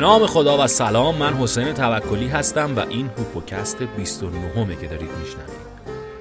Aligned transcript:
نام 0.00 0.26
خدا 0.26 0.64
و 0.64 0.66
سلام 0.66 1.16
من 1.16 1.34
حسین 1.34 1.72
توکلی 1.72 2.28
هستم 2.28 2.76
و 2.76 2.80
این 2.80 3.06
هوپوکست 3.06 3.82
29 3.82 4.76
که 4.76 4.86
دارید 4.86 5.10
میشنوید. 5.20 5.70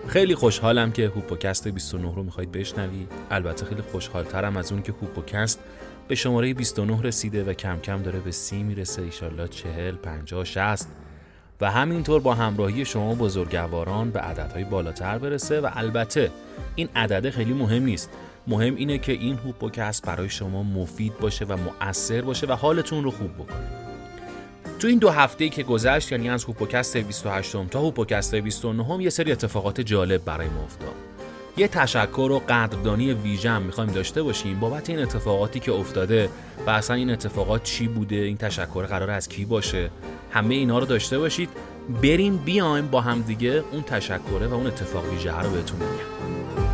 خیلی 0.07 0.35
خوشحالم 0.35 0.91
که 0.91 1.07
هوپوکست 1.07 1.67
29 1.67 2.15
رو 2.15 2.23
می‌خواید 2.23 2.51
بشنوید. 2.51 3.11
البته 3.31 3.65
خیلی 3.65 3.81
خوشحالترم 3.81 4.57
از 4.57 4.71
اون 4.71 4.81
که 4.81 4.93
هوپوکست 5.01 5.59
به 6.07 6.15
شماره 6.15 6.53
29 6.53 7.01
رسیده 7.01 7.43
و 7.43 7.53
کم 7.53 7.79
کم 7.79 8.01
داره 8.01 8.19
به 8.19 8.31
سی 8.31 8.63
می‌رسه 8.63 9.01
ایشالله 9.01 9.47
40 9.47 9.95
50 9.95 10.43
60 10.43 10.87
و 11.61 11.71
همینطور 11.71 12.21
با 12.21 12.33
همراهی 12.33 12.85
شما 12.85 13.15
بزرگواران 13.15 14.11
به 14.11 14.19
عددهای 14.19 14.63
بالاتر 14.63 15.17
برسه 15.17 15.61
و 15.61 15.69
البته 15.73 16.31
این 16.75 16.89
عدده 16.95 17.31
خیلی 17.31 17.53
مهم 17.53 17.83
نیست. 17.83 18.09
مهم 18.49 18.75
اینه 18.75 18.97
که 18.97 19.11
این 19.11 19.35
هوپوکست 19.35 20.05
برای 20.05 20.29
شما 20.29 20.63
مفید 20.63 21.17
باشه 21.19 21.45
و 21.45 21.57
مؤثر 21.57 22.21
باشه 22.21 22.47
و 22.47 22.51
حالتون 22.51 23.03
رو 23.03 23.11
خوب 23.11 23.33
بکنه. 23.33 23.67
تو 24.79 24.87
این 24.87 24.99
دو 24.99 25.09
هفته 25.09 25.49
که 25.49 25.63
گذشت 25.63 26.11
یعنی 26.11 26.29
از 26.29 26.43
هوپوکست 26.43 26.97
28 26.97 27.69
تا 27.69 27.79
هوپوکست 27.79 28.35
29 28.35 29.03
یه 29.03 29.09
سری 29.09 29.31
اتفاقات 29.31 29.81
جالب 29.81 30.25
برای 30.25 30.47
ما 30.47 30.63
افتاد. 30.63 30.93
یه 31.57 31.67
تشکر 31.67 32.31
و 32.31 32.39
قدردانی 32.49 33.13
ویژه 33.13 33.49
هم 33.49 33.61
می‌خوایم 33.61 33.91
داشته 33.91 34.23
باشیم 34.23 34.59
بابت 34.59 34.89
این 34.89 34.99
اتفاقاتی 34.99 35.59
که 35.59 35.71
افتاده 35.71 36.29
و 36.67 36.69
اصلا 36.69 36.95
این 36.95 37.09
اتفاقات 37.09 37.63
چی 37.63 37.87
بوده 37.87 38.15
این 38.15 38.37
تشکر 38.37 38.85
قرار 38.85 39.09
از 39.11 39.29
کی 39.29 39.45
باشه. 39.45 39.89
همه 40.31 40.55
اینا 40.55 40.79
رو 40.79 40.85
داشته 40.85 41.19
باشید. 41.19 41.49
بریم 42.01 42.37
بیایم 42.37 42.87
با 42.87 43.01
هم 43.01 43.21
دیگه 43.21 43.63
اون 43.71 43.81
تشکره 43.81 44.47
و 44.47 44.53
اون 44.53 44.67
اتفاق 44.67 45.13
ویژه 45.13 45.39
رو 45.39 45.49
بهتون 45.49 45.79
میگم 45.79 46.68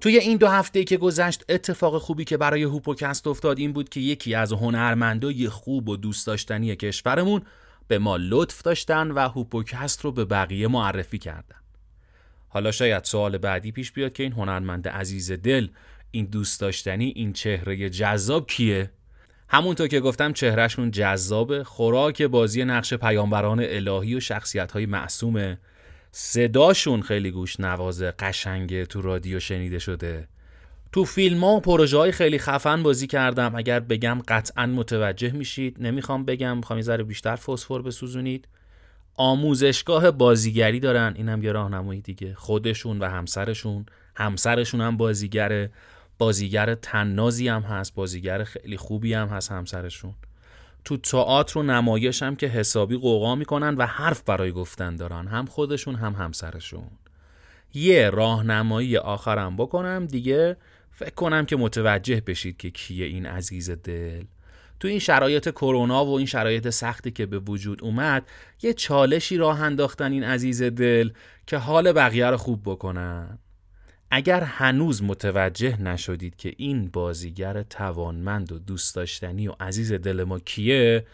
توی 0.00 0.18
این 0.18 0.36
دو 0.36 0.48
هفته 0.48 0.84
که 0.84 0.96
گذشت 0.96 1.44
اتفاق 1.48 1.98
خوبی 1.98 2.24
که 2.24 2.36
برای 2.36 2.62
هوپوکست 2.62 3.26
افتاد 3.26 3.58
این 3.58 3.72
بود 3.72 3.88
که 3.88 4.00
یکی 4.00 4.34
از 4.34 4.52
هنرمندای 4.52 5.48
خوب 5.48 5.88
و 5.88 5.96
دوست 5.96 6.26
داشتنی 6.26 6.76
کشورمون 6.76 7.42
به 7.88 7.98
ما 7.98 8.16
لطف 8.16 8.62
داشتن 8.62 9.10
و 9.10 9.28
هوپوکست 9.28 10.00
رو 10.00 10.12
به 10.12 10.24
بقیه 10.24 10.68
معرفی 10.68 11.18
کردن. 11.18 11.56
حالا 12.48 12.72
شاید 12.72 13.04
سوال 13.04 13.38
بعدی 13.38 13.72
پیش 13.72 13.92
بیاد 13.92 14.12
که 14.12 14.22
این 14.22 14.32
هنرمند 14.32 14.88
عزیز 14.88 15.32
دل 15.32 15.68
این 16.10 16.24
دوست 16.24 16.60
داشتنی 16.60 17.12
این 17.16 17.32
چهره 17.32 17.90
جذاب 17.90 18.46
کیه؟ 18.46 18.90
همونطور 19.48 19.88
که 19.88 20.00
گفتم 20.00 20.32
چهرهشون 20.32 20.90
جذابه 20.90 21.64
خوراک 21.64 22.22
بازی 22.22 22.64
نقش 22.64 22.94
پیامبران 22.94 23.60
الهی 23.64 24.14
و 24.14 24.20
شخصیت 24.20 24.72
های 24.72 24.86
معصومه 24.86 25.58
صداشون 26.12 27.02
خیلی 27.02 27.30
گوش 27.30 27.60
نوازه 27.60 28.10
قشنگه 28.10 28.86
تو 28.86 29.02
رادیو 29.02 29.40
شنیده 29.40 29.78
شده. 29.78 30.28
تو 30.92 31.04
فیلم 31.04 31.44
ها 31.44 31.50
و 31.50 31.60
پروژه 31.60 31.98
های 31.98 32.12
خیلی 32.12 32.38
خفن 32.38 32.82
بازی 32.82 33.06
کردم. 33.06 33.54
اگر 33.54 33.80
بگم 33.80 34.22
قطعا 34.28 34.66
متوجه 34.66 35.30
میشید. 35.30 35.76
نمی‌خوام 35.80 36.24
بگم 36.24 36.56
می‌خوام 36.56 36.78
یه 36.78 36.82
ذره 36.82 37.04
بیشتر 37.04 37.36
فسفر 37.36 37.82
بسوزونید. 37.82 38.48
آموزشگاه 39.16 40.10
بازیگری 40.10 40.80
دارن. 40.80 41.14
اینم 41.16 41.42
یه 41.42 41.52
راهنمایی 41.52 42.00
دیگه. 42.00 42.34
خودشون 42.34 42.98
و 42.98 43.04
همسرشون. 43.04 43.86
همسرشون 44.16 44.80
هم 44.80 44.96
بازیگره. 44.96 45.70
بازیگر 46.18 46.74
تنازی 46.74 47.48
هم 47.48 47.62
هست. 47.62 47.94
بازیگر 47.94 48.44
خیلی 48.44 48.76
خوبی 48.76 49.14
هم 49.14 49.28
هست 49.28 49.52
همسرشون. 49.52 50.14
تو 50.84 50.96
تئاتر 50.96 51.58
و 51.58 51.62
نمایش 51.62 52.22
هم 52.22 52.36
که 52.36 52.46
حسابی 52.46 52.96
قوقا 52.96 53.34
می‌کنن 53.34 53.74
و 53.74 53.86
حرف 53.86 54.22
برای 54.22 54.52
گفتن 54.52 54.96
دارن. 54.96 55.26
هم 55.26 55.46
خودشون 55.46 55.94
هم 55.94 56.12
همسرشون. 56.12 56.90
یه 57.74 58.10
راهنمایی 58.10 58.96
آخرم 58.96 59.56
بکنم 59.56 60.06
دیگه. 60.06 60.56
فکر 60.90 61.14
کنم 61.14 61.46
که 61.46 61.56
متوجه 61.56 62.20
بشید 62.20 62.56
که 62.56 62.70
کیه 62.70 63.06
این 63.06 63.26
عزیز 63.26 63.70
دل. 63.70 64.24
تو 64.80 64.88
این 64.88 64.98
شرایط 64.98 65.48
کرونا 65.48 66.04
و 66.04 66.16
این 66.16 66.26
شرایط 66.26 66.68
سختی 66.68 67.10
که 67.10 67.26
به 67.26 67.38
وجود 67.38 67.84
اومد 67.84 68.28
یه 68.62 68.72
چالشی 68.72 69.36
راه 69.36 69.62
انداختن 69.62 70.12
این 70.12 70.24
عزیز 70.24 70.62
دل 70.62 71.10
که 71.46 71.56
حال 71.56 71.92
بقیه 71.92 72.26
رو 72.26 72.36
خوب 72.36 72.62
بکنن. 72.64 73.38
اگر 74.10 74.40
هنوز 74.40 75.02
متوجه 75.02 75.82
نشدید 75.82 76.36
که 76.36 76.54
این 76.56 76.88
بازیگر 76.88 77.62
توانمند 77.62 78.52
و 78.52 78.58
دوست 78.58 78.94
داشتنی 78.94 79.48
و 79.48 79.54
عزیز 79.60 79.92
دل 79.92 80.24
ما 80.24 80.38
کیه 80.38 81.06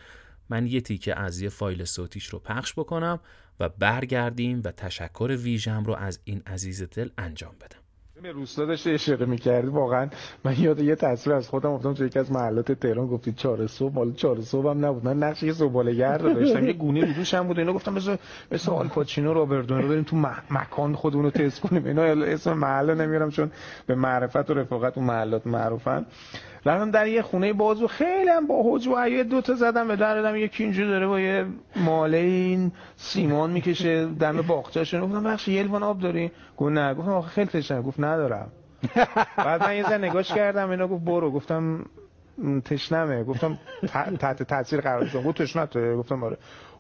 من 0.51 0.67
یه 0.67 0.81
تیکه 0.81 1.19
از 1.19 1.41
یه 1.41 1.49
فایل 1.49 1.85
صوتیش 1.85 2.27
رو 2.27 2.39
پخش 2.39 2.73
بکنم 2.73 3.21
و 3.61 3.69
برگردیم 3.69 4.61
و 4.65 4.71
تشکر 4.71 5.37
ویژم 5.43 5.85
رو 5.85 5.95
از 5.95 6.21
این 6.25 6.43
عزیز 6.47 6.83
دل 6.83 7.09
انجام 7.19 7.55
بدم. 7.61 7.86
روستا 8.25 8.65
داشته 8.65 8.91
اشاره 8.91 9.27
می‌کردی 9.27 9.67
واقعا. 9.67 10.09
من 10.45 10.55
یاد 10.59 10.81
یه 10.81 10.95
تصویر 10.95 11.37
از 11.37 11.49
خودم 11.49 11.71
افتادم 11.71 11.95
توی 11.95 12.07
یکی 12.07 12.19
از 12.19 12.33
محلات 12.33 12.73
تهران 12.73 13.07
گفتی 13.07 13.33
چهار 13.33 13.67
صبح 13.67 13.95
مال 13.95 14.13
چهار 14.13 14.41
صبح 14.41 14.71
هم 14.71 14.85
نبود. 14.87 15.05
من 15.05 15.19
نقش 15.19 15.43
یه 15.43 15.53
زباله‌گر 15.53 16.19
داشتم 16.19 16.67
یه 16.67 16.73
گونه 16.73 17.17
روش 17.17 17.35
هم 17.35 17.47
بود 17.47 17.59
اینا 17.59 17.73
گفتم 17.73 17.93
مثل 17.93 18.17
مثل 18.53 18.71
آلپاچینو 18.71 19.35
رابردون 19.35 19.83
رو 19.83 19.89
بریم 19.89 20.03
تو 20.03 20.17
مکان 20.51 20.95
خودمون 20.95 21.25
رو 21.25 21.31
تست 21.31 21.61
کنیم. 21.61 21.87
اینا 21.87 22.03
اسم 22.03 22.53
محله 22.53 22.95
نمیارم 22.95 23.31
چون 23.31 23.51
به 23.87 23.95
معرفت 23.95 24.51
و 24.51 24.55
رفاقت 24.55 24.99
اون 24.99 25.07
محلات 25.07 25.47
معروفن. 25.47 26.07
رفتم 26.67 26.91
در 26.91 27.07
یه 27.07 27.23
خونه 27.23 27.53
باز 27.53 27.83
و 27.83 27.87
خیلی 27.87 28.31
هم 28.31 28.47
با 28.47 28.63
حج 28.63 28.87
و 28.87 29.09
دو 29.09 29.23
دوتا 29.23 29.55
زدم 29.55 29.89
به 29.89 29.97
در 29.97 30.15
دادم 30.15 30.37
یکی 30.37 30.63
اینجا 30.65 30.87
داره 30.87 31.07
با 31.07 31.21
یه 31.21 31.47
ماله 31.77 32.17
این 32.19 32.73
سیمان 32.97 33.51
می‌کشه 33.51 34.07
دم 34.07 34.43
باغچه‌شون. 34.43 35.01
گفتم 35.01 35.23
بخش 35.23 35.49
یه 35.49 35.63
لیوان 35.63 35.83
آب 35.83 35.99
داری؟ 35.99 36.31
گفت 36.57 36.73
نه. 36.73 36.95
گفتم 36.95 37.11
آخه 37.11 37.29
خیلی 37.29 37.47
تشنه. 37.47 37.83
گفت 37.83 38.01
ندارم. 38.01 38.53
بعد 39.37 39.63
من 39.63 39.77
یه 39.77 39.83
ذره 39.83 39.99
نگاش 39.99 40.33
کردم 40.35 40.71
اینا 40.71 40.89
گفت 40.89 41.05
برو. 41.05 41.31
گفتم 41.31 41.85
تشنمه. 42.65 43.25
گفتم 43.25 43.59
تحت 44.21 44.43
تاثیر 44.43 44.81
قرار 44.81 45.05
دادم. 45.05 45.23
گفت 45.27 45.43
تشنته 45.43 45.97
گفتم 45.97 46.25
آره. 46.25 46.37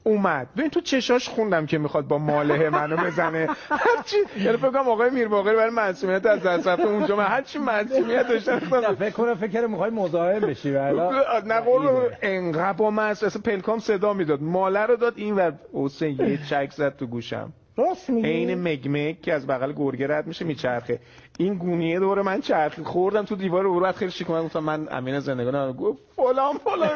اومد. 0.06 0.48
ببین 0.56 0.70
تو 0.70 0.80
چشاش 0.80 1.28
خوندم 1.28 1.66
که 1.66 1.78
می‌خواد 1.78 2.08
با 2.08 2.18
ماله 2.18 2.70
منو 2.70 2.96
بزنه. 2.96 3.48
هرچی 3.70 4.16
یعنی 4.38 4.56
فکر 4.56 4.70
کنم 4.70 4.88
آقای 4.88 5.10
میر 5.10 5.28
باقری 5.28 5.56
برای 5.56 5.70
معصومیت 5.70 6.26
از 6.26 6.42
دست 6.42 6.68
رفته 6.68 6.86
اونجا. 6.86 7.16
من 7.16 7.24
هرچی 7.24 7.58
معصومیت 7.58 8.28
داشتم. 8.28 8.58
فکر 8.58 9.10
کنم 9.10 9.34
فکر 9.34 9.66
می‌خوای 9.66 9.90
مزاحم 9.90 10.40
بشی 10.40 10.74
والا 10.74 11.10
نه 11.46 11.60
قول 11.60 11.88
انقدر 12.22 12.72
با 12.72 12.90
مس 12.90 13.24
اصلا 13.24 13.42
پلکام 13.42 13.78
صدا 13.78 14.12
می‌داد. 14.12 14.42
ماله 14.42 14.86
رو 14.86 14.96
داد 14.96 15.12
این 15.16 15.34
ور 15.34 15.52
حسین 15.74 16.20
یه 16.20 16.38
چک 16.50 16.72
زد 16.72 16.96
تو 16.96 17.06
گوشم. 17.06 17.52
راست 17.76 18.10
میگی؟ 18.10 18.28
عین 18.28 18.54
مگمگ 18.54 19.20
که 19.20 19.32
از 19.32 19.46
بغل 19.46 19.72
گرگه 19.72 20.06
رد 20.08 20.26
میشه 20.26 20.44
میچرخه. 20.44 21.00
این 21.38 21.54
گونیه 21.54 21.98
دور 21.98 22.22
من 22.22 22.40
چرخ 22.40 22.80
خوردم 22.80 23.24
تو 23.24 23.36
دیوار 23.36 23.62
رو 23.62 23.80
بعد 23.80 23.94
خیلی 23.94 24.10
شیک 24.10 24.26
گفتم 24.26 24.58
من 24.58 24.88
امین 24.90 25.20
زندگان 25.20 25.72
گفت 25.72 25.98
فلان 26.16 26.54
فلان. 26.64 26.90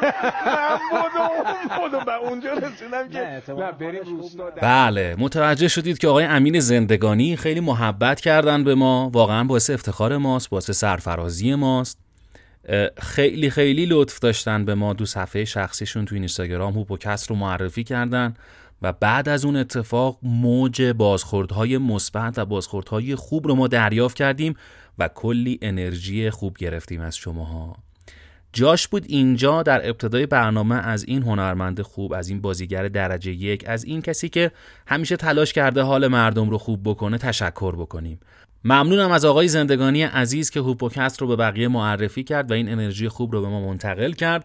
من 1.93 2.05
به 2.05 2.15
اونجا 2.29 2.53
رسیدم 2.53 3.09
که 3.09 3.43
نه 3.49 3.73
بریم 3.73 4.17
روستا. 4.17 4.51
بله 4.63 5.17
متوجه 5.19 5.69
شدید 5.69 5.99
که 5.99 6.09
آقای 6.09 6.25
امین 6.25 6.61
زندگانی 6.61 7.37
خیلی 7.37 7.61
محبت 7.61 8.21
کردن 8.21 8.65
به 8.65 8.75
ما. 8.75 9.11
واقعا 9.15 9.45
باعث 9.45 9.71
افتخار 9.71 10.17
ماست 10.17 10.51
باعث 10.51 10.71
سرفرازی 10.71 11.55
ماست. 11.55 11.99
خیلی 12.99 13.51
خیلی 13.51 13.87
لطف 13.87 14.19
داشتن 14.19 14.65
به 14.65 14.75
ما 14.75 14.93
دو 14.93 15.07
صفحه 15.07 15.45
شخصیشون 15.45 16.05
تو 16.05 16.15
اینستاگرام 16.15 16.73
هوپوکست 16.73 17.31
رو 17.31 17.37
معرفی 17.37 17.85
کردن. 17.85 18.35
و 18.83 18.93
بعد 18.93 19.29
از 19.29 19.45
اون 19.45 19.57
اتفاق 19.57 20.19
موج 20.23 20.83
بازخوردهای 20.83 21.79
مثبت 21.79 22.39
و 22.39 22.45
بازخوردهای 22.45 23.15
خوب 23.15 23.47
رو 23.49 23.55
ما 23.55 23.69
دریافت 23.69 24.17
کردیم 24.17 24.55
و 24.99 25.09
کلی 25.09 25.59
انرژی 25.63 26.31
خوب 26.31 26.57
گرفتیم 26.57 27.01
از 27.01 27.17
شماها. 27.17 27.77
جاش 28.53 28.89
بود 28.89 29.05
اینجا 29.09 29.63
در 29.63 29.89
ابتدای 29.89 30.27
برنامه 30.27 30.75
از 30.75 31.05
این 31.05 31.23
هنرمند 31.23 31.83
خوب 31.83 32.13
از 32.13 32.29
این 32.29 32.41
بازیگر 32.41 32.89
درجه 32.89 33.33
یک 33.33 33.65
از 33.67 33.85
این 33.85 34.03
کسی 34.03 34.29
که 34.29 34.51
همیشه 34.87 35.17
تلاش 35.17 35.53
کرده 35.53 35.83
حال 35.83 36.07
مردم 36.07 36.51
رو 36.51 36.59
خوب 36.59 36.81
بکنه 36.85 37.19
تشکر 37.19 37.77
بکنیم. 37.77 38.21
ممنونم 38.65 39.11
از 39.11 39.25
آقای 39.25 39.49
زندگانی 39.49 40.03
عزیز 40.03 40.51
که 40.51 40.61
هوپوکست 40.61 41.21
رو 41.21 41.27
به 41.27 41.37
بقیه 41.37 41.69
معرفی 41.69 42.25
کرد 42.25 42.51
و 42.51 42.55
این 42.55 42.73
انرژی 42.73 43.09
خوب 43.09 43.33
رو 43.33 43.41
به 43.41 43.49
ما 43.49 43.69
منتقل 43.69 44.13
کرد. 44.13 44.45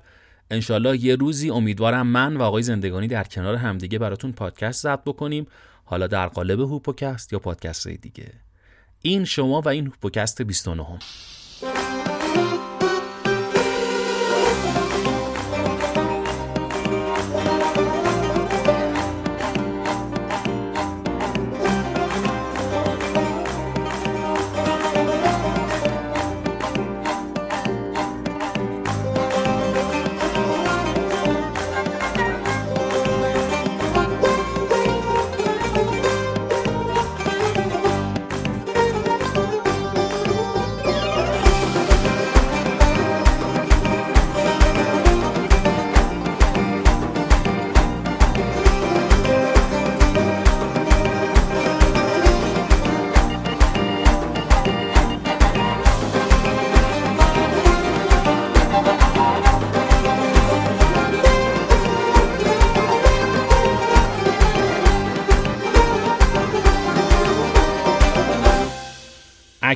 انشالله 0.52 1.06
یه 1.06 1.16
روزی 1.16 1.50
امیدوارم 1.50 2.08
من 2.08 2.38
و 2.38 2.42
آقای 2.42 2.64
زندگانی 2.64 3.08
در 3.08 3.24
کنار 3.24 3.56
همدیگه 3.56 4.00
براتون 4.00 4.32
پادکست 4.32 4.84
ضبط 4.84 5.02
بکنیم 5.06 5.48
حالا 5.86 6.08
در 6.08 6.28
قالب 6.28 6.60
هوپوکست 6.60 7.34
یا 7.34 7.40
پادکست 7.40 7.88
دیگه 7.88 8.32
این 9.02 9.26
شما 9.26 9.62
و 9.62 9.70
این 9.70 9.86
هوپوکست 9.86 10.42
29 10.42 10.84
هم. 10.84 11.00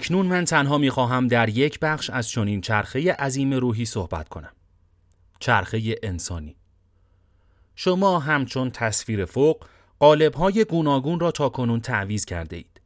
اکنون 0.10 0.26
من 0.26 0.46
تنها 0.46 0.78
می‌خواهم 0.78 1.28
در 1.28 1.50
یک 1.50 1.80
بخش 1.80 2.10
از 2.10 2.30
چنین 2.30 2.62
چرخه 2.62 3.14
عظیم 3.14 3.54
روحی 3.54 3.86
صحبت 3.86 4.30
کنم. 4.30 4.52
چرخه 5.40 5.96
انسانی. 6.04 6.56
شما 7.76 8.20
همچون 8.20 8.70
تصویر 8.70 9.26
فوق 9.26 9.66
قالب‌های 10.00 10.66
گوناگون 10.66 11.20
را 11.20 11.32
تا 11.32 11.50
کنون 11.50 11.80
تعویز 11.80 12.26
کرده 12.26 12.56
اید. 12.56 12.82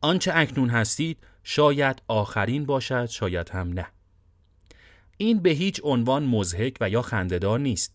آنچه 0.00 0.32
اکنون 0.34 0.70
هستید 0.70 1.18
شاید 1.42 2.02
آخرین 2.08 2.66
باشد 2.66 3.06
شاید 3.06 3.48
هم 3.48 3.68
نه. 3.72 3.86
این 5.16 5.38
به 5.38 5.50
هیچ 5.50 5.80
عنوان 5.84 6.24
مزهک 6.24 6.76
و 6.80 6.90
یا 6.90 7.02
خندهدار 7.02 7.58
نیست. 7.58 7.94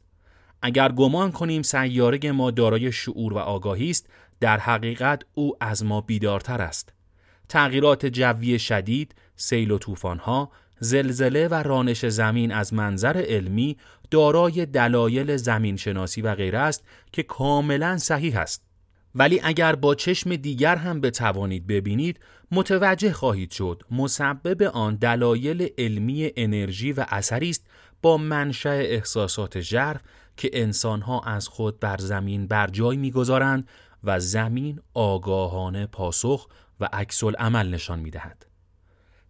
اگر 0.62 0.92
گمان 0.92 1.31
کنیم 1.31 1.62
سیاره 1.62 2.31
ما 2.31 2.52
دارای 2.52 2.92
شعور 2.92 3.34
و 3.34 3.38
آگاهی 3.38 3.90
است 3.90 4.07
در 4.40 4.57
حقیقت 4.57 5.22
او 5.34 5.57
از 5.60 5.86
ما 5.86 6.02
بیدارتر 6.02 6.62
است 6.62 6.94
تغییرات 7.50 8.06
جوی 8.06 8.59
شدید 8.59 9.15
سیل 9.36 9.71
و 9.71 9.77
طوفان‌ها 9.77 10.51
زلزله 10.80 11.47
و 11.47 11.53
رانش 11.53 12.06
زمین 12.06 12.51
از 12.51 12.74
منظر 12.74 13.25
علمی 13.27 13.77
دارای 14.12 14.65
دلایل 14.65 15.38
زمین 15.38 15.75
شناسی 15.77 16.21
و 16.21 16.36
غیره 16.36 16.59
است 16.59 16.83
که 17.12 17.24
کاملا 17.24 17.97
صحیح 17.97 18.39
است. 18.39 18.65
ولی 19.15 19.42
اگر 19.44 19.75
با 19.75 19.95
چشم 19.95 20.36
دیگر 20.36 20.75
هم 20.75 21.01
بتوانید 21.01 21.68
ببینید 21.68 22.19
متوجه 22.51 23.13
خواهید 23.13 23.51
شد 23.51 23.83
مسبب 23.92 24.63
آن 24.63 24.95
دلایل 24.95 25.69
علمی 25.77 26.31
انرژی 26.36 26.92
و 26.92 27.06
اثری 27.09 27.50
است 27.50 27.65
با 28.01 28.18
منشأ 28.18 28.69
احساسات 28.69 29.59
ژرف 29.59 30.01
که 30.38 30.50
انسانها 30.53 31.19
از 31.19 31.47
خود 31.47 31.80
بر 31.80 31.97
زمین 31.97 32.47
بر 32.47 32.68
جای 32.68 32.97
می‌گذارند 32.97 33.68
و 34.03 34.19
زمین 34.19 34.80
آگاهانه 34.94 35.86
پاسخ 35.86 36.47
و 36.80 36.89
عکس 36.94 37.24
عمل 37.24 37.69
نشان 37.69 38.00
می‌دهد. 38.00 38.45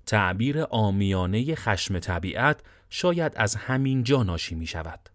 تعبیر 0.05 0.61
آمیانه 0.61 1.55
خشم 1.55 1.99
طبیعت 1.99 2.61
شاید 2.89 3.33
از 3.35 3.55
همین 3.55 4.03
جا 4.03 4.23
ناشی 4.23 4.55
می 4.55 4.67
شود. 4.67 5.09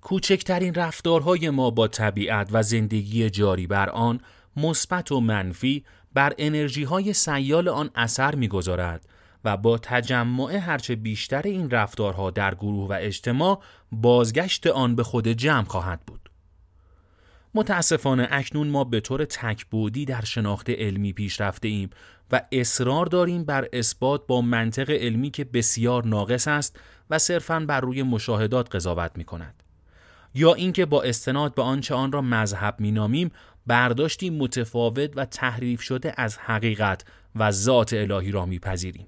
کوچکترین 0.00 0.74
رفتارهای 0.74 1.50
ما 1.50 1.70
با 1.70 1.88
طبیعت 1.88 2.48
و 2.52 2.62
زندگی 2.62 3.30
جاری 3.30 3.66
بر 3.66 3.90
آن 3.90 4.20
مثبت 4.56 5.12
و 5.12 5.20
منفی 5.20 5.84
بر 6.14 6.32
انرژی 6.38 6.84
های 6.84 7.12
سیال 7.12 7.68
آن 7.68 7.90
اثر 7.94 8.34
می‌گذارد 8.34 9.08
و 9.44 9.56
با 9.56 9.78
تجمع 9.78 10.56
هرچه 10.56 10.96
بیشتر 10.96 11.42
این 11.42 11.70
رفتارها 11.70 12.30
در 12.30 12.54
گروه 12.54 12.88
و 12.88 12.96
اجتماع 13.00 13.62
بازگشت 13.92 14.66
آن 14.66 14.96
به 14.96 15.02
خود 15.02 15.28
جمع 15.28 15.64
خواهد 15.64 16.00
بود. 16.06 16.23
متاسفانه 17.54 18.28
اکنون 18.30 18.68
ما 18.68 18.84
به 18.84 19.00
طور 19.00 19.24
تکبودی 19.24 20.04
در 20.04 20.24
شناخت 20.24 20.70
علمی 20.70 21.12
پیش 21.12 21.40
رفته 21.40 21.68
ایم 21.68 21.90
و 22.32 22.42
اصرار 22.52 23.06
داریم 23.06 23.44
بر 23.44 23.68
اثبات 23.72 24.26
با 24.26 24.40
منطق 24.40 24.90
علمی 24.90 25.30
که 25.30 25.44
بسیار 25.44 26.06
ناقص 26.06 26.48
است 26.48 26.80
و 27.10 27.18
صرفاً 27.18 27.60
بر 27.60 27.80
روی 27.80 28.02
مشاهدات 28.02 28.76
قضاوت 28.76 29.10
می 29.14 29.24
کند. 29.24 29.62
یا 30.34 30.54
اینکه 30.54 30.86
با 30.86 31.02
استناد 31.02 31.54
به 31.54 31.62
آنچه 31.62 31.94
آن 31.94 32.12
را 32.12 32.20
مذهب 32.22 32.74
مینامیم 32.78 33.30
برداشتی 33.66 34.30
متفاوت 34.30 35.10
و 35.16 35.24
تحریف 35.24 35.82
شده 35.82 36.14
از 36.16 36.38
حقیقت 36.38 37.04
و 37.34 37.50
ذات 37.50 37.92
الهی 37.92 38.30
را 38.30 38.46
میپذیریم. 38.46 39.06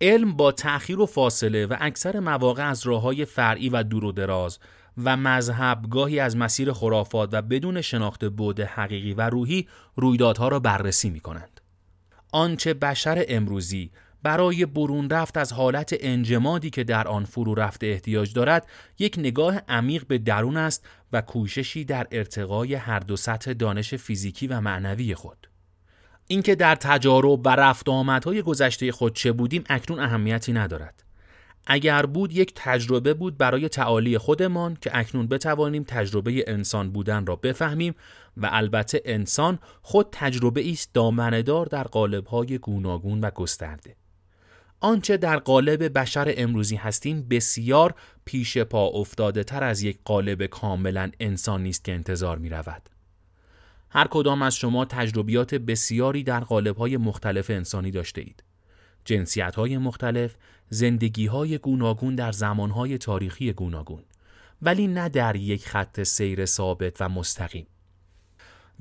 علم 0.00 0.36
با 0.36 0.52
تأخیر 0.52 1.00
و 1.00 1.06
فاصله 1.06 1.66
و 1.66 1.76
اکثر 1.80 2.20
مواقع 2.20 2.68
از 2.68 2.86
راه 2.86 3.02
های 3.02 3.24
فرعی 3.24 3.68
و 3.68 3.82
دور 3.82 4.04
و 4.04 4.12
دراز 4.12 4.58
و 5.04 5.16
مذهب 5.16 5.86
گاهی 5.90 6.20
از 6.20 6.36
مسیر 6.36 6.72
خرافات 6.72 7.28
و 7.32 7.42
بدون 7.42 7.80
شناخت 7.80 8.24
بود 8.24 8.60
حقیقی 8.60 9.14
و 9.14 9.30
روحی 9.30 9.68
رویدادها 9.96 10.48
را 10.48 10.60
بررسی 10.60 11.10
می 11.10 11.20
کنند. 11.20 11.60
آنچه 12.32 12.74
بشر 12.74 13.24
امروزی 13.28 13.90
برای 14.22 14.66
برون 14.66 15.10
رفت 15.10 15.36
از 15.36 15.52
حالت 15.52 15.96
انجمادی 16.00 16.70
که 16.70 16.84
در 16.84 17.08
آن 17.08 17.24
فرو 17.24 17.54
رفته 17.54 17.86
احتیاج 17.86 18.32
دارد 18.32 18.66
یک 18.98 19.14
نگاه 19.18 19.58
عمیق 19.68 20.06
به 20.06 20.18
درون 20.18 20.56
است 20.56 20.86
و 21.12 21.20
کوششی 21.20 21.84
در 21.84 22.06
ارتقای 22.10 22.74
هر 22.74 22.98
دو 22.98 23.16
سطح 23.16 23.52
دانش 23.52 23.94
فیزیکی 23.94 24.46
و 24.46 24.60
معنوی 24.60 25.14
خود 25.14 25.48
اینکه 26.26 26.54
در 26.54 26.74
تجارب 26.74 27.46
و 27.46 27.48
رفت 27.48 27.88
آمدهای 27.88 28.42
گذشته 28.42 28.92
خود 28.92 29.14
چه 29.14 29.32
بودیم 29.32 29.64
اکنون 29.68 29.98
اهمیتی 30.00 30.52
ندارد 30.52 31.05
اگر 31.66 32.06
بود 32.06 32.32
یک 32.32 32.52
تجربه 32.54 33.14
بود 33.14 33.38
برای 33.38 33.68
تعالی 33.68 34.18
خودمان 34.18 34.76
که 34.80 34.90
اکنون 34.94 35.26
بتوانیم 35.26 35.82
تجربه 35.82 36.44
انسان 36.46 36.90
بودن 36.90 37.26
را 37.26 37.36
بفهمیم 37.36 37.94
و 38.36 38.48
البته 38.52 39.02
انسان 39.04 39.58
خود 39.82 40.08
تجربه 40.12 40.70
است 40.70 40.94
دامندار 40.94 41.66
در 41.66 41.84
قالب‌های 41.84 42.58
گوناگون 42.58 43.20
و 43.20 43.30
گسترده 43.30 43.96
آنچه 44.80 45.16
در 45.16 45.36
قالب 45.36 45.98
بشر 45.98 46.34
امروزی 46.36 46.76
هستیم 46.76 47.26
بسیار 47.30 47.94
پیش 48.24 48.58
پا 48.58 48.86
افتاده 48.86 49.44
تر 49.44 49.64
از 49.64 49.82
یک 49.82 49.98
قالب 50.04 50.46
کاملا 50.46 51.10
انسانی 51.20 51.68
است 51.68 51.84
که 51.84 51.92
انتظار 51.92 52.38
می 52.38 52.48
رود. 52.48 52.90
هر 53.90 54.06
کدام 54.10 54.42
از 54.42 54.56
شما 54.56 54.84
تجربیات 54.84 55.54
بسیاری 55.54 56.22
در 56.22 56.40
قالب 56.40 56.76
های 56.76 56.96
مختلف 56.96 57.50
انسانی 57.50 57.90
داشته 57.90 58.20
اید. 58.20 58.44
جنسیت 59.04 59.54
های 59.54 59.78
مختلف، 59.78 60.36
زندگی 60.70 61.26
های 61.26 61.58
گوناگون 61.58 62.14
در 62.14 62.32
زمان 62.32 62.70
های 62.70 62.98
تاریخی 62.98 63.52
گوناگون. 63.52 64.02
ولی 64.62 64.86
نه 64.86 65.08
در 65.08 65.36
یک 65.36 65.68
خط 65.68 66.02
سیر 66.02 66.46
ثابت 66.46 67.00
و 67.00 67.08
مستقیم. 67.08 67.66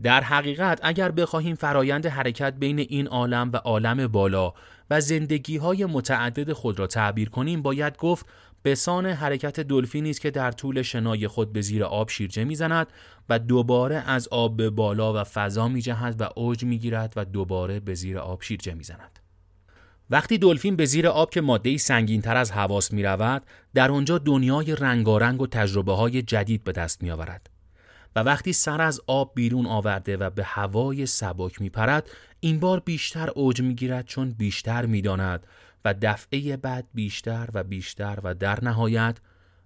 در 0.03 0.23
حقیقت 0.23 0.79
اگر 0.83 1.11
بخواهیم 1.11 1.55
فرایند 1.55 2.05
حرکت 2.05 2.53
بین 2.53 2.79
این 2.79 3.07
عالم 3.07 3.49
و 3.53 3.57
عالم 3.57 4.07
بالا 4.07 4.53
و 4.89 5.01
زندگی 5.01 5.57
های 5.57 5.85
متعدد 5.85 6.53
خود 6.53 6.79
را 6.79 6.87
تعبیر 6.87 7.29
کنیم 7.29 7.61
باید 7.61 7.97
گفت 7.97 8.25
بسان 8.65 9.05
حرکت 9.05 9.59
دلفینی 9.59 10.09
است 10.09 10.21
که 10.21 10.31
در 10.31 10.51
طول 10.51 10.81
شنای 10.81 11.27
خود 11.27 11.53
به 11.53 11.61
زیر 11.61 11.83
آب 11.83 12.09
شیرجه 12.09 12.43
می‌زند 12.43 12.87
و 13.29 13.39
دوباره 13.39 13.95
از 13.95 14.27
آب 14.27 14.57
به 14.57 14.69
بالا 14.69 15.21
و 15.21 15.23
فضا 15.23 15.67
می 15.67 15.81
جهد 15.81 16.21
و 16.21 16.29
اوج 16.35 16.63
می 16.63 16.77
گیرد 16.77 17.13
و 17.15 17.25
دوباره 17.25 17.79
به 17.79 17.93
زیر 17.93 18.17
آب 18.17 18.41
شیرجه 18.41 18.73
می 18.73 18.83
زند. 18.83 19.24
وقتی 20.09 20.37
دلفین 20.37 20.75
به 20.75 20.85
زیر 20.85 21.07
آب 21.07 21.29
که 21.29 21.41
ماده 21.41 21.77
سنگین 21.77 22.21
تر 22.21 22.37
از 22.37 22.51
حواس 22.51 22.93
می 22.93 23.03
رود 23.03 23.43
در 23.73 23.91
آنجا 23.91 24.17
دنیای 24.17 24.75
رنگارنگ 24.75 25.41
و 25.41 25.47
تجربه 25.47 25.93
های 25.93 26.21
جدید 26.21 26.63
به 26.63 26.71
دست 26.71 27.03
می 27.03 27.11
آورد. 27.11 27.49
و 28.15 28.19
وقتی 28.19 28.53
سر 28.53 28.81
از 28.81 29.01
آب 29.07 29.31
بیرون 29.35 29.65
آورده 29.65 30.17
و 30.17 30.29
به 30.29 30.43
هوای 30.43 31.05
سبک 31.05 31.61
می 31.61 31.69
پرد 31.69 32.09
این 32.39 32.59
بار 32.59 32.79
بیشتر 32.79 33.29
اوج 33.29 33.61
می 33.61 33.75
گیرد 33.75 34.05
چون 34.05 34.31
بیشتر 34.31 34.85
می 34.85 35.01
داند 35.01 35.47
و 35.85 35.93
دفعه 36.01 36.57
بعد 36.57 36.87
بیشتر 36.93 37.49
و 37.53 37.63
بیشتر 37.63 38.19
و 38.23 38.33
در 38.33 38.63
نهایت 38.63 39.17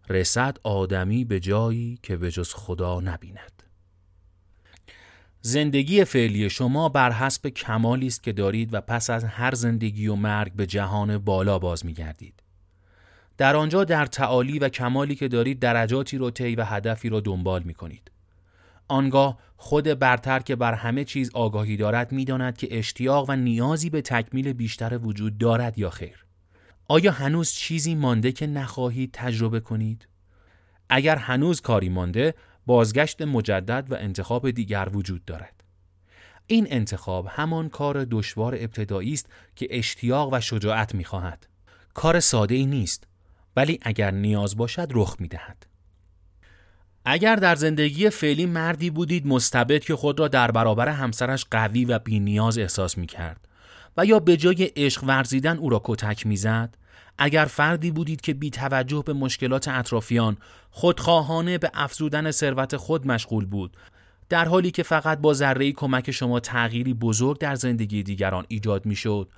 رسد 0.10 0.58
آدمی 0.63 1.25
به 1.25 1.39
جایی 1.39 2.00
که 2.03 2.17
به 2.17 2.31
جز 2.31 2.53
خدا 2.53 3.00
نبیند. 3.00 3.63
زندگی 5.41 6.03
فعلی 6.03 6.50
شما 6.50 6.89
بر 6.89 7.12
حسب 7.12 7.48
کمالی 7.48 8.08
است 8.08 8.24
که 8.24 8.31
دارید 8.31 8.74
و 8.74 8.81
پس 8.81 9.10
از 9.10 9.24
هر 9.24 9.55
زندگی 9.55 10.08
و 10.08 10.15
مرگ 10.15 10.53
به 10.53 10.65
جهان 10.65 11.17
بالا 11.17 11.60
باز 11.60 11.86
می 11.86 11.93
گردید. 11.93 12.43
در 13.38 13.55
آنجا 13.55 13.84
در 13.84 14.05
تعالی 14.05 14.60
و 14.60 14.69
کمالی 14.69 15.15
که 15.15 15.27
دارید 15.27 15.60
درجاتی 15.60 16.17
رو 16.17 16.31
طی 16.31 16.55
و 16.55 16.63
هدفی 16.63 17.10
را 17.10 17.19
دنبال 17.19 17.63
می 17.63 17.74
کنید. 17.74 18.12
آنگاه 18.88 19.39
خود 19.58 19.84
برتر 19.84 20.39
که 20.39 20.55
بر 20.55 20.74
همه 20.74 21.03
چیز 21.03 21.31
آگاهی 21.34 21.77
دارد 21.77 22.12
می‌داند 22.12 22.58
که 22.58 22.77
اشتیاق 22.77 23.29
و 23.29 23.36
نیازی 23.36 23.89
به 23.89 24.01
تکمیل 24.01 24.53
بیشتر 24.53 24.98
وجود 24.98 25.38
دارد 25.38 25.79
یا 25.79 25.89
خیر 25.89 26.25
آیا 26.88 27.12
هنوز 27.12 27.51
چیزی 27.51 27.96
مانده 27.96 28.31
که 28.31 28.48
نخواهید 28.48 29.10
تجربه 29.13 29.60
کنید 29.60 30.08
اگر 30.89 31.15
هنوز 31.15 31.62
کاری 31.62 31.89
مانده 31.89 32.34
بازگشت 32.69 33.21
مجدد 33.21 33.88
و 33.89 33.95
انتخاب 33.95 34.51
دیگر 34.51 34.89
وجود 34.93 35.25
دارد. 35.25 35.63
این 36.47 36.67
انتخاب 36.69 37.27
همان 37.29 37.69
کار 37.69 38.05
دشوار 38.11 38.55
ابتدایی 38.55 39.13
است 39.13 39.25
که 39.55 39.67
اشتیاق 39.69 40.33
و 40.33 40.39
شجاعت 40.39 40.95
می‌خواهد. 40.95 41.47
کار 41.93 42.19
ساده 42.19 42.55
ای 42.55 42.65
نیست 42.65 43.07
ولی 43.55 43.79
اگر 43.81 44.11
نیاز 44.11 44.57
باشد 44.57 44.88
رخ 44.91 45.15
می‌دهد. 45.19 45.65
اگر 47.05 47.35
در 47.35 47.55
زندگی 47.55 48.09
فعلی 48.09 48.45
مردی 48.45 48.89
بودید 48.89 49.27
مستبد 49.27 49.79
که 49.79 49.95
خود 49.95 50.19
را 50.19 50.27
در 50.27 50.51
برابر 50.51 50.89
همسرش 50.89 51.45
قوی 51.51 51.85
و 51.85 51.99
بینیاز 51.99 52.57
احساس 52.57 52.97
می 52.97 53.07
کرد 53.07 53.47
و 53.97 54.05
یا 54.05 54.19
به 54.19 54.38
جای 54.38 54.71
عشق 54.75 55.03
ورزیدن 55.03 55.57
او 55.57 55.69
را 55.69 55.81
کتک 55.83 56.25
می‌زد 56.25 56.77
اگر 57.21 57.45
فردی 57.45 57.91
بودید 57.91 58.21
که 58.21 58.33
بی 58.33 58.49
توجه 58.49 59.03
به 59.05 59.13
مشکلات 59.13 59.67
اطرافیان 59.67 60.38
خودخواهانه 60.71 61.57
به 61.57 61.71
افزودن 61.73 62.31
ثروت 62.31 62.77
خود 62.77 63.07
مشغول 63.07 63.45
بود. 63.45 63.77
در 64.29 64.45
حالی 64.45 64.71
که 64.71 64.83
فقط 64.83 65.17
با 65.17 65.33
ذره 65.33 65.71
کمک 65.71 66.11
شما 66.11 66.39
تغییری 66.39 66.93
بزرگ 66.93 67.38
در 67.38 67.55
زندگی 67.55 68.03
دیگران 68.03 68.45
ایجاد 68.47 68.85
می‌شد 68.85 69.29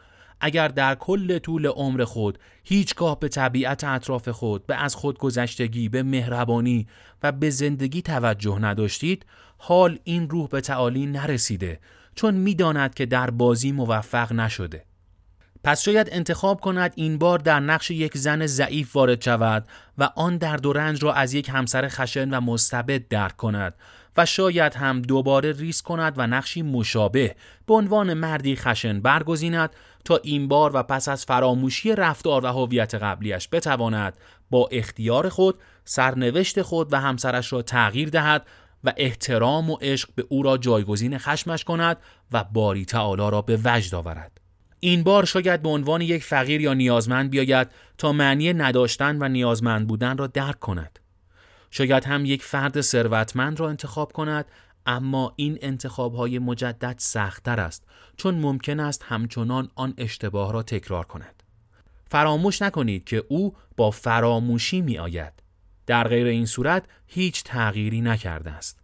اگر 0.41 0.67
در 0.67 0.95
کل 0.95 1.39
طول 1.39 1.67
عمر 1.67 2.03
خود 2.03 2.39
هیچگاه 2.63 3.19
به 3.19 3.27
طبیعت 3.27 3.83
اطراف 3.83 4.29
خود 4.29 4.67
به 4.67 4.75
از 4.75 4.95
خود 4.95 5.17
گذشتگی 5.17 5.89
به 5.89 6.03
مهربانی 6.03 6.87
و 7.23 7.31
به 7.31 7.49
زندگی 7.49 8.01
توجه 8.01 8.59
نداشتید 8.59 9.25
حال 9.57 9.99
این 10.03 10.29
روح 10.29 10.47
به 10.47 10.61
تعالی 10.61 11.05
نرسیده 11.05 11.79
چون 12.15 12.33
می‌داند 12.33 12.93
که 12.93 13.05
در 13.05 13.29
بازی 13.29 13.71
موفق 13.71 14.33
نشده. 14.33 14.85
پس 15.63 15.81
شاید 15.81 16.09
انتخاب 16.11 16.61
کند 16.61 16.93
این 16.95 17.17
بار 17.17 17.39
در 17.39 17.59
نقش 17.59 17.91
یک 17.91 18.17
زن 18.17 18.45
ضعیف 18.45 18.95
وارد 18.95 19.21
شود 19.21 19.67
و 19.97 20.09
آن 20.15 20.37
درد 20.37 20.65
و 20.65 20.73
رنج 20.73 21.03
را 21.03 21.13
از 21.13 21.33
یک 21.33 21.49
همسر 21.49 21.87
خشن 21.87 22.29
و 22.29 22.41
مستبد 22.41 23.07
درک 23.07 23.37
کند 23.37 23.73
و 24.17 24.25
شاید 24.25 24.73
هم 24.73 25.01
دوباره 25.01 25.51
ریس 25.51 25.81
کند 25.81 26.13
و 26.17 26.27
نقشی 26.27 26.61
مشابه 26.61 27.35
به 27.67 27.73
عنوان 27.73 28.13
مردی 28.13 28.55
خشن 28.55 29.01
برگزیند 29.01 29.69
تا 30.05 30.19
این 30.23 30.47
بار 30.47 30.75
و 30.75 30.83
پس 30.83 31.09
از 31.09 31.25
فراموشی 31.25 31.95
رفتار 31.95 32.45
و 32.45 32.47
هویت 32.47 32.95
قبلیش 32.95 33.49
بتواند 33.51 34.17
با 34.49 34.69
اختیار 34.71 35.29
خود 35.29 35.59
سرنوشت 35.85 36.61
خود 36.61 36.93
و 36.93 36.99
همسرش 36.99 37.53
را 37.53 37.61
تغییر 37.61 38.09
دهد 38.09 38.45
و 38.83 38.93
احترام 38.97 39.69
و 39.69 39.77
عشق 39.81 40.09
به 40.15 40.25
او 40.29 40.43
را 40.43 40.57
جایگزین 40.57 41.17
خشمش 41.17 41.63
کند 41.63 41.97
و 42.31 42.43
باری 42.43 42.85
تعالی 42.85 43.31
را 43.31 43.41
به 43.41 43.59
وجد 43.63 43.95
آورد. 43.95 44.40
این 44.83 45.03
بار 45.03 45.25
شاید 45.25 45.61
به 45.61 45.69
عنوان 45.69 46.01
یک 46.01 46.23
فقیر 46.23 46.61
یا 46.61 46.73
نیازمند 46.73 47.29
بیاید 47.29 47.67
تا 47.97 48.11
معنی 48.11 48.53
نداشتن 48.53 49.17
و 49.23 49.27
نیازمند 49.27 49.87
بودن 49.87 50.17
را 50.17 50.27
درک 50.27 50.59
کند. 50.59 50.99
شاید 51.71 52.03
هم 52.03 52.25
یک 52.25 52.43
فرد 52.43 52.81
ثروتمند 52.81 53.59
را 53.59 53.69
انتخاب 53.69 54.11
کند 54.11 54.45
اما 54.85 55.33
این 55.35 55.57
انتخاب 55.61 56.15
های 56.15 56.39
مجدد 56.39 56.95
سختتر 56.97 57.59
است 57.59 57.83
چون 58.17 58.35
ممکن 58.35 58.79
است 58.79 59.03
همچنان 59.07 59.69
آن 59.75 59.93
اشتباه 59.97 60.53
را 60.53 60.63
تکرار 60.63 61.05
کند. 61.05 61.43
فراموش 62.09 62.61
نکنید 62.61 63.03
که 63.03 63.23
او 63.29 63.55
با 63.77 63.91
فراموشی 63.91 64.81
می 64.81 64.97
آید 64.97 65.33
در 65.85 66.07
غیر 66.07 66.27
این 66.27 66.45
صورت 66.45 66.85
هیچ 67.07 67.43
تغییری 67.43 68.01
نکرده 68.01 68.51
است. 68.51 68.80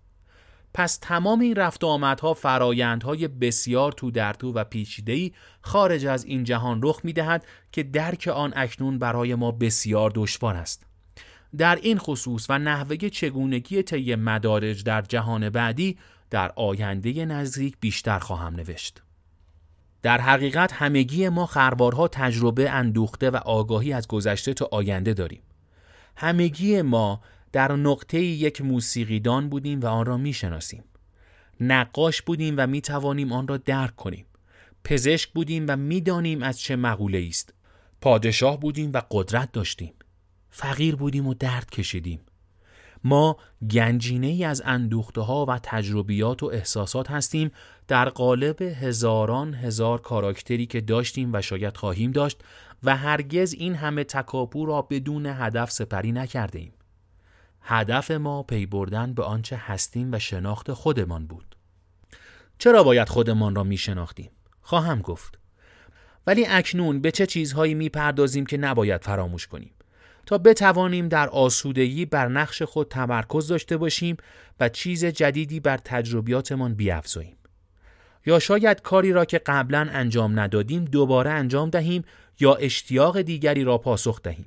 پس 0.74 0.97
تمام 1.01 1.39
این 1.39 1.55
رفت 1.55 1.83
و 1.83 1.88
آمدها 1.88 2.33
فرایندهای 2.33 3.27
بسیار 3.27 3.91
تو 3.91 4.12
در 4.12 4.33
تو 4.33 4.53
و 4.53 4.63
پیچیده‌ای 4.63 5.31
خارج 5.62 6.05
از 6.05 6.25
این 6.25 6.43
جهان 6.43 6.79
رخ 6.83 7.00
می‌دهد 7.03 7.45
که 7.71 7.83
درک 7.83 8.27
آن 8.27 8.53
اکنون 8.55 9.00
برای 9.00 9.36
ما 9.36 9.51
بسیار 9.51 10.12
دشوار 10.15 10.55
است. 10.55 10.83
در 11.57 11.75
این 11.75 11.97
خصوص 11.97 12.45
و 12.50 12.59
نحوه 12.59 12.95
چگونگی 12.95 13.83
طی 13.83 14.15
مدارج 14.15 14.83
در 14.83 15.01
جهان 15.01 15.50
بعدی 15.50 15.97
در 16.29 16.51
آینده 16.55 17.25
نزدیک 17.25 17.77
بیشتر 17.79 18.19
خواهم 18.19 18.55
نوشت. 18.55 19.01
در 20.01 20.21
حقیقت 20.21 20.74
همگی 20.74 21.29
ما 21.29 21.45
خروارها 21.45 22.07
تجربه 22.07 22.69
اندوخته 22.69 23.29
و 23.29 23.36
آگاهی 23.36 23.93
از 23.93 24.07
گذشته 24.07 24.53
تا 24.53 24.69
آینده 24.71 25.13
داریم. 25.13 25.41
همگی 26.15 26.81
ما 26.81 27.21
در 27.57 27.75
نقطه 27.75 28.19
یک 28.19 28.61
موسیقیدان 28.61 29.49
بودیم 29.49 29.79
و 29.79 29.85
آن 29.85 30.05
را 30.05 30.17
می‌شناسیم. 30.17 30.83
نقاش 31.59 32.21
بودیم 32.21 32.55
و 32.57 32.67
می 32.67 32.81
توانیم 32.81 33.31
آن 33.31 33.47
را 33.47 33.57
درک 33.57 33.95
کنیم. 33.95 34.25
پزشک 34.83 35.33
بودیم 35.33 35.65
و 35.67 35.75
می‌دانیم 35.75 36.43
از 36.43 36.59
چه 36.59 36.75
مقوله 36.75 37.25
است 37.29 37.53
پادشاه 38.01 38.59
بودیم 38.59 38.91
و 38.93 39.01
قدرت 39.11 39.51
داشتیم. 39.51 39.93
فقیر 40.49 40.95
بودیم 40.95 41.27
و 41.27 41.33
درد 41.33 41.69
کشیدیم. 41.69 42.19
ما 43.03 43.37
گنجینه 43.71 44.27
ای 44.27 44.43
از 44.43 44.61
اندوخته 44.65 45.21
ها 45.21 45.45
و 45.45 45.59
تجربیات 45.63 46.43
و 46.43 46.45
احساسات 46.45 47.11
هستیم. 47.11 47.51
در 47.87 48.09
قالب 48.09 48.61
هزاران 48.61 49.53
هزار 49.53 50.01
کاراکتری 50.01 50.65
که 50.65 50.81
داشتیم 50.81 51.33
و 51.33 51.41
شاید 51.41 51.77
خواهیم 51.77 52.11
داشت 52.11 52.41
و 52.83 52.97
هرگز 52.97 53.53
این 53.53 53.75
همه 53.75 54.03
تکاپو 54.03 54.65
را 54.65 54.81
بدون 54.81 55.25
هدف 55.25 55.71
سپری 55.71 56.11
نکرده 56.11 56.59
ایم. 56.59 56.71
هدف 57.69 58.12
ما 58.12 58.43
پی 58.43 58.65
بردن 58.65 59.13
به 59.13 59.24
آنچه 59.24 59.55
هستیم 59.57 60.13
و 60.13 60.19
شناخت 60.19 60.74
خودمان 60.74 61.27
بود. 61.27 61.55
چرا 62.57 62.83
باید 62.83 63.09
خودمان 63.09 63.55
را 63.55 63.63
می 63.63 63.77
شناختیم؟ 63.77 64.31
خواهم 64.62 65.01
گفت. 65.01 65.39
ولی 66.27 66.45
اکنون 66.45 67.01
به 67.01 67.12
چه 67.12 67.25
چیزهایی 67.25 67.74
می 67.74 67.89
پردازیم 67.89 68.45
که 68.45 68.57
نباید 68.57 69.03
فراموش 69.03 69.47
کنیم 69.47 69.71
تا 70.25 70.38
بتوانیم 70.38 71.07
در 71.07 71.29
آسودگی 71.29 72.05
بر 72.05 72.27
نقش 72.27 72.62
خود 72.62 72.88
تمرکز 72.88 73.47
داشته 73.47 73.77
باشیم 73.77 74.17
و 74.59 74.69
چیز 74.69 75.05
جدیدی 75.05 75.59
بر 75.59 75.77
تجربیاتمان 75.77 76.74
بیافزاییم. 76.74 77.38
یا 78.25 78.39
شاید 78.39 78.81
کاری 78.81 79.12
را 79.12 79.25
که 79.25 79.38
قبلا 79.38 79.88
انجام 79.91 80.39
ندادیم 80.39 80.86
دوباره 80.86 81.31
انجام 81.31 81.69
دهیم 81.69 82.03
یا 82.39 82.55
اشتیاق 82.55 83.21
دیگری 83.21 83.63
را 83.63 83.77
پاسخ 83.77 84.21
دهیم. 84.21 84.45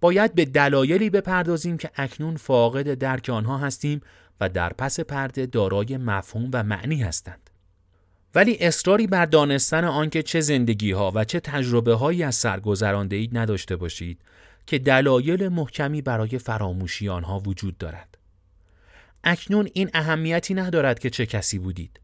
باید 0.00 0.34
به 0.34 0.44
دلایلی 0.44 1.10
بپردازیم 1.10 1.76
که 1.76 1.90
اکنون 1.94 2.36
فاقد 2.36 2.94
درک 2.94 3.28
آنها 3.28 3.58
هستیم 3.58 4.00
و 4.40 4.48
در 4.48 4.72
پس 4.72 5.00
پرده 5.00 5.46
دارای 5.46 5.96
مفهوم 5.96 6.50
و 6.52 6.62
معنی 6.62 7.02
هستند. 7.02 7.50
ولی 8.34 8.58
اصراری 8.60 9.06
بر 9.06 9.26
دانستن 9.26 9.84
آنکه 9.84 10.22
چه 10.22 10.40
زندگی 10.40 10.92
ها 10.92 11.12
و 11.14 11.24
چه 11.24 11.40
تجربه 11.40 11.94
هایی 11.94 12.22
از 12.22 12.34
سر 12.34 12.60
اید 13.10 13.38
نداشته 13.38 13.76
باشید 13.76 14.20
که 14.66 14.78
دلایل 14.78 15.48
محکمی 15.48 16.02
برای 16.02 16.38
فراموشی 16.38 17.08
آنها 17.08 17.38
وجود 17.38 17.78
دارد. 17.78 18.18
اکنون 19.24 19.68
این 19.72 19.90
اهمیتی 19.94 20.54
ندارد 20.54 20.98
که 20.98 21.10
چه 21.10 21.26
کسی 21.26 21.58
بودید. 21.58 22.00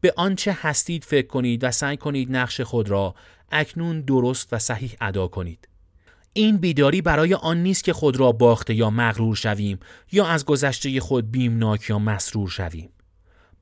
به 0.00 0.14
آنچه 0.16 0.58
هستید 0.60 1.04
فکر 1.04 1.26
کنید 1.26 1.64
و 1.64 1.70
سعی 1.70 1.96
کنید 1.96 2.36
نقش 2.36 2.60
خود 2.60 2.88
را 2.88 3.14
اکنون 3.52 4.00
درست 4.00 4.52
و 4.52 4.58
صحیح 4.58 4.96
ادا 5.00 5.28
کنید. 5.28 5.68
این 6.32 6.56
بیداری 6.56 7.02
برای 7.02 7.34
آن 7.34 7.62
نیست 7.62 7.84
که 7.84 7.92
خود 7.92 8.16
را 8.16 8.32
باخته 8.32 8.74
یا 8.74 8.90
مغرور 8.90 9.36
شویم 9.36 9.78
یا 10.12 10.26
از 10.26 10.44
گذشته 10.44 11.00
خود 11.00 11.30
بیمناک 11.30 11.90
یا 11.90 11.98
مسرور 11.98 12.48
شویم. 12.48 12.90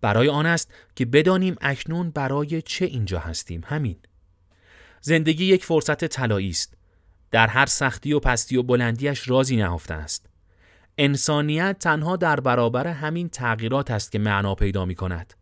برای 0.01 0.29
آن 0.29 0.47
است 0.47 0.75
که 0.97 1.05
بدانیم 1.05 1.57
اکنون 1.61 2.11
برای 2.11 2.63
چه 2.63 2.85
اینجا 2.85 3.19
هستیم 3.19 3.61
همین. 3.65 3.97
زندگی 5.01 5.45
یک 5.45 5.65
فرصت 5.65 6.05
طلایی 6.05 6.51
است. 6.51 6.75
در 7.31 7.47
هر 7.47 7.67
سختی 7.67 8.13
و 8.13 8.21
پستی 8.21 8.57
و 8.57 8.63
بلندیش 8.63 9.29
رازی 9.29 9.57
نهفته 9.57 9.95
است. 9.95 10.27
انسانیت 10.99 11.77
تنها 11.81 12.17
در 12.17 12.41
برابر 12.41 12.87
همین 12.87 13.29
تغییرات 13.29 13.91
است 13.91 14.13
که 14.13 14.19
معنا 14.19 14.55
پیدا 14.55 14.85
می 14.85 14.95
کند. 14.95 15.35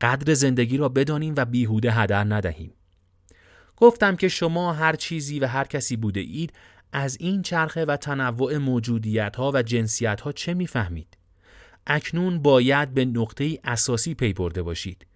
قدر 0.00 0.34
زندگی 0.34 0.76
را 0.76 0.88
بدانیم 0.88 1.34
و 1.36 1.44
بیهوده 1.44 1.92
هدر 1.92 2.24
ندهیم. 2.24 2.72
گفتم 3.80 4.16
که 4.16 4.28
شما 4.28 4.72
هر 4.72 4.96
چیزی 4.96 5.38
و 5.38 5.46
هر 5.46 5.64
کسی 5.64 5.96
بوده 5.96 6.20
اید 6.20 6.52
از 6.92 7.16
این 7.20 7.42
چرخه 7.42 7.84
و 7.84 7.96
تنوع 7.96 8.56
موجودیت 8.56 9.36
ها 9.36 9.50
و 9.54 9.62
جنسیت 9.62 10.20
ها 10.20 10.32
چه 10.32 10.54
می‌فهمید؟ 10.54 11.18
اکنون 11.86 12.42
باید 12.42 12.94
به 12.94 13.04
نقطه 13.04 13.58
اساسی 13.64 14.14
پی 14.14 14.32
برده 14.32 14.62
باشید. 14.62 15.06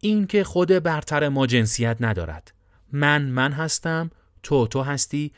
اینکه 0.00 0.44
خود 0.44 0.68
برتر 0.68 1.28
ما 1.28 1.46
جنسیت 1.46 1.96
ندارد. 2.00 2.52
من 2.92 3.22
من 3.22 3.52
هستم، 3.52 4.10
تو 4.42 4.66
تو 4.66 4.82
هستی 4.82 5.32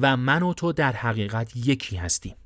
و 0.00 0.16
من 0.16 0.42
و 0.42 0.54
تو 0.54 0.72
در 0.72 0.92
حقیقت 0.92 1.56
یکی 1.56 1.96
هستیم. 1.96 2.36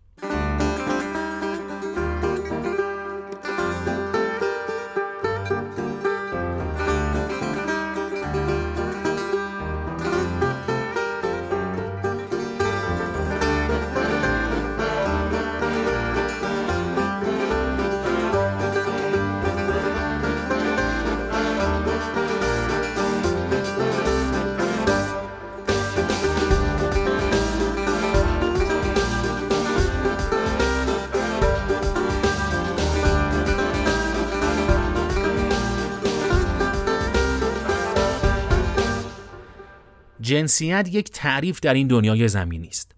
جنسیت 40.28 40.88
یک 40.92 41.11
تعریف 41.11 41.61
در 41.61 41.75
این 41.75 41.87
دنیای 41.87 42.28
زمینی 42.28 42.68
است. 42.68 42.92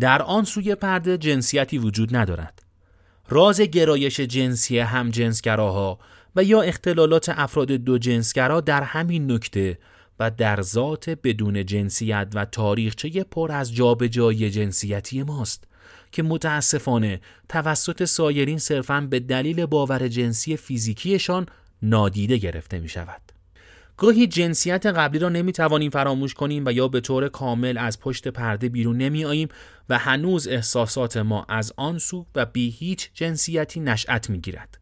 در 0.00 0.22
آن 0.22 0.44
سوی 0.44 0.74
پرده 0.74 1.18
جنسیتی 1.18 1.78
وجود 1.78 2.16
ندارد. 2.16 2.62
راز 3.28 3.60
گرایش 3.60 4.20
جنسی 4.20 4.78
هم 4.78 5.10
جنسگراها 5.10 5.98
و 6.36 6.44
یا 6.44 6.62
اختلالات 6.62 7.28
افراد 7.28 7.72
دو 7.72 7.98
جنسگرا 7.98 8.60
در 8.60 8.82
همین 8.82 9.32
نکته 9.32 9.78
و 10.20 10.30
در 10.30 10.62
ذات 10.62 11.10
بدون 11.10 11.66
جنسیت 11.66 12.28
و 12.34 12.44
تاریخچه 12.44 13.24
پر 13.24 13.52
از 13.52 13.74
جابجایی 13.74 14.50
جنسیتی 14.50 15.22
ماست 15.22 15.64
که 16.12 16.22
متاسفانه 16.22 17.20
توسط 17.48 18.04
سایرین 18.04 18.58
صرفاً 18.58 19.00
به 19.00 19.20
دلیل 19.20 19.66
باور 19.66 20.08
جنسی 20.08 20.56
فیزیکیشان 20.56 21.46
نادیده 21.82 22.36
گرفته 22.36 22.78
می 22.78 22.88
شود. 22.88 23.25
گاهی 23.96 24.26
جنسیت 24.26 24.86
قبلی 24.86 25.18
را 25.18 25.28
نمی 25.28 25.52
توانیم 25.52 25.90
فراموش 25.90 26.34
کنیم 26.34 26.62
و 26.66 26.72
یا 26.72 26.88
به 26.88 27.00
طور 27.00 27.28
کامل 27.28 27.78
از 27.78 28.00
پشت 28.00 28.28
پرده 28.28 28.68
بیرون 28.68 28.96
نمی 28.98 29.24
آییم 29.24 29.48
و 29.88 29.98
هنوز 29.98 30.48
احساسات 30.48 31.16
ما 31.16 31.46
از 31.48 31.72
آن 31.76 31.98
سو 31.98 32.26
و 32.34 32.46
بی 32.46 32.70
هیچ 32.70 33.10
جنسیتی 33.14 33.80
نشأت 33.80 34.30
می 34.30 34.40
گیرد. 34.40 34.78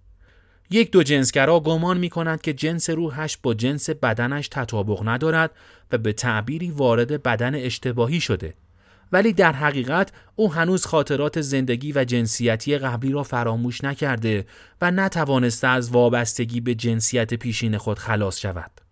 یک 0.71 0.91
دو 0.91 1.03
جنسگرا 1.03 1.61
گمان 1.61 1.99
می 1.99 2.09
کند 2.09 2.41
که 2.41 2.53
جنس 2.53 2.91
روحش 2.91 3.37
با 3.43 3.55
جنس 3.55 3.91
بدنش 3.91 4.49
تطابق 4.49 5.09
ندارد 5.09 5.51
و 5.93 5.99
به 5.99 6.13
تعبیری 6.13 6.71
وارد 6.71 7.23
بدن 7.23 7.55
اشتباهی 7.55 8.21
شده 8.21 8.55
ولی 9.13 9.33
در 9.33 9.53
حقیقت 9.53 10.13
او 10.37 10.53
هنوز 10.53 10.87
خاطرات 10.87 11.41
زندگی 11.41 11.93
و 11.93 12.05
جنسیتی 12.05 12.79
قبلی 12.79 13.13
را 13.13 13.23
فراموش 13.23 13.85
نکرده 13.85 14.47
و 14.81 14.91
نتوانسته 14.91 15.69
از 15.69 15.91
وابستگی 15.91 16.61
به 16.61 16.75
جنسیت 16.75 17.35
پیشین 17.35 17.79
خود 17.79 17.99
خلاص 17.99 18.41
شود. 18.41 18.84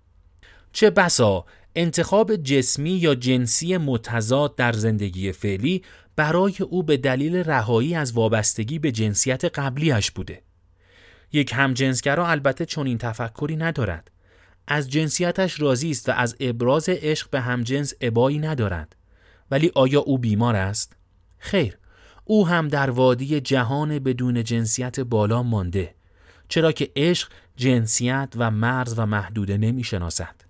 چه 0.72 0.90
بسا 0.90 1.44
انتخاب 1.74 2.36
جسمی 2.36 2.90
یا 2.90 3.14
جنسی 3.14 3.76
متضاد 3.76 4.56
در 4.56 4.72
زندگی 4.72 5.32
فعلی 5.32 5.82
برای 6.16 6.54
او 6.70 6.82
به 6.82 6.96
دلیل 6.96 7.36
رهایی 7.36 7.94
از 7.94 8.12
وابستگی 8.12 8.78
به 8.78 8.92
جنسیت 8.92 9.44
قبلیش 9.44 10.10
بوده. 10.10 10.42
یک 11.32 11.52
همجنسگرا 11.54 12.28
البته 12.28 12.66
چون 12.66 12.86
این 12.86 12.98
تفکری 12.98 13.56
ندارد. 13.56 14.10
از 14.66 14.90
جنسیتش 14.90 15.60
راضی 15.60 15.90
است 15.90 16.08
و 16.08 16.12
از 16.12 16.36
ابراز 16.40 16.88
عشق 16.88 17.30
به 17.30 17.40
همجنس 17.40 17.94
ابایی 18.00 18.38
ندارد. 18.38 18.96
ولی 19.50 19.72
آیا 19.74 20.00
او 20.00 20.18
بیمار 20.18 20.56
است؟ 20.56 20.96
خیر، 21.38 21.78
او 22.24 22.48
هم 22.48 22.68
در 22.68 22.90
وادی 22.90 23.40
جهان 23.40 23.98
بدون 23.98 24.44
جنسیت 24.44 25.00
بالا 25.00 25.42
مانده. 25.42 25.94
چرا 26.48 26.72
که 26.72 26.90
عشق 26.96 27.28
جنسیت 27.56 28.32
و 28.36 28.50
مرز 28.50 28.94
و 28.96 29.06
محدوده 29.06 29.58
نمی 29.58 29.84
شناسد. 29.84 30.41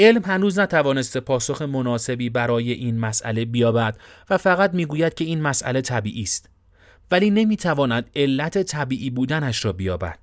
علم 0.00 0.22
هنوز 0.24 0.58
نتوانسته 0.58 1.20
پاسخ 1.20 1.62
مناسبی 1.62 2.30
برای 2.30 2.72
این 2.72 2.98
مسئله 2.98 3.44
بیابد 3.44 3.96
و 4.30 4.38
فقط 4.38 4.74
می‌گوید 4.74 5.14
که 5.14 5.24
این 5.24 5.42
مسئله 5.42 5.80
طبیعی 5.80 6.22
است. 6.22 6.48
ولی 7.10 7.30
نمی‌تواند 7.30 8.10
علت 8.16 8.62
طبیعی 8.62 9.10
بودنش 9.10 9.64
را 9.64 9.72
بیابد. 9.72 10.18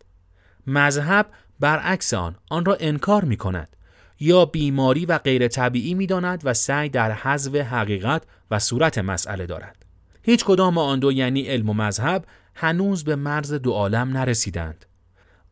مذهب 0.67 1.25
برعکس 1.60 2.13
آن 2.13 2.36
آن 2.49 2.65
را 2.65 2.78
انکار 2.80 3.25
می 3.25 3.38
کند 3.38 3.75
یا 4.19 4.45
بیماری 4.45 5.06
و 5.06 5.17
غیر 5.17 5.47
طبیعی 5.47 5.93
می 5.93 6.08
داند 6.08 6.41
و 6.43 6.54
سعی 6.54 6.89
در 6.89 7.12
حذف 7.12 7.56
حقیقت 7.56 8.23
و 8.52 8.60
صورت 8.60 8.97
مسئله 8.97 9.45
دارد. 9.45 9.86
هیچ 10.23 10.45
کدام 10.45 10.78
آن 10.78 10.99
دو 10.99 11.12
یعنی 11.12 11.41
علم 11.41 11.69
و 11.69 11.73
مذهب 11.73 12.25
هنوز 12.56 13.04
به 13.04 13.15
مرز 13.15 13.54
دو 13.54 13.71
عالم 13.71 14.17
نرسیدند. 14.17 14.86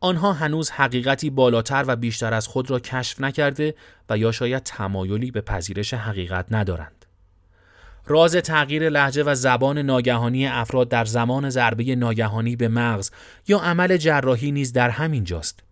آنها 0.00 0.32
هنوز 0.32 0.70
حقیقتی 0.70 1.30
بالاتر 1.30 1.84
و 1.86 1.96
بیشتر 1.96 2.34
از 2.34 2.46
خود 2.46 2.70
را 2.70 2.80
کشف 2.80 3.20
نکرده 3.20 3.74
و 4.10 4.18
یا 4.18 4.32
شاید 4.32 4.62
تمایلی 4.62 5.30
به 5.30 5.40
پذیرش 5.40 5.94
حقیقت 5.94 6.46
ندارند. 6.50 7.06
راز 8.06 8.36
تغییر 8.36 8.88
لحجه 8.88 9.22
و 9.22 9.34
زبان 9.34 9.78
ناگهانی 9.78 10.46
افراد 10.46 10.88
در 10.88 11.04
زمان 11.04 11.50
ضربه 11.50 11.96
ناگهانی 11.96 12.56
به 12.56 12.68
مغز 12.68 13.10
یا 13.48 13.58
عمل 13.58 13.96
جراحی 13.96 14.52
نیز 14.52 14.72
در 14.72 14.90
همین 14.90 15.24
جاست. 15.24 15.62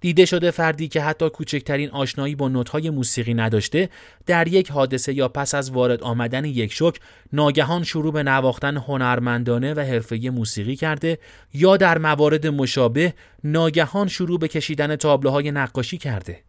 دیده 0.00 0.24
شده 0.24 0.50
فردی 0.50 0.88
که 0.88 1.02
حتی 1.02 1.30
کوچکترین 1.30 1.90
آشنایی 1.90 2.34
با 2.34 2.48
نوتهای 2.48 2.90
موسیقی 2.90 3.34
نداشته 3.34 3.88
در 4.26 4.48
یک 4.48 4.70
حادثه 4.70 5.14
یا 5.14 5.28
پس 5.28 5.54
از 5.54 5.70
وارد 5.70 6.02
آمدن 6.02 6.44
یک 6.44 6.72
شک 6.72 6.96
ناگهان 7.32 7.84
شروع 7.84 8.12
به 8.12 8.22
نواختن 8.22 8.76
هنرمندانه 8.76 9.74
و 9.74 9.80
حرفه‌ای 9.80 10.30
موسیقی 10.30 10.76
کرده 10.76 11.18
یا 11.54 11.76
در 11.76 11.98
موارد 11.98 12.46
مشابه 12.46 13.14
ناگهان 13.44 14.08
شروع 14.08 14.38
به 14.38 14.48
کشیدن 14.48 14.96
تابلوهای 14.96 15.50
نقاشی 15.50 15.98
کرده. 15.98 16.40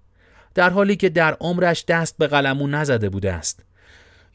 در 0.55 0.69
حالی 0.69 0.95
که 0.95 1.09
در 1.09 1.37
عمرش 1.39 1.85
دست 1.87 2.17
به 2.17 2.27
قلمون 2.27 2.73
نزده 2.73 3.09
بوده 3.09 3.33
است. 3.33 3.66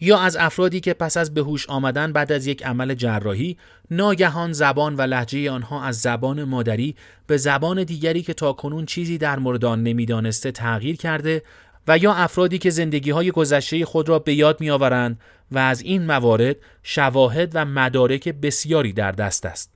یا 0.04 0.18
از 0.18 0.36
افرادی 0.36 0.80
که 0.80 0.94
پس 0.94 1.16
از 1.16 1.34
بهوش 1.34 1.68
آمدن 1.68 2.12
بعد 2.12 2.32
از 2.32 2.46
یک 2.46 2.66
عمل 2.66 2.94
جراحی 2.94 3.56
ناگهان 3.90 4.52
زبان 4.52 4.96
و 4.96 5.02
لحجه 5.02 5.50
آنها 5.50 5.84
از 5.84 6.00
زبان 6.00 6.44
مادری 6.44 6.96
به 7.26 7.36
زبان 7.36 7.84
دیگری 7.84 8.22
که 8.22 8.34
تاکنون 8.34 8.86
چیزی 8.86 9.18
در 9.18 9.38
مورد 9.38 9.64
آن 9.64 9.82
نمی‌دانسته 9.82 10.50
تغییر 10.50 10.96
کرده 10.96 11.42
و 11.88 11.98
یا 11.98 12.12
افرادی 12.12 12.58
که 12.58 12.70
زندگی 12.70 13.10
های 13.10 13.30
گذشته 13.30 13.84
خود 13.84 14.08
را 14.08 14.18
به 14.18 14.34
یاد 14.34 14.60
میآورند 14.60 15.20
و 15.52 15.58
از 15.58 15.80
این 15.80 16.06
موارد 16.06 16.56
شواهد 16.82 17.50
و 17.54 17.64
مدارک 17.64 18.28
بسیاری 18.28 18.92
در 18.92 19.12
دست 19.12 19.46
است. 19.46 19.70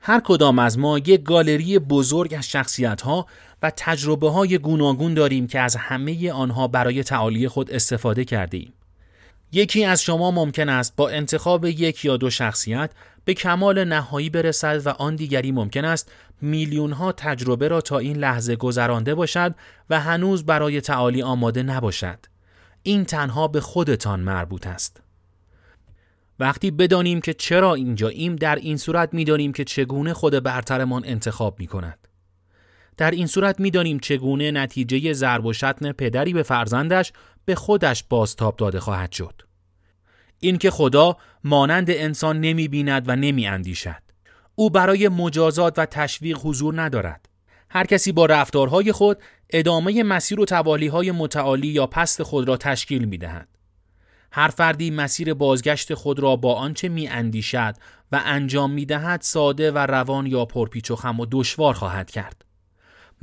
هر 0.00 0.20
کدام 0.20 0.58
از 0.58 0.78
ما 0.78 0.98
یک 0.98 1.22
گالری 1.22 1.78
بزرگ 1.78 2.34
از 2.34 2.48
شخصیت 2.48 3.00
ها 3.00 3.26
و 3.62 3.72
تجربه 3.76 4.30
های 4.30 4.58
گوناگون 4.58 5.14
داریم 5.14 5.46
که 5.46 5.60
از 5.60 5.76
همه 5.76 6.32
آنها 6.32 6.68
برای 6.68 7.02
تعالی 7.02 7.48
خود 7.48 7.70
استفاده 7.70 8.24
کرده 8.24 8.56
ایم. 8.56 8.72
یکی 9.52 9.84
از 9.84 10.02
شما 10.02 10.30
ممکن 10.30 10.68
است 10.68 10.96
با 10.96 11.08
انتخاب 11.08 11.64
یک 11.64 12.04
یا 12.04 12.16
دو 12.16 12.30
شخصیت 12.30 12.90
به 13.24 13.34
کمال 13.34 13.84
نهایی 13.84 14.30
برسد 14.30 14.86
و 14.86 14.88
آن 14.88 15.16
دیگری 15.16 15.52
ممکن 15.52 15.84
است 15.84 16.12
میلیون 16.40 16.92
ها 16.92 17.12
تجربه 17.12 17.68
را 17.68 17.80
تا 17.80 17.98
این 17.98 18.16
لحظه 18.16 18.56
گذرانده 18.56 19.14
باشد 19.14 19.54
و 19.90 20.00
هنوز 20.00 20.46
برای 20.46 20.80
تعالی 20.80 21.22
آماده 21.22 21.62
نباشد. 21.62 22.18
این 22.82 23.04
تنها 23.04 23.48
به 23.48 23.60
خودتان 23.60 24.20
مربوط 24.20 24.66
است. 24.66 25.02
وقتی 26.38 26.70
بدانیم 26.70 27.20
که 27.20 27.34
چرا 27.34 27.74
اینجا 27.74 28.08
ایم 28.08 28.36
در 28.36 28.56
این 28.56 28.76
صورت 28.76 29.14
می‌دانیم 29.14 29.52
که 29.52 29.64
چگونه 29.64 30.14
خود 30.14 30.42
برترمان 30.42 31.02
انتخاب 31.06 31.60
می 31.60 31.66
کند. 31.66 31.98
در 32.96 33.10
این 33.10 33.26
صورت 33.26 33.60
می‌دانیم 33.60 33.98
چگونه 33.98 34.50
نتیجه 34.50 35.12
ضرب 35.12 35.46
و 35.46 35.52
شتن 35.52 35.92
پدری 35.92 36.32
به 36.32 36.42
فرزندش 36.42 37.12
به 37.44 37.54
خودش 37.54 38.04
بازتاب 38.08 38.56
داده 38.56 38.80
خواهد 38.80 39.12
شد. 39.12 39.42
اینکه 40.38 40.70
خدا 40.70 41.16
مانند 41.44 41.90
انسان 41.90 42.40
نمی 42.40 42.68
بیند 42.68 43.08
و 43.08 43.16
نمی 43.16 43.46
اندیشد. 43.46 44.02
او 44.54 44.70
برای 44.70 45.08
مجازات 45.08 45.78
و 45.78 45.86
تشویق 45.86 46.38
حضور 46.44 46.82
ندارد. 46.82 47.28
هر 47.70 47.86
کسی 47.86 48.12
با 48.12 48.26
رفتارهای 48.26 48.92
خود 48.92 49.18
ادامه 49.50 50.02
مسیر 50.02 50.40
و 50.40 50.46
های 50.92 51.10
متعالی 51.10 51.68
یا 51.68 51.86
پست 51.86 52.22
خود 52.22 52.48
را 52.48 52.56
تشکیل 52.56 53.04
می 53.04 53.18
دهند. 53.18 53.48
هر 54.32 54.48
فردی 54.48 54.90
مسیر 54.90 55.34
بازگشت 55.34 55.94
خود 55.94 56.20
را 56.20 56.36
با 56.36 56.54
آنچه 56.54 56.88
می 56.88 57.08
اندیشد 57.08 57.74
و 58.12 58.20
انجام 58.24 58.70
می 58.70 58.86
دهد 58.86 59.20
ساده 59.20 59.70
و 59.70 59.78
روان 59.78 60.26
یا 60.26 60.44
پرپیچ 60.44 60.90
و 60.90 60.96
خم 60.96 61.20
و 61.20 61.26
دشوار 61.30 61.74
خواهد 61.74 62.10
کرد. 62.10 62.44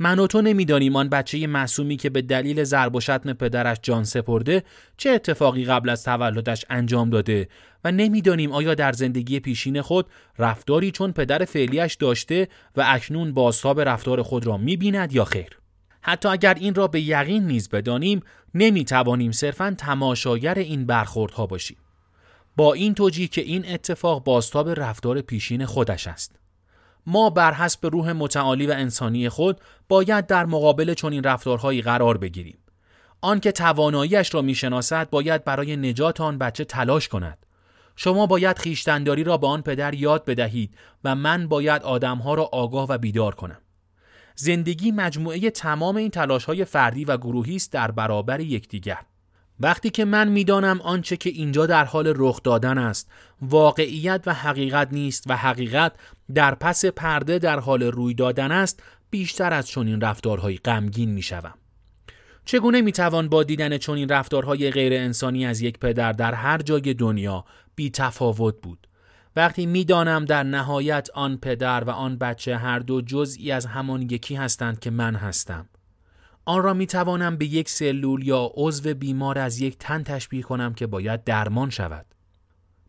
من 0.02 0.18
و 0.18 0.26
تو 0.26 0.42
نمی‌دانیم 0.42 0.96
آن 0.96 1.08
بچه 1.08 1.46
معصومی 1.46 1.96
که 1.96 2.10
به 2.10 2.22
دلیل 2.22 2.64
ضرب 2.64 2.96
و 2.96 3.00
شتم 3.00 3.32
پدرش 3.32 3.76
جان 3.82 4.04
سپرده 4.04 4.62
چه 4.96 5.10
اتفاقی 5.10 5.64
قبل 5.64 5.88
از 5.88 6.04
تولدش 6.04 6.64
انجام 6.70 7.10
داده 7.10 7.48
و 7.84 7.92
نمی‌دانیم 7.92 8.52
آیا 8.52 8.74
در 8.74 8.92
زندگی 8.92 9.40
پیشین 9.40 9.82
خود 9.82 10.06
رفتاری 10.38 10.90
چون 10.90 11.12
پدر 11.12 11.44
فعلیش 11.44 11.94
داشته 11.94 12.48
و 12.76 12.84
اکنون 12.86 13.34
بازتاب 13.34 13.80
رفتار 13.80 14.22
خود 14.22 14.46
را 14.46 14.56
می‌بیند 14.56 15.12
یا 15.12 15.24
خیر؟ 15.24 15.58
حتی 16.02 16.28
اگر 16.28 16.54
این 16.54 16.74
را 16.74 16.86
به 16.86 17.00
یقین 17.00 17.46
نیز 17.46 17.68
بدانیم 17.68 18.22
نمی‌توانیم 18.54 19.32
صرفا 19.32 19.74
تماشاگر 19.78 20.54
این 20.54 20.86
برخوردها 20.86 21.46
باشیم. 21.46 21.76
با 22.56 22.72
این 22.72 22.94
توجیه 22.94 23.28
که 23.28 23.40
این 23.40 23.72
اتفاق 23.72 24.24
بازتاب 24.24 24.68
رفتار 24.68 25.20
پیشین 25.20 25.66
خودش 25.66 26.06
است. 26.06 26.39
ما 27.06 27.30
بر 27.30 27.52
حسب 27.52 27.86
روح 27.86 28.12
متعالی 28.12 28.66
و 28.66 28.70
انسانی 28.70 29.28
خود 29.28 29.60
باید 29.88 30.26
در 30.26 30.46
مقابل 30.46 30.94
چنین 30.94 31.24
رفتارهایی 31.24 31.82
قرار 31.82 32.18
بگیریم. 32.18 32.58
آنکه 33.20 33.52
تواناییش 33.52 34.34
را 34.34 34.42
می‌شناسد 34.42 35.10
باید 35.10 35.44
برای 35.44 35.76
نجات 35.76 36.20
آن 36.20 36.38
بچه 36.38 36.64
تلاش 36.64 37.08
کند. 37.08 37.46
شما 37.96 38.26
باید 38.26 38.58
خیشتنداری 38.58 39.24
را 39.24 39.36
به 39.36 39.46
آن 39.46 39.62
پدر 39.62 39.94
یاد 39.94 40.24
بدهید 40.24 40.74
و 41.04 41.14
من 41.14 41.48
باید 41.48 41.82
آدمها 41.82 42.34
را 42.34 42.44
آگاه 42.52 42.86
و 42.88 42.98
بیدار 42.98 43.34
کنم. 43.34 43.60
زندگی 44.34 44.90
مجموعه 44.90 45.50
تمام 45.50 45.96
این 45.96 46.10
تلاش 46.10 46.44
های 46.44 46.64
فردی 46.64 47.04
و 47.04 47.16
گروهی 47.16 47.56
است 47.56 47.72
در 47.72 47.90
برابر 47.90 48.40
یکدیگر. 48.40 48.98
وقتی 49.60 49.90
که 49.90 50.04
من 50.04 50.28
می‌دانم 50.28 50.80
آنچه 50.80 51.16
که 51.16 51.30
اینجا 51.30 51.66
در 51.66 51.84
حال 51.84 52.12
رخ 52.16 52.42
دادن 52.42 52.78
است 52.78 53.10
واقعیت 53.42 54.22
و 54.26 54.34
حقیقت 54.34 54.88
نیست 54.92 55.24
و 55.28 55.36
حقیقت 55.36 55.92
در 56.34 56.54
پس 56.54 56.84
پرده 56.84 57.38
در 57.38 57.60
حال 57.60 57.82
روی 57.82 58.14
دادن 58.14 58.52
است 58.52 58.82
بیشتر 59.10 59.52
از 59.52 59.68
چنین 59.68 60.00
رفتارهایی 60.00 60.60
غمگین 60.64 61.10
می‌شوم. 61.10 61.54
چگونه 62.44 62.80
می‌توان 62.80 63.28
با 63.28 63.42
دیدن 63.42 63.78
چنین 63.78 64.08
رفتارهای 64.08 64.70
غیر 64.70 64.92
انسانی 64.92 65.46
از 65.46 65.60
یک 65.60 65.78
پدر 65.78 66.12
در 66.12 66.34
هر 66.34 66.58
جای 66.58 66.94
دنیا 66.94 67.44
بی 67.74 67.90
تفاوت 67.90 68.54
بود؟ 68.62 68.86
وقتی 69.36 69.66
می‌دانم 69.66 70.24
در 70.24 70.42
نهایت 70.42 71.08
آن 71.14 71.36
پدر 71.36 71.84
و 71.84 71.90
آن 71.90 72.18
بچه 72.18 72.56
هر 72.56 72.78
دو 72.78 73.00
جزئی 73.00 73.52
از 73.52 73.66
همان 73.66 74.02
یکی 74.02 74.34
هستند 74.34 74.80
که 74.80 74.90
من 74.90 75.14
هستم. 75.14 75.66
آن 76.50 76.62
را 76.62 76.74
می 76.74 76.86
توانم 76.86 77.36
به 77.36 77.46
یک 77.46 77.68
سلول 77.68 78.26
یا 78.26 78.50
عضو 78.54 78.94
بیمار 78.94 79.38
از 79.38 79.60
یک 79.60 79.78
تن 79.78 80.02
تشبیه 80.02 80.42
کنم 80.42 80.74
که 80.74 80.86
باید 80.86 81.24
درمان 81.24 81.70
شود. 81.70 82.06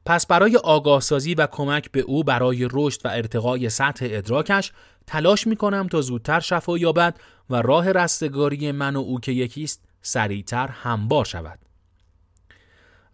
پس 0.06 0.26
برای 0.26 0.58
آگاهسازی 0.58 1.36
و 1.36 1.48
کمک 1.48 1.92
به 1.92 2.00
او 2.00 2.24
برای 2.24 2.68
رشد 2.72 3.06
و 3.06 3.08
ارتقای 3.08 3.70
سطح 3.70 4.08
ادراکش 4.10 4.72
تلاش 5.08 5.48
می 5.48 5.56
کنم 5.56 5.88
تا 5.88 6.02
زودتر 6.02 6.40
شفا 6.40 6.78
یابد 6.78 7.20
و 7.50 7.56
راه 7.56 7.92
رستگاری 7.92 8.72
من 8.72 8.96
و 8.96 9.00
او 9.00 9.20
که 9.20 9.32
یکیست 9.32 9.84
سریعتر 10.02 10.68
همبار 10.68 11.26
شود. 11.26 11.60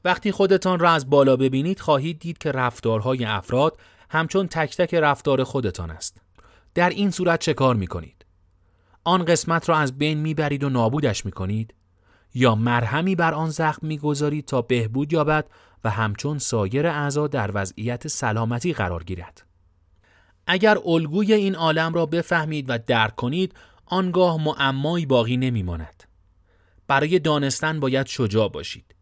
وقتی 0.05 0.31
خودتان 0.31 0.79
را 0.79 0.89
از 0.89 1.09
بالا 1.09 1.35
ببینید 1.35 1.79
خواهید 1.79 2.19
دید 2.19 2.37
که 2.37 2.51
رفتارهای 2.51 3.25
افراد 3.25 3.77
همچون 4.09 4.47
تک 4.47 4.77
تک 4.77 4.93
رفتار 4.93 5.43
خودتان 5.43 5.91
است. 5.91 6.21
در 6.73 6.89
این 6.89 7.11
صورت 7.11 7.39
چه 7.39 7.53
کار 7.53 7.75
می 7.75 7.87
کنید؟ 7.87 8.16
آن 9.07 9.25
قسمت 9.25 9.69
را 9.69 9.77
از 9.77 9.97
بین 9.97 10.17
می‌برید 10.17 10.63
و 10.63 10.69
نابودش 10.69 11.25
می 11.25 11.31
کنید؟ 11.31 11.73
یا 12.33 12.55
مرهمی 12.55 13.15
بر 13.15 13.33
آن 13.33 13.49
زخم 13.49 13.87
می‌گذارید 13.87 14.45
تا 14.45 14.61
بهبود 14.61 15.13
یابد 15.13 15.45
و 15.83 15.89
همچون 15.89 16.37
سایر 16.37 16.87
اعضا 16.87 17.27
در 17.27 17.51
وضعیت 17.53 18.07
سلامتی 18.07 18.73
قرار 18.73 19.03
گیرد. 19.03 19.45
اگر 20.47 20.77
الگوی 20.85 21.33
این 21.33 21.55
عالم 21.55 21.93
را 21.93 22.05
بفهمید 22.05 22.65
و 22.69 22.77
درک 22.87 23.15
کنید 23.15 23.53
آنگاه 23.85 24.43
معمایی 24.43 25.05
باقی 25.05 25.37
نمیماند. 25.37 26.03
برای 26.87 27.19
دانستن 27.19 27.79
باید 27.79 28.07
شجاع 28.07 28.49
باشید. 28.49 28.95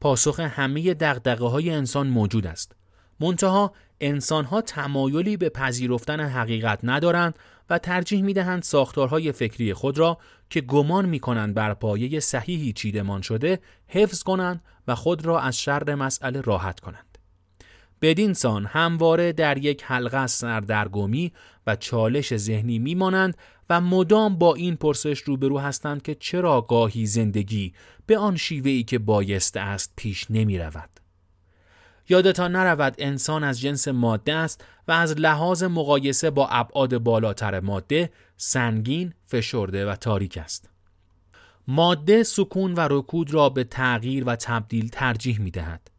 پاسخ 0.00 0.40
همه 0.40 0.94
دقدقه 0.94 1.46
های 1.46 1.70
انسان 1.70 2.06
موجود 2.06 2.46
است. 2.46 2.72
منتها 3.20 3.72
انسان 4.00 4.44
ها 4.44 4.60
تمایلی 4.60 5.36
به 5.36 5.48
پذیرفتن 5.48 6.20
حقیقت 6.20 6.80
ندارند 6.82 7.34
و 7.72 7.78
ترجیح 7.78 8.22
می 8.22 8.34
دهند 8.34 8.62
ساختارهای 8.62 9.32
فکری 9.32 9.74
خود 9.74 9.98
را 9.98 10.18
که 10.50 10.60
گمان 10.60 11.08
می 11.08 11.20
کنند 11.20 11.54
بر 11.54 11.74
پایه 11.74 12.20
صحیحی 12.20 12.72
چیدمان 12.72 13.22
شده 13.22 13.60
حفظ 13.86 14.22
کنند 14.22 14.62
و 14.88 14.94
خود 14.94 15.26
را 15.26 15.40
از 15.40 15.58
شر 15.58 15.94
مسئله 15.94 16.40
راحت 16.40 16.80
کنند. 16.80 17.18
بدین 18.02 18.32
سان 18.32 18.66
همواره 18.66 19.32
در 19.32 19.58
یک 19.58 19.82
حلقه 19.84 20.16
از 20.16 20.30
سردرگمی 20.30 21.32
و 21.66 21.76
چالش 21.76 22.36
ذهنی 22.36 22.78
میمانند 22.78 23.36
و 23.70 23.80
مدام 23.80 24.38
با 24.38 24.54
این 24.54 24.76
پرسش 24.76 25.18
روبرو 25.18 25.58
هستند 25.58 26.02
که 26.02 26.14
چرا 26.14 26.60
گاهی 26.60 27.06
زندگی 27.06 27.72
به 28.06 28.18
آن 28.18 28.36
شیوهی 28.36 28.82
که 28.82 28.98
بایسته 28.98 29.60
است 29.60 29.92
پیش 29.96 30.26
نمی 30.30 30.58
رود. 30.58 30.91
یادتان 32.08 32.56
نرود 32.56 32.94
انسان 32.98 33.44
از 33.44 33.60
جنس 33.60 33.88
ماده 33.88 34.34
است 34.34 34.64
و 34.88 34.92
از 34.92 35.12
لحاظ 35.12 35.62
مقایسه 35.62 36.30
با 36.30 36.48
ابعاد 36.48 36.98
بالاتر 36.98 37.60
ماده 37.60 38.10
سنگین، 38.36 39.14
فشرده 39.26 39.86
و 39.86 39.94
تاریک 39.94 40.38
است. 40.38 40.70
ماده 41.68 42.22
سکون 42.22 42.74
و 42.74 42.88
رکود 42.90 43.34
را 43.34 43.48
به 43.48 43.64
تغییر 43.64 44.24
و 44.24 44.36
تبدیل 44.36 44.88
ترجیح 44.88 45.40
می 45.40 45.50
دهد. 45.50 45.90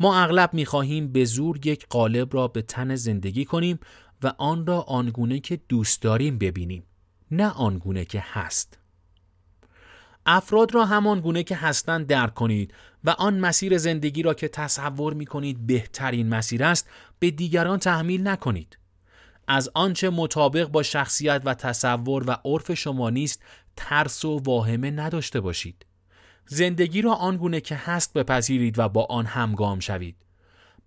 ما 0.00 0.22
اغلب 0.22 0.54
می 0.54 0.64
خواهیم 0.64 1.12
به 1.12 1.24
زور 1.24 1.66
یک 1.66 1.86
قالب 1.88 2.34
را 2.34 2.48
به 2.48 2.62
تن 2.62 2.94
زندگی 2.94 3.44
کنیم 3.44 3.78
و 4.22 4.32
آن 4.38 4.66
را 4.66 4.80
آنگونه 4.80 5.40
که 5.40 5.60
دوست 5.68 6.02
داریم 6.02 6.38
ببینیم 6.38 6.84
نه 7.30 7.48
آنگونه 7.48 8.04
که 8.04 8.24
هست. 8.26 8.78
افراد 10.26 10.74
را 10.74 10.84
همان 10.84 11.20
گونه 11.20 11.42
که 11.42 11.56
هستند 11.56 12.06
درک 12.06 12.34
کنید 12.34 12.74
و 13.04 13.10
آن 13.10 13.38
مسیر 13.38 13.78
زندگی 13.78 14.22
را 14.22 14.34
که 14.34 14.48
تصور 14.48 15.14
می 15.14 15.26
کنید 15.26 15.66
بهترین 15.66 16.28
مسیر 16.28 16.64
است 16.64 16.88
به 17.18 17.30
دیگران 17.30 17.78
تحمیل 17.78 18.28
نکنید. 18.28 18.78
از 19.48 19.70
آنچه 19.74 20.10
مطابق 20.10 20.68
با 20.68 20.82
شخصیت 20.82 21.42
و 21.44 21.54
تصور 21.54 22.24
و 22.30 22.36
عرف 22.44 22.74
شما 22.74 23.10
نیست 23.10 23.42
ترس 23.76 24.24
و 24.24 24.38
واهمه 24.38 24.90
نداشته 24.90 25.40
باشید. 25.40 25.86
زندگی 26.46 27.02
را 27.02 27.12
آنگونه 27.12 27.60
که 27.60 27.76
هست 27.76 28.12
بپذیرید 28.12 28.78
و 28.78 28.88
با 28.88 29.04
آن 29.04 29.26
همگام 29.26 29.80
شوید. 29.80 30.16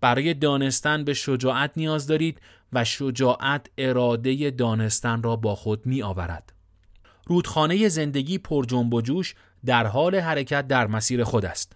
برای 0.02 0.34
دانستن 0.34 1.04
به 1.04 1.14
شجاعت 1.14 1.72
نیاز 1.76 2.08
دارید 2.08 2.42
و 2.74 2.84
شجاعت 2.84 3.68
اراده 3.78 4.52
دانستن 4.52 5.24
را 5.24 5.36
با 5.36 5.56
خود 5.56 5.86
می 5.86 6.02
آورد. 6.04 6.57
رودخانه 7.28 7.88
زندگی 7.88 8.38
پر 8.38 8.66
جنب 8.66 8.94
و 8.94 9.02
جوش 9.02 9.36
در 9.66 9.88
حال 9.88 10.16
حرکت 10.16 10.68
در 10.68 10.88
مسیر 10.88 11.24
خود 11.24 11.46
است. 11.46 11.76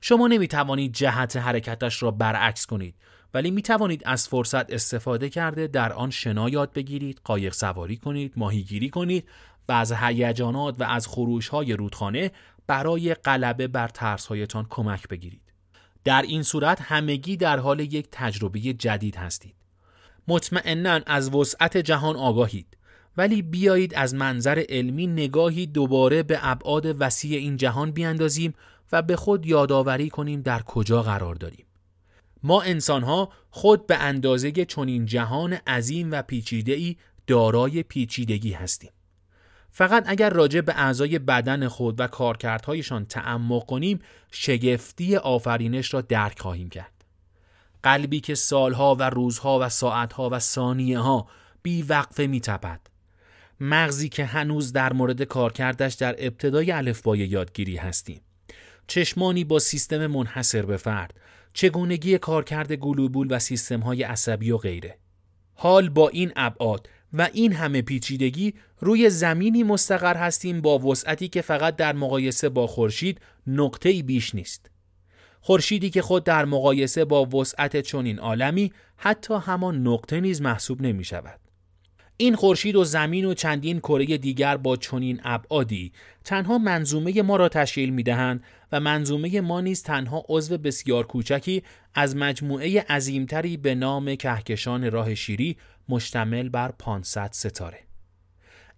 شما 0.00 0.28
نمی 0.28 0.48
توانید 0.48 0.92
جهت 0.92 1.36
حرکتش 1.36 2.02
را 2.02 2.10
برعکس 2.10 2.66
کنید 2.66 2.94
ولی 3.34 3.50
می 3.50 3.62
توانید 3.62 4.02
از 4.06 4.28
فرصت 4.28 4.72
استفاده 4.72 5.28
کرده 5.28 5.66
در 5.66 5.92
آن 5.92 6.10
شنا 6.10 6.48
یاد 6.48 6.72
بگیرید، 6.72 7.20
قایق 7.24 7.52
سواری 7.52 7.96
کنید، 7.96 8.32
ماهیگیری 8.36 8.90
کنید 8.90 9.28
و 9.68 9.72
از 9.72 9.92
هیجانات 9.92 10.80
و 10.80 10.84
از 10.84 11.06
خروش 11.06 11.48
های 11.48 11.72
رودخانه 11.72 12.30
برای 12.66 13.14
غلبه 13.14 13.68
بر 13.68 13.88
ترسهایتان 13.88 14.66
کمک 14.70 15.08
بگیرید. 15.08 15.52
در 16.04 16.22
این 16.22 16.42
صورت 16.42 16.80
همگی 16.80 17.36
در 17.36 17.58
حال 17.58 17.80
یک 17.80 18.08
تجربه 18.12 18.60
جدید 18.60 19.16
هستید. 19.16 19.54
مطمئنا 20.28 21.00
از 21.06 21.34
وسعت 21.34 21.76
جهان 21.76 22.16
آگاهید. 22.16 22.76
ولی 23.16 23.42
بیایید 23.42 23.94
از 23.94 24.14
منظر 24.14 24.64
علمی 24.68 25.06
نگاهی 25.06 25.66
دوباره 25.66 26.22
به 26.22 26.38
ابعاد 26.42 27.00
وسیع 27.00 27.38
این 27.38 27.56
جهان 27.56 27.90
بیاندازیم 27.90 28.54
و 28.92 29.02
به 29.02 29.16
خود 29.16 29.46
یادآوری 29.46 30.10
کنیم 30.10 30.42
در 30.42 30.62
کجا 30.62 31.02
قرار 31.02 31.34
داریم. 31.34 31.66
ما 32.42 32.62
انسانها 32.62 33.32
خود 33.50 33.86
به 33.86 33.96
اندازه 33.96 34.52
چنین 34.52 35.06
جهان 35.06 35.52
عظیم 35.52 36.10
و 36.10 36.22
پیچیده 36.22 36.96
دارای 37.26 37.82
پیچیدگی 37.82 38.52
هستیم. 38.52 38.90
فقط 39.70 40.04
اگر 40.06 40.30
راجع 40.30 40.60
به 40.60 40.72
اعضای 40.76 41.18
بدن 41.18 41.68
خود 41.68 42.00
و 42.00 42.06
کارکردهایشان 42.06 43.04
تعمق 43.04 43.66
کنیم 43.66 43.98
شگفتی 44.30 45.16
آفرینش 45.16 45.94
را 45.94 46.00
درک 46.00 46.38
خواهیم 46.38 46.68
کرد. 46.68 47.04
قلبی 47.82 48.20
که 48.20 48.34
سالها 48.34 48.94
و 48.94 49.10
روزها 49.10 49.58
و 49.62 49.68
ساعتها 49.68 50.28
و 50.32 50.38
ثانیه 50.38 50.98
ها 50.98 51.26
بی 51.62 51.82
وقفه 51.82 52.26
می 52.26 52.40
تپد. 52.40 52.91
مغزی 53.64 54.08
که 54.08 54.24
هنوز 54.24 54.72
در 54.72 54.92
مورد 54.92 55.22
کارکردش 55.22 55.94
در 55.94 56.14
ابتدای 56.18 56.72
الفبای 56.72 57.18
یادگیری 57.18 57.76
هستیم. 57.76 58.20
چشمانی 58.86 59.44
با 59.44 59.58
سیستم 59.58 60.06
منحصر 60.06 60.62
به 60.62 60.76
فرد، 60.76 61.14
چگونگی 61.52 62.18
کارکرد 62.18 62.72
گلوبول 62.72 63.26
و 63.30 63.38
سیستم 63.38 63.80
های 63.80 64.02
عصبی 64.02 64.50
و 64.50 64.56
غیره. 64.56 64.98
حال 65.54 65.88
با 65.88 66.08
این 66.08 66.32
ابعاد 66.36 66.88
و 67.12 67.28
این 67.32 67.52
همه 67.52 67.82
پیچیدگی 67.82 68.54
روی 68.80 69.10
زمینی 69.10 69.62
مستقر 69.62 70.16
هستیم 70.16 70.60
با 70.60 70.78
وسعتی 70.78 71.28
که 71.28 71.42
فقط 71.42 71.76
در 71.76 71.92
مقایسه 71.92 72.48
با 72.48 72.66
خورشید 72.66 73.20
نقطه‌ای 73.46 74.02
بیش 74.02 74.34
نیست. 74.34 74.70
خورشیدی 75.40 75.90
که 75.90 76.02
خود 76.02 76.24
در 76.24 76.44
مقایسه 76.44 77.04
با 77.04 77.24
وسعت 77.26 77.80
چنین 77.80 78.18
عالمی 78.18 78.72
حتی 78.96 79.34
همان 79.34 79.86
نقطه 79.88 80.20
نیز 80.20 80.42
محسوب 80.42 80.82
نمی 80.82 81.04
شود. 81.04 81.41
این 82.22 82.36
خورشید 82.36 82.76
و 82.76 82.84
زمین 82.84 83.24
و 83.24 83.34
چندین 83.34 83.78
کره 83.80 84.18
دیگر 84.18 84.56
با 84.56 84.76
چنین 84.76 85.20
ابعادی 85.24 85.92
تنها 86.24 86.58
منظومه 86.58 87.22
ما 87.22 87.36
را 87.36 87.48
تشکیل 87.48 87.90
می 87.90 88.02
دهند 88.02 88.44
و 88.72 88.80
منظومه 88.80 89.40
ما 89.40 89.60
نیز 89.60 89.82
تنها 89.82 90.24
عضو 90.28 90.58
بسیار 90.58 91.06
کوچکی 91.06 91.62
از 91.94 92.16
مجموعه 92.16 92.80
عظیمتری 92.80 93.56
به 93.56 93.74
نام 93.74 94.14
کهکشان 94.14 94.90
راه 94.90 95.14
شیری 95.14 95.56
مشتمل 95.88 96.48
بر 96.48 96.72
500 96.78 97.30
ستاره. 97.32 97.78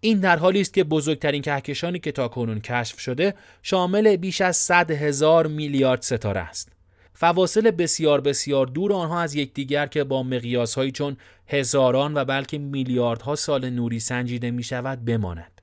این 0.01 0.21
در 0.21 0.37
حالی 0.37 0.61
است 0.61 0.75
که 0.75 0.85
بزرگترین 0.85 1.43
کهکشانی 1.43 1.99
که 1.99 2.13
تا 2.13 2.29
کنون 2.29 2.61
کشف 2.61 3.01
شده 3.01 3.35
شامل 3.63 4.17
بیش 4.17 4.41
از 4.41 4.57
100 4.57 4.91
هزار 4.91 5.47
میلیارد 5.47 6.03
ستاره 6.03 6.41
است. 6.41 6.74
فواصل 7.15 7.71
بسیار 7.71 8.21
بسیار 8.21 8.67
دور 8.67 8.93
آنها 8.93 9.21
از 9.21 9.35
یکدیگر 9.35 9.87
که 9.87 10.05
با 10.05 10.23
مقیاسهایی 10.23 10.91
چون 10.91 11.17
هزاران 11.47 12.15
و 12.15 12.25
بلکه 12.25 12.59
میلیاردها 12.59 13.35
سال 13.35 13.71
نوری 13.71 14.01
سنجیده 14.01 14.51
می 14.51 14.63
شود 14.63 15.05
بماند. 15.05 15.61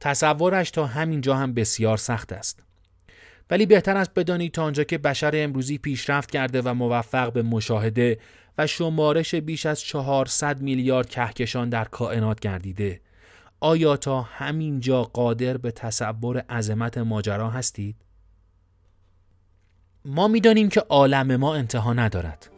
تصورش 0.00 0.70
تا 0.70 0.86
همینجا 0.86 1.36
هم 1.36 1.54
بسیار 1.54 1.96
سخت 1.96 2.32
است. 2.32 2.62
ولی 3.50 3.66
بهتر 3.66 3.96
است 3.96 4.14
بدانید 4.14 4.52
تا 4.52 4.62
آنجا 4.64 4.84
که 4.84 4.98
بشر 4.98 5.30
امروزی 5.34 5.78
پیشرفت 5.78 6.30
کرده 6.30 6.62
و 6.62 6.74
موفق 6.74 7.32
به 7.32 7.42
مشاهده 7.42 8.18
و 8.58 8.66
شمارش 8.66 9.34
بیش 9.34 9.66
از 9.66 9.80
400 9.80 10.60
میلیارد 10.60 11.08
کهکشان 11.08 11.68
در 11.68 11.84
کائنات 11.84 12.40
گردیده 12.40 13.00
آیا 13.60 13.96
تا 13.96 14.22
همینجا 14.22 15.02
قادر 15.02 15.56
به 15.56 15.70
تصور 15.70 16.38
عظمت 16.38 16.98
ماجرا 16.98 17.50
هستید؟ 17.50 17.96
ما 20.06 20.28
می‌دانیم 20.28 20.68
که 20.68 20.80
عالم 20.80 21.36
ما 21.36 21.54
انتها 21.54 21.92
ندارد. 21.92 22.50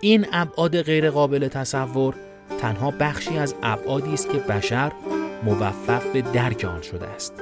این 0.00 0.26
ابعاد 0.32 0.82
غیرقابل 0.82 1.48
تصور 1.48 2.14
تنها 2.60 2.90
بخشی 2.90 3.38
از 3.38 3.54
ابعادی 3.62 4.14
است 4.14 4.30
که 4.30 4.38
بشر 4.38 4.92
موفق 5.44 6.12
به 6.12 6.22
درک 6.22 6.64
آن 6.64 6.82
شده 6.82 7.06
است. 7.06 7.32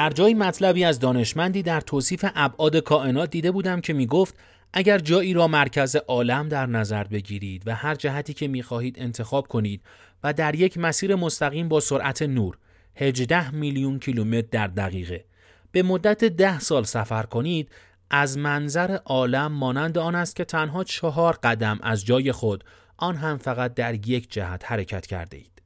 در 0.00 0.10
جایی 0.10 0.34
مطلبی 0.34 0.84
از 0.84 0.98
دانشمندی 0.98 1.62
در 1.62 1.80
توصیف 1.80 2.24
ابعاد 2.34 2.76
کائنات 2.76 3.30
دیده 3.30 3.50
بودم 3.50 3.80
که 3.80 3.92
می 3.92 4.06
گفت 4.06 4.34
اگر 4.72 4.98
جایی 4.98 5.32
را 5.34 5.48
مرکز 5.48 5.96
عالم 5.96 6.48
در 6.48 6.66
نظر 6.66 7.04
بگیرید 7.04 7.62
و 7.66 7.74
هر 7.74 7.94
جهتی 7.94 8.34
که 8.34 8.48
می 8.48 8.62
خواهید 8.62 8.96
انتخاب 8.98 9.48
کنید 9.48 9.82
و 10.24 10.32
در 10.32 10.54
یک 10.54 10.78
مسیر 10.78 11.14
مستقیم 11.14 11.68
با 11.68 11.80
سرعت 11.80 12.22
نور 12.22 12.58
18 12.94 13.50
میلیون 13.50 13.98
کیلومتر 13.98 14.48
در 14.50 14.66
دقیقه 14.66 15.24
به 15.72 15.82
مدت 15.82 16.24
ده 16.24 16.60
سال 16.60 16.84
سفر 16.84 17.22
کنید 17.22 17.70
از 18.10 18.38
منظر 18.38 18.98
عالم 19.04 19.52
مانند 19.52 19.98
آن 19.98 20.14
است 20.14 20.36
که 20.36 20.44
تنها 20.44 20.84
چهار 20.84 21.38
قدم 21.42 21.78
از 21.82 22.04
جای 22.04 22.32
خود 22.32 22.64
آن 22.96 23.16
هم 23.16 23.38
فقط 23.38 23.74
در 23.74 24.08
یک 24.08 24.32
جهت 24.32 24.62
حرکت 24.72 25.06
کرده 25.06 25.36
اید. 25.36 25.62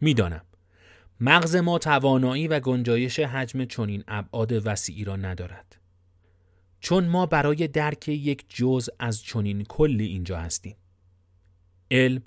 می‌دانم 0.00 0.42
مغز 1.20 1.56
ما 1.56 1.78
توانایی 1.78 2.48
و 2.48 2.60
گنجایش 2.60 3.20
حجم 3.20 3.64
چنین 3.64 4.04
ابعاد 4.08 4.66
وسیعی 4.66 5.04
را 5.04 5.16
ندارد. 5.16 5.76
چون 6.80 7.08
ما 7.08 7.26
برای 7.26 7.68
درک 7.68 8.08
یک 8.08 8.44
جز 8.48 8.88
از 8.98 9.22
چنین 9.22 9.64
کلی 9.64 10.06
اینجا 10.06 10.38
هستیم. 10.38 10.76
علم 11.90 12.22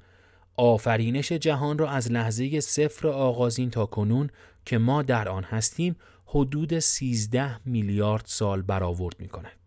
آفرینش 0.58 1.32
جهان 1.32 1.78
را 1.78 1.89
از 1.89 2.12
لحظه 2.12 2.60
صفر 2.60 3.08
آغازین 3.08 3.69
تا 3.69 3.86
کنون 3.86 4.30
که 4.65 4.78
ما 4.78 5.04
در 5.04 5.30
آن 5.30 5.43
هستیم 5.43 5.95
حدود 6.25 6.80
13 6.80 7.67
میلیارد 7.67 8.25
سال 8.25 8.62
برآورد 8.62 9.15
می 9.19 9.28
کند. 9.28 9.59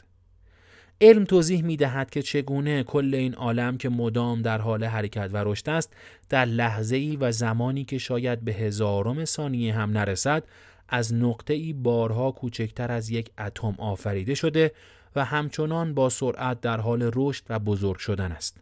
علم 1.02 1.24
توضیح 1.24 1.62
می 1.62 1.76
دهد 1.76 2.10
که 2.10 2.22
چگونه 2.22 2.82
کل 2.82 3.14
این 3.14 3.34
عالم 3.34 3.76
که 3.76 3.88
مدام 3.88 4.42
در 4.42 4.58
حال 4.58 4.84
حرکت 4.84 5.30
و 5.32 5.36
رشد 5.36 5.70
است 5.70 5.92
در 6.28 6.44
لحظه 6.44 6.96
ای 6.96 7.16
و 7.16 7.32
زمانی 7.32 7.84
که 7.84 7.98
شاید 7.98 8.40
به 8.40 8.52
هزارم 8.52 9.24
ثانیه 9.24 9.74
هم 9.74 9.90
نرسد 9.90 10.44
از 10.88 11.14
نقطه 11.14 11.54
ای 11.54 11.72
بارها 11.72 12.30
کوچکتر 12.30 12.92
از 12.92 13.10
یک 13.10 13.30
اتم 13.38 13.74
آفریده 13.78 14.34
شده 14.34 14.72
و 15.16 15.24
همچنان 15.24 15.94
با 15.94 16.08
سرعت 16.08 16.60
در 16.60 16.80
حال 16.80 17.10
رشد 17.14 17.44
و 17.48 17.58
بزرگ 17.58 17.98
شدن 17.98 18.32
است. 18.32 18.60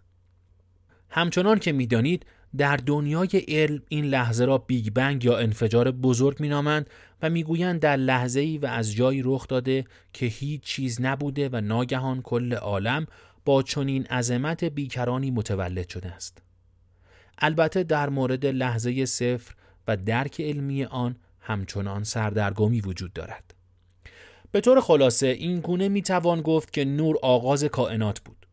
همچنان 1.11 1.59
که 1.59 1.73
می‌دانید 1.73 2.27
در 2.57 2.77
دنیای 2.77 3.29
علم 3.49 3.83
این 3.89 4.05
لحظه 4.05 4.45
را 4.45 4.59
بیگ 4.59 4.91
بنگ 4.91 5.25
یا 5.25 5.39
انفجار 5.39 5.91
بزرگ 5.91 6.37
مینامند 6.41 6.91
و 7.23 7.31
می‌گویند 7.31 7.81
در 7.81 7.97
لحظه 7.97 8.41
ای 8.41 8.59
و 8.59 8.67
از 8.67 8.93
جایی 8.93 9.23
رخ 9.25 9.49
داده 9.49 9.85
که 10.13 10.27
هیچ 10.27 10.63
چیز 10.63 11.01
نبوده 11.01 11.49
و 11.53 11.61
ناگهان 11.61 12.23
کل 12.23 12.55
عالم 12.55 13.07
با 13.45 13.63
چنین 13.63 14.07
عظمت 14.07 14.65
بیکرانی 14.65 15.31
متولد 15.31 15.89
شده 15.89 16.09
است. 16.09 16.43
البته 17.39 17.83
در 17.83 18.09
مورد 18.09 18.47
لحظه 18.47 19.07
صفر 19.07 19.55
و 19.89 19.97
درک 19.97 20.41
علمی 20.41 20.85
آن 20.85 21.17
همچنان 21.41 22.05
سردرگمی 22.05 22.81
وجود 22.81 23.13
دارد. 23.13 23.55
به 24.53 24.61
طور 24.61 24.81
خلاصه 24.81 25.27
این 25.27 25.61
گونه 25.61 25.89
می 25.89 26.03
توان 26.03 26.43
گفت 26.43 26.73
که 26.73 26.85
نور 26.85 27.17
آغاز 27.23 27.65
کائنات 27.65 28.21
بود. 28.21 28.47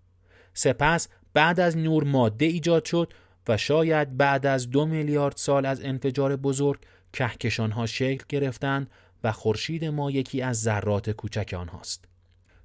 سپس 0.54 1.08
بعد 1.34 1.60
از 1.60 1.78
نور 1.78 2.04
ماده 2.04 2.46
ایجاد 2.46 2.86
شد 2.86 3.14
و 3.48 3.58
شاید 3.58 4.18
بعد 4.18 4.46
از 4.46 4.70
دو 4.70 4.86
میلیارد 4.86 5.38
سال 5.38 5.66
از 5.66 5.82
انفجار 5.82 6.36
بزرگ 6.36 6.80
کهکشان 7.14 7.72
ها 7.72 7.86
شکل 7.86 8.26
گرفتند 8.30 8.90
و 9.24 9.32
خورشید 9.32 9.86
ما 9.86 10.12
یکی 10.12 10.42
از 10.42 10.62
ذرات 10.62 11.10
کوچک 11.10 11.54
آنهاست. 11.58 12.06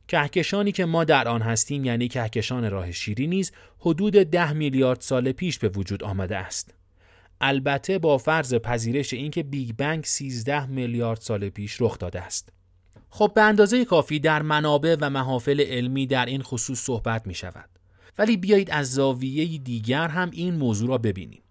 کهکشانی 0.09 0.73
که 0.73 0.85
ما 0.85 1.05
در 1.05 1.29
آن 1.29 1.43
هستیم 1.43 1.85
یعنی 1.85 2.09
کهکشان 2.09 2.71
راه 2.71 2.93
شیری 2.93 3.27
نیز 3.27 3.53
حدود 3.79 4.13
ده 4.13 4.53
میلیارد 4.53 5.01
سال 5.01 5.33
پیش 5.33 5.59
به 5.59 5.69
وجود 5.69 6.05
آمده 6.05 6.37
است. 6.37 6.75
البته 7.41 7.99
با 7.99 8.19
فرض 8.19 8.55
پذیرش 8.55 9.13
اینکه 9.13 9.43
بیگ 9.43 9.77
بنگ 9.77 10.05
13 10.05 10.67
میلیارد 10.67 11.21
سال 11.21 11.49
پیش 11.49 11.77
رخ 11.81 11.99
داده 11.99 12.21
است. 12.21 12.49
خب 13.11 13.33
به 13.35 13.43
اندازه 13.43 13.85
کافی 13.85 14.21
در 14.21 14.43
منابع 14.43 14.97
و 15.01 15.11
محافل 15.11 15.61
علمی 15.61 16.07
در 16.07 16.27
این 16.27 16.43
خصوص 16.43 16.81
صحبت 16.81 17.27
می 17.27 17.35
شود. 17.35 17.69
ولی 18.19 18.37
بیایید 18.37 18.71
از 18.71 18.93
زاویه 18.93 19.59
دیگر 19.59 20.09
هم 20.09 20.31
این 20.33 20.55
موضوع 20.55 20.89
را 20.89 20.99
ببینیم. 20.99 21.43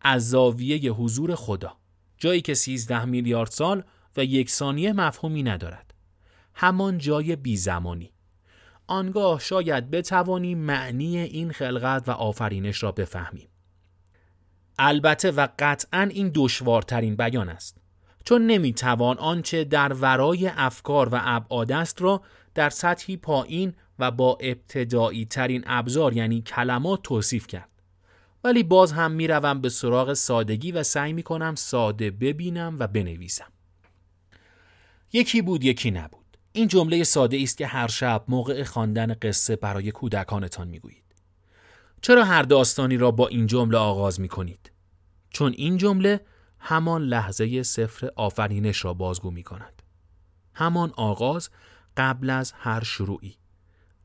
از 0.00 0.30
زاویه 0.30 0.92
حضور 0.92 1.34
خدا. 1.34 1.76
جایی 2.18 2.40
که 2.40 2.54
13 2.54 3.04
میلیارد 3.04 3.50
سال 3.50 3.82
و 4.16 4.24
یک 4.24 4.50
ثانیه 4.50 4.92
مفهومی 4.92 5.42
ندارد. 5.42 5.94
همان 6.54 6.98
جای 6.98 7.36
بی 7.36 7.56
زمانی. 7.56 8.12
آنگاه 8.86 9.40
شاید 9.40 9.90
بتوانیم 9.90 10.58
معنی 10.58 11.18
این 11.18 11.52
خلقت 11.52 12.08
و 12.08 12.10
آفرینش 12.10 12.82
را 12.82 12.92
بفهمیم. 12.92 13.48
البته 14.78 15.30
و 15.30 15.48
قطعا 15.58 16.08
این 16.10 16.30
دشوارترین 16.34 17.16
بیان 17.16 17.48
است. 17.48 17.78
چون 18.24 18.46
نمی‌توان 18.46 19.18
آنچه 19.18 19.64
در 19.64 19.92
ورای 19.92 20.48
افکار 20.48 21.08
و 21.08 21.20
ابعاد 21.22 21.72
است 21.72 22.02
را 22.02 22.22
در 22.54 22.70
سطحی 22.70 23.16
پایین 23.16 23.74
و 23.98 24.10
با 24.10 24.38
ابتدایی 24.40 25.24
ترین 25.24 25.64
ابزار 25.66 26.12
یعنی 26.12 26.42
کلمات 26.42 27.02
توصیف 27.02 27.46
کرد. 27.46 27.68
ولی 28.44 28.62
باز 28.62 28.92
هم 28.92 29.12
می‌روم 29.12 29.60
به 29.60 29.68
سراغ 29.68 30.12
سادگی 30.12 30.72
و 30.72 30.82
سعی 30.82 31.12
می 31.12 31.22
کنم 31.22 31.54
ساده 31.54 32.10
ببینم 32.10 32.76
و 32.78 32.86
بنویسم. 32.86 33.52
یکی 35.12 35.42
بود 35.42 35.64
یکی 35.64 35.90
نبود. 35.90 36.38
این 36.52 36.68
جمله 36.68 37.04
ساده 37.04 37.38
است 37.42 37.58
که 37.58 37.66
هر 37.66 37.88
شب 37.88 38.24
موقع 38.28 38.64
خواندن 38.64 39.14
قصه 39.22 39.56
برای 39.56 39.90
کودکانتان 39.90 40.68
می‌گویید. 40.68 41.04
چرا 42.02 42.24
هر 42.24 42.42
داستانی 42.42 42.96
را 42.96 43.10
با 43.10 43.28
این 43.28 43.46
جمله 43.46 43.78
آغاز 43.78 44.20
می 44.20 44.28
کنید؟ 44.28 44.72
چون 45.30 45.54
این 45.56 45.76
جمله 45.76 46.20
همان 46.58 47.02
لحظه 47.02 47.62
صفر 47.62 48.10
آفرینش 48.16 48.84
را 48.84 48.94
بازگو 48.94 49.30
می 49.30 49.42
کند. 49.42 49.82
همان 50.54 50.92
آغاز 50.96 51.50
قبل 51.96 52.30
از 52.30 52.52
هر 52.52 52.84
شروعی. 52.84 53.37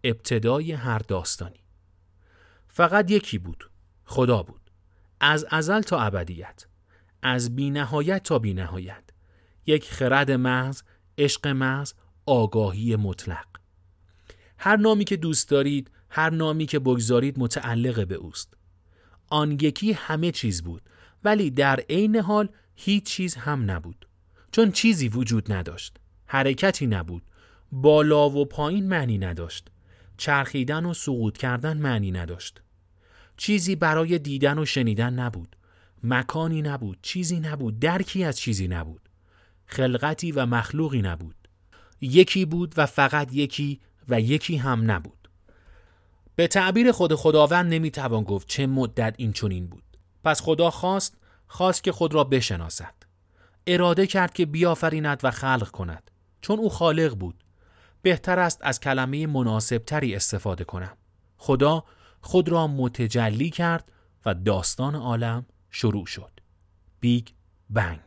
ابتدای 0.03 0.71
هر 0.71 0.99
داستانی. 0.99 1.63
فقط 2.67 3.11
یکی 3.11 3.37
بود. 3.37 3.69
خدا 4.05 4.43
بود. 4.43 4.71
از 5.19 5.45
ازل 5.49 5.81
تا 5.81 5.99
ابدیت. 5.99 6.65
از 7.21 7.55
بی 7.55 7.69
نهایت 7.69 8.23
تا 8.23 8.39
بی 8.39 8.53
نهایت. 8.53 9.03
یک 9.65 9.91
خرد 9.91 10.31
محض، 10.31 10.81
عشق 11.17 11.47
محض، 11.47 11.93
آگاهی 12.25 12.95
مطلق. 12.95 13.45
هر 14.57 14.75
نامی 14.75 15.05
که 15.05 15.17
دوست 15.17 15.49
دارید، 15.49 15.91
هر 16.09 16.29
نامی 16.29 16.65
که 16.65 16.79
بگذارید 16.79 17.39
متعلق 17.39 18.07
به 18.07 18.15
اوست. 18.15 18.53
آن 19.29 19.51
یکی 19.51 19.91
همه 19.91 20.31
چیز 20.31 20.63
بود 20.63 20.81
ولی 21.23 21.51
در 21.51 21.79
عین 21.89 22.15
حال 22.15 22.49
هیچ 22.75 23.03
چیز 23.03 23.35
هم 23.35 23.71
نبود. 23.71 24.07
چون 24.51 24.71
چیزی 24.71 25.07
وجود 25.07 25.51
نداشت. 25.51 25.97
حرکتی 26.25 26.87
نبود. 26.87 27.23
بالا 27.71 28.29
و 28.29 28.45
پایین 28.45 28.87
معنی 28.87 29.17
نداشت. 29.17 29.69
چرخیدن 30.17 30.85
و 30.85 30.93
سقوط 30.93 31.37
کردن 31.37 31.77
معنی 31.77 32.11
نداشت. 32.11 32.61
چیزی 33.37 33.75
برای 33.75 34.19
دیدن 34.19 34.59
و 34.59 34.65
شنیدن 34.65 35.13
نبود. 35.13 35.55
مکانی 36.03 36.61
نبود، 36.61 36.97
چیزی 37.01 37.39
نبود، 37.39 37.79
درکی 37.79 38.23
از 38.23 38.37
چیزی 38.37 38.67
نبود. 38.67 39.09
خلقتی 39.65 40.31
و 40.31 40.45
مخلوقی 40.45 41.01
نبود. 41.01 41.35
یکی 42.01 42.45
بود 42.45 42.73
و 42.77 42.85
فقط 42.85 43.33
یکی 43.33 43.79
و 44.09 44.21
یکی 44.21 44.57
هم 44.57 44.91
نبود. 44.91 45.29
به 46.35 46.47
تعبیر 46.47 46.91
خود 46.91 47.15
خداوند 47.15 47.73
نمی‌توان 47.73 48.23
گفت 48.23 48.47
چه 48.47 48.67
مدت 48.67 49.15
این 49.17 49.33
چنین 49.33 49.67
بود. 49.67 49.83
پس 50.23 50.41
خدا 50.41 50.69
خواست 50.69 51.17
خواست 51.47 51.83
که 51.83 51.91
خود 51.91 52.13
را 52.13 52.23
بشناسد. 52.23 52.93
اراده 53.67 54.07
کرد 54.07 54.33
که 54.33 54.45
بیافریند 54.45 55.19
و 55.23 55.31
خلق 55.31 55.71
کند. 55.71 56.11
چون 56.41 56.59
او 56.59 56.69
خالق 56.69 57.15
بود. 57.15 57.42
بهتر 58.03 58.39
است 58.39 58.59
از 58.61 58.79
کلمه 58.79 59.27
مناسبتری 59.27 60.15
استفاده 60.15 60.63
کنم. 60.63 60.97
خدا 61.37 61.83
خود 62.21 62.49
را 62.49 62.67
متجلی 62.67 63.49
کرد 63.49 63.91
و 64.25 64.33
داستان 64.33 64.95
عالم 64.95 65.45
شروع 65.69 66.05
شد. 66.05 66.31
بیگ 66.99 67.27
بنگ 67.69 67.99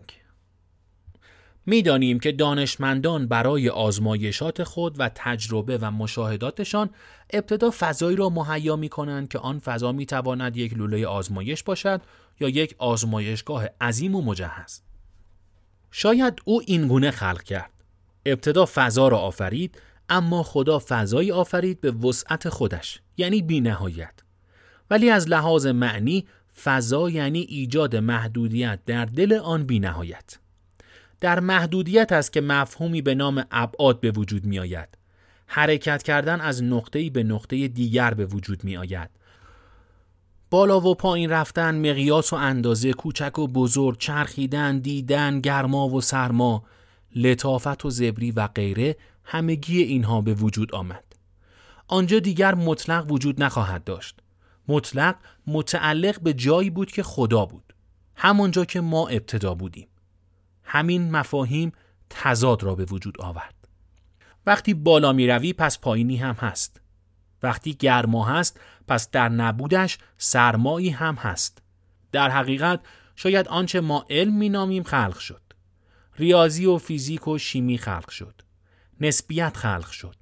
می‌دانیم 1.67 2.19
که 2.19 2.33
دانشمندان 2.33 3.27
برای 3.27 3.69
آزمایشات 3.69 4.65
خود 4.65 5.01
و 5.01 5.11
تجربه 5.15 5.79
و 5.79 5.91
مشاهداتشان 5.91 6.91
ابتدا 7.31 7.71
فضایی 7.79 8.17
را 8.17 8.29
مهیا 8.29 8.77
می 8.77 8.89
کنند 8.89 9.29
که 9.29 9.39
آن 9.39 9.59
فضا 9.59 9.93
می 9.93 10.07
تواند 10.07 10.57
یک 10.57 10.75
لوله 10.75 11.07
آزمایش 11.07 11.63
باشد 11.63 12.01
یا 12.41 12.49
یک 12.49 12.75
آزمایشگاه 12.79 13.67
عظیم 13.81 14.15
و 14.15 14.23
مجهز. 14.23 14.83
شاید 15.91 16.43
او 16.45 16.63
این 16.67 16.89
گونه 16.89 17.11
خلق 17.11 17.43
کرد. 17.43 17.71
ابتدا 18.27 18.69
فضا 18.75 19.09
را 19.09 19.19
آفرید 19.19 19.79
اما 20.09 20.43
خدا 20.43 20.83
فضایی 20.89 21.33
آفرید 21.33 21.81
به 21.81 21.91
وسعت 21.91 22.49
خودش 22.49 23.01
یعنی 23.17 23.43
بی 23.43 23.61
نهایت. 23.61 24.15
ولی 24.91 25.11
از 25.11 25.29
لحاظ 25.29 25.67
معنی 25.67 26.27
فضا 26.63 27.11
یعنی 27.11 27.41
ایجاد 27.41 27.97
محدودیت 27.97 28.79
در 28.87 29.05
دل 29.05 29.33
آن 29.33 29.65
بی 29.65 29.79
نهایت. 29.79 30.39
در 31.21 31.41
محدودیت 31.41 32.13
است 32.13 32.33
که 32.33 32.41
مفهومی 32.41 33.03
به 33.03 33.15
نام 33.15 33.45
ابعاد 33.51 34.01
به 34.01 34.11
وجود 34.11 34.45
می 34.45 34.59
آید. 34.59 34.89
حرکت 35.47 36.03
کردن 36.03 36.41
از 36.41 36.63
نقطه‌ای 36.63 37.11
به 37.11 37.23
نقطه 37.23 37.69
دیگر 37.69 38.15
به 38.15 38.27
وجود 38.27 38.65
می 38.65 38.77
آید. 38.77 39.11
بالا 40.51 40.81
و 40.81 40.95
پایین 40.95 41.31
رفتن، 41.31 41.91
مقیاس 41.91 42.33
و 42.33 42.37
اندازه 42.37 42.93
کوچک 42.93 43.39
و 43.39 43.47
بزرگ، 43.49 43.99
چرخیدن، 43.99 44.79
دیدن، 44.79 45.41
گرما 45.41 45.89
و 45.89 46.01
سرما، 46.01 46.65
لطافت 47.17 47.85
و 47.85 47.91
زبری 47.91 48.31
و 48.31 48.47
غیره 48.47 48.97
همگی 49.25 49.83
اینها 49.83 50.21
به 50.21 50.35
وجود 50.35 50.75
آمد. 50.75 51.05
آنجا 51.89 52.19
دیگر 52.19 52.55
مطلق 52.55 53.13
وجود 53.13 53.43
نخواهد 53.43 53.85
داشت. 53.85 54.21
مطلق 54.69 55.17
متعلق 55.47 56.21
به 56.21 56.33
جایی 56.33 56.71
بود 56.71 56.91
که 56.91 57.03
خدا 57.03 57.47
بود. 57.47 57.75
همانجا 58.17 58.65
که 58.65 58.81
ما 58.81 59.09
ابتدا 59.09 59.55
بودیم. 59.55 59.89
همین 60.65 61.11
مفاهیم 61.11 61.73
تضاد 62.11 62.63
را 62.63 62.75
به 62.75 62.85
وجود 62.85 63.21
آورد. 63.21 63.55
وقتی 64.47 64.75
بالا 64.75 65.13
می 65.13 65.27
روی 65.27 65.53
پس 65.53 65.79
پایینی 65.79 66.17
هم 66.17 66.35
هست. 66.35 66.81
وقتی 67.43 67.75
گرما 67.75 68.25
هست 68.25 68.61
پس 68.89 69.11
در 69.11 69.29
نبودش 69.29 69.99
سرمایی 70.19 70.91
هم 70.91 71.15
هست. 71.15 71.63
در 72.13 72.31
حقیقت 72.31 72.81
شاید 73.17 73.49
آنچه 73.49 73.81
ما 73.81 74.07
علم 74.11 74.33
می 74.37 74.49
نامیم 74.49 74.83
خلق 74.83 75.19
شد. 75.19 75.46
ریاضی 76.19 76.67
و 76.67 76.79
فیزیک 76.79 77.29
و 77.29 77.39
شیمی 77.39 77.79
خلق 77.79 78.11
شد. 78.11 78.35
نسبیت 79.01 79.57
خلق 79.57 79.91
شد. 79.91 80.17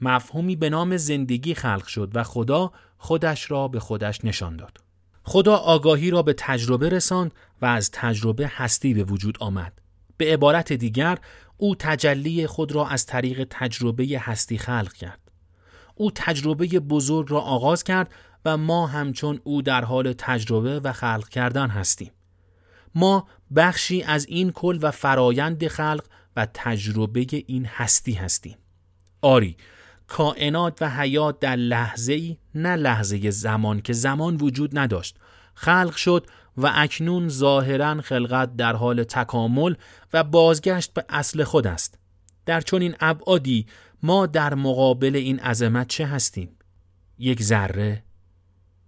مفهومی 0.00 0.56
به 0.56 0.70
نام 0.70 0.96
زندگی 0.96 1.54
خلق 1.54 1.86
شد 1.86 2.10
و 2.14 2.22
خدا 2.22 2.72
خودش 2.98 3.50
را 3.50 3.68
به 3.68 3.80
خودش 3.80 4.24
نشان 4.24 4.56
داد. 4.56 4.78
خدا 5.22 5.56
آگاهی 5.56 6.10
را 6.10 6.22
به 6.22 6.34
تجربه 6.38 6.88
رساند 6.88 7.34
و 7.62 7.66
از 7.66 7.90
تجربه 7.90 8.50
هستی 8.54 8.94
به 8.94 9.04
وجود 9.04 9.38
آمد. 9.40 9.72
به 10.16 10.32
عبارت 10.32 10.72
دیگر 10.72 11.18
او 11.56 11.74
تجلی 11.74 12.46
خود 12.46 12.72
را 12.72 12.88
از 12.88 13.06
طریق 13.06 13.46
تجربه 13.50 14.18
هستی 14.18 14.58
خلق 14.58 14.92
کرد. 14.92 15.20
او 15.94 16.10
تجربه 16.14 16.66
بزرگ 16.66 17.26
را 17.30 17.40
آغاز 17.40 17.84
کرد 17.84 18.10
و 18.44 18.56
ما 18.56 18.86
همچون 18.86 19.40
او 19.44 19.62
در 19.62 19.84
حال 19.84 20.12
تجربه 20.18 20.80
و 20.80 20.92
خلق 20.92 21.28
کردن 21.28 21.68
هستیم. 21.68 22.10
ما 22.94 23.28
بخشی 23.56 24.02
از 24.02 24.26
این 24.26 24.52
کل 24.52 24.78
و 24.82 24.90
فرایند 24.90 25.68
خلق 25.68 26.04
و 26.36 26.46
تجربه 26.54 27.26
این 27.46 27.66
هستی 27.66 28.12
هستیم. 28.12 28.56
آری، 29.22 29.56
کائنات 30.06 30.82
و 30.82 30.90
حیات 30.90 31.38
در 31.38 31.56
لحظه 31.56 32.12
ای 32.12 32.36
نه 32.54 32.76
لحظه 32.76 33.30
زمان 33.30 33.80
که 33.80 33.92
زمان 33.92 34.36
وجود 34.36 34.78
نداشت. 34.78 35.16
خلق 35.54 35.96
شد 35.96 36.26
و 36.56 36.72
اکنون 36.74 37.28
ظاهرا 37.28 38.00
خلقت 38.00 38.56
در 38.56 38.76
حال 38.76 39.04
تکامل 39.04 39.74
و 40.12 40.24
بازگشت 40.24 40.94
به 40.94 41.04
اصل 41.08 41.44
خود 41.44 41.66
است. 41.66 41.98
در 42.46 42.60
چون 42.60 42.82
این 42.82 42.96
ابعادی 43.00 43.66
ما 44.02 44.26
در 44.26 44.54
مقابل 44.54 45.16
این 45.16 45.40
عظمت 45.40 45.88
چه 45.88 46.06
هستیم؟ 46.06 46.56
یک 47.18 47.42
ذره 47.42 48.02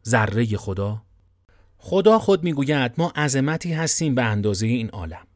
ذره 0.06 0.56
خدا؟ 0.56 1.02
خدا 1.78 2.18
خود 2.18 2.44
می‌گوید 2.44 2.92
ما 2.98 3.12
عظمتی 3.16 3.72
هستیم 3.72 4.14
به 4.14 4.22
اندازه 4.22 4.66
این 4.66 4.88
عالم 4.88 5.26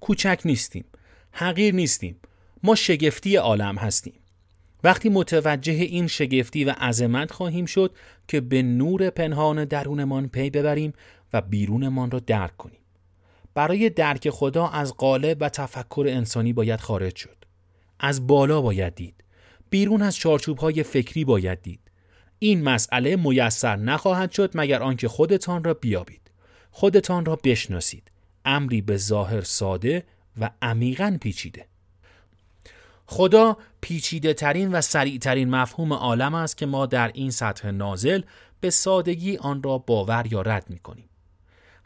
کوچک 0.00 0.40
نیستیم 0.44 0.84
حقیر 1.32 1.74
نیستیم 1.74 2.20
ما 2.62 2.74
شگفتی 2.74 3.36
عالم 3.36 3.76
هستیم 3.78 4.20
وقتی 4.84 5.08
متوجه 5.08 5.72
این 5.72 6.06
شگفتی 6.06 6.64
و 6.64 6.70
عظمت 6.70 7.30
خواهیم 7.30 7.66
شد 7.66 7.94
که 8.28 8.40
به 8.40 8.62
نور 8.62 9.10
پنهان 9.10 9.64
درونمان 9.64 10.28
پی 10.28 10.50
ببریم 10.50 10.92
و 11.32 11.40
بیرونمان 11.40 12.10
را 12.10 12.18
درک 12.18 12.56
کنیم. 12.56 12.80
برای 13.54 13.90
درک 13.90 14.30
خدا 14.30 14.68
از 14.68 14.94
قالب 14.94 15.36
و 15.40 15.48
تفکر 15.48 16.06
انسانی 16.08 16.52
باید 16.52 16.80
خارج 16.80 17.16
شد. 17.16 17.36
از 18.00 18.26
بالا 18.26 18.60
باید 18.62 18.94
دید. 18.94 19.24
بیرون 19.70 20.02
از 20.02 20.16
چارچوب 20.16 20.58
های 20.58 20.82
فکری 20.82 21.24
باید 21.24 21.62
دید. 21.62 21.85
این 22.38 22.62
مسئله 22.62 23.16
میسر 23.16 23.76
نخواهد 23.76 24.32
شد 24.32 24.50
مگر 24.54 24.82
آنکه 24.82 25.08
خودتان 25.08 25.64
را 25.64 25.74
بیابید. 25.74 26.20
خودتان 26.70 27.24
را 27.24 27.36
بشناسید. 27.36 28.10
امری 28.44 28.80
به 28.80 28.96
ظاهر 28.96 29.40
ساده 29.40 30.04
و 30.40 30.50
عمیقا 30.62 31.18
پیچیده. 31.20 31.66
خدا 33.06 33.56
پیچیده 33.80 34.34
ترین 34.34 34.72
و 34.72 34.80
سریع 34.80 35.18
ترین 35.18 35.50
مفهوم 35.50 35.92
عالم 35.92 36.34
است 36.34 36.56
که 36.56 36.66
ما 36.66 36.86
در 36.86 37.10
این 37.14 37.30
سطح 37.30 37.70
نازل 37.70 38.22
به 38.60 38.70
سادگی 38.70 39.36
آن 39.36 39.62
را 39.62 39.78
باور 39.78 40.26
یا 40.30 40.42
رد 40.42 40.70
می 40.70 40.78
کنیم. 40.78 41.08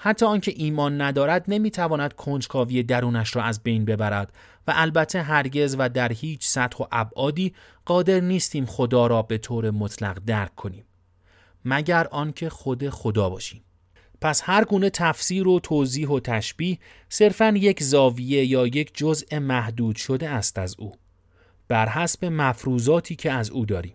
حتی 0.02 0.26
آنکه 0.26 0.52
ایمان 0.56 1.00
ندارد 1.00 1.44
نمی‌تواند 1.48 2.12
کنجکاوی 2.12 2.82
درونش 2.82 3.36
را 3.36 3.42
از 3.42 3.62
بین 3.62 3.84
ببرد 3.84 4.32
و 4.66 4.72
البته 4.76 5.22
هرگز 5.22 5.76
و 5.78 5.88
در 5.88 6.12
هیچ 6.12 6.46
سطح 6.46 6.84
و 6.84 6.86
ابعادی 6.92 7.54
قادر 7.84 8.20
نیستیم 8.20 8.66
خدا 8.66 9.06
را 9.06 9.22
به 9.22 9.38
طور 9.38 9.70
مطلق 9.70 10.18
درک 10.26 10.54
کنیم 10.54 10.84
مگر 11.64 12.06
آنکه 12.10 12.48
خود 12.48 12.88
خدا 12.88 13.30
باشیم. 13.30 13.62
پس 14.20 14.42
هر 14.44 14.64
گونه 14.64 14.90
تفسیر 14.90 15.48
و 15.48 15.60
توضیح 15.60 16.08
و 16.08 16.20
تشبیه 16.20 16.78
صرفا 17.08 17.48
یک 17.56 17.82
زاویه 17.82 18.44
یا 18.44 18.66
یک 18.66 18.90
جزء 18.94 19.40
محدود 19.40 19.96
شده 19.96 20.28
است 20.28 20.58
از 20.58 20.76
او 20.78 20.92
بر 21.68 21.88
حسب 21.88 22.24
مفروضاتی 22.24 23.16
که 23.16 23.32
از 23.32 23.50
او 23.50 23.66
داریم. 23.66 23.94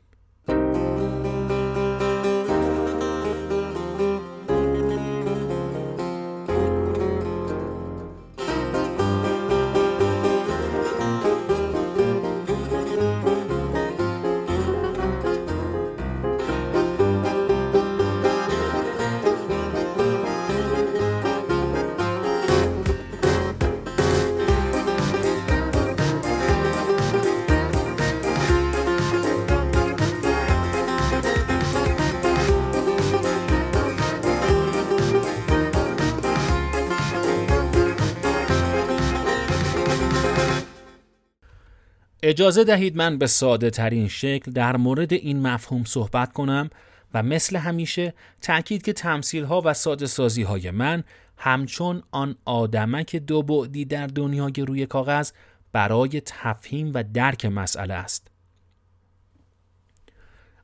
اجازه 42.27 42.63
دهید 42.63 42.97
من 42.97 43.17
به 43.17 43.27
ساده 43.27 43.69
ترین 43.69 44.07
شکل 44.07 44.51
در 44.51 44.77
مورد 44.77 45.13
این 45.13 45.39
مفهوم 45.47 45.83
صحبت 45.83 46.33
کنم 46.33 46.69
و 47.13 47.23
مثل 47.23 47.55
همیشه 47.55 48.13
تأکید 48.41 48.81
که 48.81 48.93
تمثیل 48.93 49.43
ها 49.43 49.61
و 49.65 49.73
ساده 49.73 50.05
سازی 50.05 50.43
های 50.43 50.71
من 50.71 51.03
همچون 51.37 52.03
آن 52.11 52.35
آدمک 52.45 53.15
دو 53.15 53.43
بعدی 53.43 53.85
در 53.85 54.07
دنیای 54.07 54.53
روی 54.67 54.85
کاغذ 54.85 55.31
برای 55.71 56.21
تفهیم 56.25 56.91
و 56.93 57.03
درک 57.13 57.45
مسئله 57.45 57.93
است. 57.93 58.27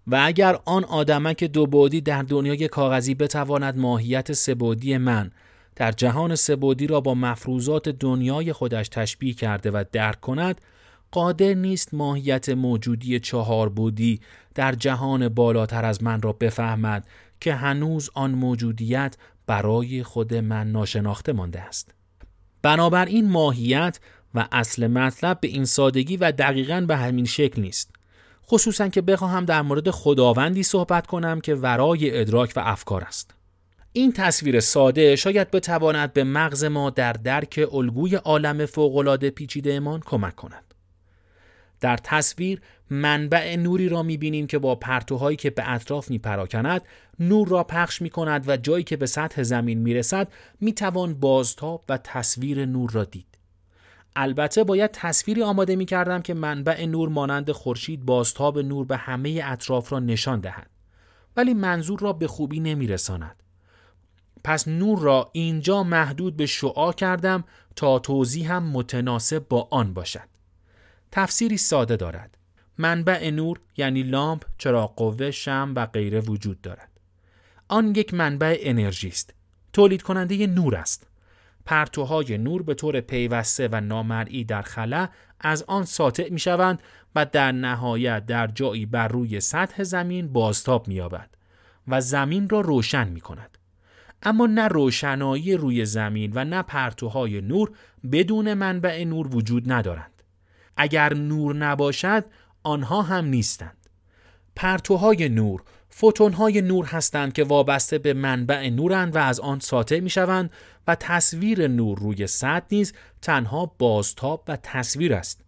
و 0.08 0.22
اگر 0.24 0.60
آن 0.66 0.84
آدمک 0.84 1.44
دو 1.44 1.66
بعدی 1.66 2.02
در 2.02 2.22
دنیای 2.22 2.68
کاغذی 2.68 3.16
بتواند 3.16 3.78
ماهیت 3.78 4.34
سبودی 4.34 4.98
من 4.98 5.32
در 5.76 5.92
جهان 5.92 6.36
سبودی 6.36 6.88
را 6.88 7.02
با 7.02 7.14
مفروضات 7.14 7.90
دنیای 7.90 8.54
خودش 8.54 8.90
تشبیه 8.90 9.34
کرده 9.34 9.72
و 9.72 9.84
درک 9.92 10.22
کند 10.22 10.62
قادر 11.12 11.54
نیست 11.54 11.94
ماهیت 11.94 12.50
موجودی 12.50 13.20
چهار 13.20 13.70
بودی 13.70 14.20
در 14.56 14.72
جهان 14.72 15.30
بالاتر 15.30 15.86
از 15.86 16.04
من 16.04 16.22
را 16.22 16.34
بفهمد 16.34 17.08
که 17.40 17.54
هنوز 17.54 18.10
آن 18.14 18.32
موجودیت 18.32 19.18
برای 19.48 20.04
خود 20.04 20.34
من 20.34 20.72
ناشناخته 20.72 21.34
مانده 21.34 21.62
است. 21.62 21.94
بنابراین 22.62 23.30
ماهیت 23.30 24.00
و 24.36 24.48
اصل 24.52 24.88
مطلب 24.88 25.40
به 25.40 25.48
این 25.48 25.66
سادگی 25.66 26.18
و 26.18 26.32
دقیقا 26.32 26.86
به 26.88 26.98
همین 26.98 27.26
شکل 27.26 27.62
نیست. 27.62 27.96
خصوصا 28.48 28.88
که 28.88 29.02
بخواهم 29.02 29.46
در 29.46 29.62
مورد 29.62 29.90
خداوندی 29.90 30.64
صحبت 30.64 31.08
کنم 31.08 31.42
که 31.42 31.56
ورای 31.56 32.20
ادراک 32.20 32.54
و 32.56 32.60
افکار 32.60 33.04
است. 33.04 33.34
این 33.94 34.12
تصویر 34.12 34.60
ساده 34.60 35.16
شاید 35.16 35.52
بتواند 35.52 36.14
به 36.14 36.24
مغز 36.24 36.64
ما 36.64 36.90
در 36.90 37.14
درک 37.14 37.70
الگوی 37.74 38.16
عالم 38.16 38.66
فوقالعاده 38.66 39.30
پیچیدهمان 39.30 40.00
کمک 40.00 40.36
کند. 40.36 40.71
در 41.82 41.98
تصویر 41.98 42.62
منبع 42.90 43.56
نوری 43.56 43.90
را 43.90 44.04
می‌بینیم 44.04 44.48
که 44.48 44.60
با 44.60 44.76
پرتوهایی 44.76 45.38
که 45.38 45.50
به 45.50 45.72
اطراف 45.72 46.10
میپراکند 46.10 46.82
نور 47.20 47.48
را 47.48 47.64
پخش 47.64 48.02
می 48.02 48.10
کند 48.10 48.50
و 48.50 48.58
جایی 48.58 48.84
که 48.84 48.98
به 48.98 49.06
سطح 49.06 49.44
زمین 49.44 49.80
می‌رسد 49.80 50.32
می‌توان 50.62 51.14
بازتاب 51.14 51.84
و 51.90 51.98
تصویر 51.98 52.66
نور 52.66 52.92
را 52.92 53.04
دید. 53.04 53.38
البته 54.16 54.64
باید 54.64 54.92
تصویری 54.94 55.44
آماده 55.44 55.76
می 55.76 55.86
کردم 55.86 56.22
که 56.22 56.34
منبع 56.34 56.86
نور 56.86 57.10
مانند 57.10 57.52
خورشید 57.52 58.06
بازتاب 58.06 58.60
نور 58.60 58.86
به 58.86 58.98
همه 58.98 59.42
اطراف 59.44 59.92
را 59.92 60.00
نشان 60.00 60.40
دهد. 60.40 60.70
ولی 61.38 61.54
منظور 61.54 62.00
را 62.00 62.14
به 62.14 62.28
خوبی 62.28 62.60
نمی 62.60 62.88
رساند. 62.88 63.44
پس 64.44 64.68
نور 64.68 65.00
را 65.00 65.30
اینجا 65.34 65.84
محدود 65.84 66.38
به 66.38 66.46
شعا 66.46 66.94
کردم 66.94 67.44
تا 67.76 68.00
توضیح 68.00 68.54
هم 68.54 68.64
متناسب 68.64 69.48
با 69.50 69.68
آن 69.72 69.94
باشد. 69.94 70.31
تفسیری 71.12 71.58
ساده 71.58 71.96
دارد. 71.96 72.38
منبع 72.78 73.30
نور 73.30 73.60
یعنی 73.78 74.04
لامپ، 74.04 74.44
چراغ 74.58 74.96
قوه، 74.96 75.32
شم 75.32 75.74
و 75.76 75.86
غیره 75.86 76.20
وجود 76.20 76.62
دارد. 76.62 76.90
آن 77.68 77.96
یک 77.96 78.14
منبع 78.14 78.58
انرژی 78.60 79.08
است. 79.08 79.34
تولید 79.74 80.02
کننده 80.02 80.48
نور 80.48 80.76
است. 80.76 81.08
پرتوهای 81.66 82.38
نور 82.38 82.64
به 82.64 82.74
طور 82.74 83.02
پیوسته 83.02 83.70
و 83.72 83.82
نامرئی 83.82 84.44
در 84.44 84.62
خلا 84.62 85.10
از 85.40 85.64
آن 85.64 85.86
ساطع 85.86 86.30
می 86.30 86.40
شوند 86.40 86.82
و 87.16 87.26
در 87.26 87.52
نهایت 87.52 88.26
در 88.26 88.48
جایی 88.48 88.86
بر 88.86 89.08
روی 89.08 89.40
سطح 89.40 89.84
زمین 89.84 90.34
بازتاب 90.34 90.88
می 90.88 90.96
یابد 90.96 91.30
و 91.88 92.02
زمین 92.02 92.50
را 92.50 92.62
روشن 92.62 93.08
می 93.08 93.22
کند. 93.22 93.58
اما 94.24 94.46
نه 94.46 94.68
روشنایی 94.68 95.58
روی 95.58 95.86
زمین 95.86 96.32
و 96.36 96.46
نه 96.46 96.62
پرتوهای 96.62 97.42
نور 97.42 97.72
بدون 98.12 98.54
منبع 98.54 99.04
نور 99.04 99.36
وجود 99.36 99.72
ندارند. 99.72 100.21
اگر 100.78 101.14
نور 101.14 101.56
نباشد 101.56 102.26
آنها 102.64 103.02
هم 103.02 103.26
نیستند. 103.26 103.78
پرتوهای 104.56 105.30
نور 105.30 105.64
فوتونهای 105.90 106.62
نور 106.62 106.86
هستند 106.86 107.34
که 107.34 107.44
وابسته 107.44 107.98
به 107.98 108.14
منبع 108.14 108.70
نورند 108.70 109.16
و 109.16 109.20
از 109.20 109.40
آن 109.40 109.60
ساطع 109.60 110.00
می 110.00 110.10
شوند 110.10 110.52
و 110.88 110.96
تصویر 110.96 111.68
نور 111.68 112.00
روی 112.00 112.28
سطح 112.28 112.66
نیز 112.72 112.94
تنها 113.22 113.66
بازتاب 113.80 114.44
و 114.48 114.58
تصویر 114.64 115.14
است. 115.14 115.42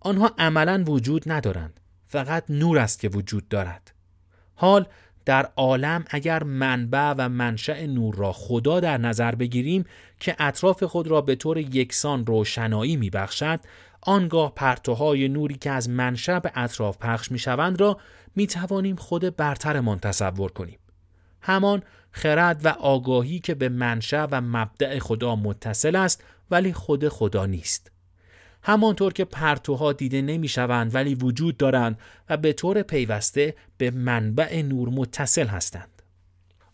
آنها 0.00 0.34
عملا 0.38 0.84
وجود 0.86 1.32
ندارند. 1.32 1.80
فقط 2.06 2.44
نور 2.48 2.78
است 2.78 3.00
که 3.00 3.08
وجود 3.08 3.48
دارد. 3.48 3.92
حال 4.54 4.86
در 5.24 5.48
عالم 5.56 6.04
اگر 6.10 6.42
منبع 6.42 7.14
و 7.18 7.28
منشأ 7.28 7.86
نور 7.86 8.14
را 8.14 8.32
خدا 8.32 8.80
در 8.80 8.98
نظر 8.98 9.34
بگیریم 9.34 9.84
که 10.20 10.36
اطراف 10.38 10.82
خود 10.82 11.08
را 11.08 11.20
به 11.20 11.34
طور 11.34 11.58
یکسان 11.58 12.26
روشنایی 12.26 12.96
می 12.96 13.10
بخشد، 13.10 13.60
آنگاه 14.06 14.54
پرتوهای 14.54 15.28
نوری 15.28 15.54
که 15.54 15.70
از 15.70 15.88
منشأ 15.88 16.40
به 16.40 16.52
اطراف 16.54 16.98
پخش 16.98 17.32
می 17.32 17.38
شوند 17.38 17.80
را 17.80 17.98
می 18.36 18.46
توانیم 18.46 18.96
خود 18.96 19.36
برترمان 19.36 19.98
تصور 19.98 20.52
کنیم. 20.52 20.78
همان 21.40 21.82
خرد 22.10 22.64
و 22.64 22.68
آگاهی 22.68 23.38
که 23.38 23.54
به 23.54 23.68
منشأ 23.68 24.26
و 24.30 24.40
مبدع 24.40 24.98
خدا 24.98 25.36
متصل 25.36 25.96
است 25.96 26.24
ولی 26.50 26.72
خود 26.72 27.08
خدا 27.08 27.46
نیست. 27.46 27.90
همانطور 28.62 29.12
که 29.12 29.24
پرتوها 29.24 29.92
دیده 29.92 30.22
نمی 30.22 30.48
شوند 30.48 30.94
ولی 30.94 31.14
وجود 31.14 31.56
دارند 31.56 31.98
و 32.28 32.36
به 32.36 32.52
طور 32.52 32.82
پیوسته 32.82 33.54
به 33.78 33.90
منبع 33.90 34.62
نور 34.62 34.88
متصل 34.88 35.46
هستند. 35.46 36.02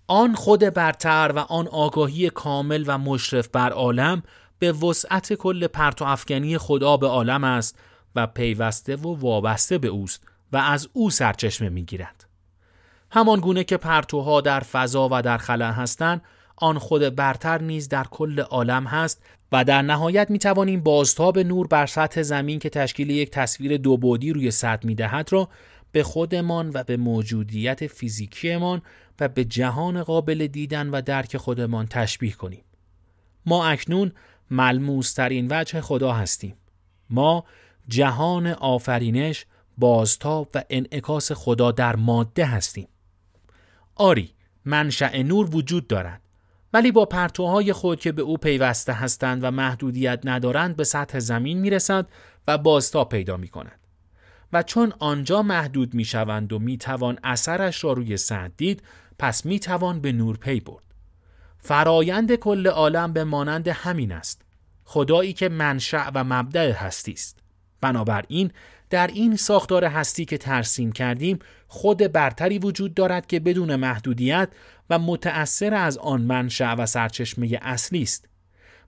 آن 0.07 0.35
خود 0.35 0.61
برتر 0.61 1.33
و 1.37 1.39
آن 1.39 1.68
آگاهی 1.68 2.30
کامل 2.30 2.85
و 2.87 2.99
مشرف 2.99 3.49
بر 3.49 3.70
عالم 3.70 4.22
به 4.63 4.73
وسعت 4.73 5.33
کل 5.33 5.67
پرتو 5.67 6.05
افغانی 6.05 6.59
خدا 6.59 6.97
به 6.97 7.07
عالم 7.07 7.45
است 7.45 7.79
و 8.17 8.27
پیوسته 8.27 8.97
و 8.97 9.21
وابسته 9.21 9.79
به 9.79 9.89
اوست 9.89 10.25
و 10.53 10.57
از 10.57 10.89
او 10.93 11.11
سرچشمه 11.11 11.69
می 11.69 11.83
گیرد. 11.83 12.25
همان 13.11 13.41
گونه 13.41 13.65
که 13.65 13.77
پرتوها 13.77 14.41
در 14.41 14.61
فضا 14.61 15.09
و 15.13 15.23
در 15.23 15.39
خلا 15.39 15.73
هستند 15.73 16.23
آن 16.57 16.79
خود 16.79 17.15
برتر 17.15 17.63
نیز 17.63 17.89
در 17.89 18.05
کل 18.05 18.41
عالم 18.41 18.85
هست 18.85 19.23
و 19.53 19.65
در 19.65 19.83
نهایت 19.83 20.31
می 20.31 20.39
توانیم 20.39 20.83
بازتاب 20.83 21.39
نور 21.39 21.67
بر 21.67 21.87
سطح 21.87 22.23
زمین 22.23 22.59
که 22.59 22.71
تشکیل 22.71 23.11
یک 23.11 23.31
تصویر 23.31 23.77
دو 23.77 23.97
بودی 23.97 24.33
روی 24.33 24.51
سطح 24.51 24.87
می 24.87 24.95
دهد 24.95 25.33
را 25.33 25.49
به 25.93 26.03
خودمان 26.03 26.71
و 26.75 26.83
به 26.85 26.97
موجودیت 26.97 27.87
فیزیکیمان 27.87 28.83
و 29.21 29.29
به 29.29 29.45
جهان 29.45 30.03
قابل 30.03 30.47
دیدن 30.47 30.89
و 30.89 31.01
درک 31.01 31.37
خودمان 31.37 31.87
تشبیه 31.87 32.33
کنیم. 32.33 32.65
ما 33.47 33.67
اکنون 33.67 34.13
ملموسترین 34.53 35.46
وجه 35.50 35.80
خدا 35.80 36.12
هستیم. 36.12 36.57
ما 37.11 37.44
جهان 37.88 38.46
آفرینش، 38.46 39.46
بازتاب 39.78 40.48
و 40.55 40.64
انعکاس 40.70 41.32
خدا 41.32 41.72
در 41.72 41.96
ماده 41.96 42.44
هستیم. 42.44 42.88
آری، 43.94 44.30
منشأ 44.64 45.22
نور 45.22 45.57
وجود 45.57 45.86
دارد. 45.86 46.20
ولی 46.72 46.92
با 46.92 47.05
پرتوهای 47.05 47.72
خود 47.72 48.00
که 48.00 48.12
به 48.12 48.22
او 48.22 48.36
پیوسته 48.36 48.92
هستند 48.92 49.44
و 49.44 49.50
محدودیت 49.50 50.20
ندارند 50.24 50.76
به 50.76 50.84
سطح 50.84 51.18
زمین 51.18 51.59
می 51.59 51.70
رسند 51.70 52.09
و 52.48 52.59
بازتاب 52.59 53.09
پیدا 53.09 53.36
می 53.36 53.48
کند. 53.48 53.80
و 54.53 54.62
چون 54.62 54.92
آنجا 54.98 55.42
محدود 55.42 55.94
می 55.94 56.05
شوند 56.05 56.53
و 56.53 56.59
می 56.59 56.78
توان 56.78 57.18
اثرش 57.24 57.84
را 57.84 57.92
روی 57.92 58.16
سطح 58.16 58.50
دید 58.57 58.82
پس 59.18 59.46
می 59.46 59.59
توان 59.59 60.00
به 60.00 60.12
نور 60.12 60.36
پی 60.36 60.61
برد. 60.61 60.91
فرایند 61.63 62.35
کل 62.35 62.67
عالم 62.67 63.13
به 63.13 63.25
مانند 63.25 63.69
همین 63.69 64.13
است. 64.13 64.43
خدایی 64.85 65.33
که 65.33 65.49
منشأ 65.49 66.11
و 66.15 66.25
مبدع 66.25 66.71
هستی 66.71 67.13
است. 67.13 67.39
بنابراین 67.81 68.51
در 68.91 69.07
این 69.07 69.37
ساختار 69.37 69.85
هستی 69.85 70.25
که 70.25 70.39
ترسیم 70.39 70.93
کردیم 70.93 71.39
خود 71.69 71.99
برتری 71.99 72.59
وجود 72.59 72.95
دارد 72.95 73.27
که 73.27 73.41
بدون 73.41 73.77
محدودیت 73.77 74.49
و 74.91 74.99
متأثر 74.99 75.75
از 75.75 75.99
آن 75.99 76.21
منشأ 76.21 76.75
و 76.75 76.87
سرچشمه 76.87 77.59
اصلی 77.63 78.03
است 78.03 78.29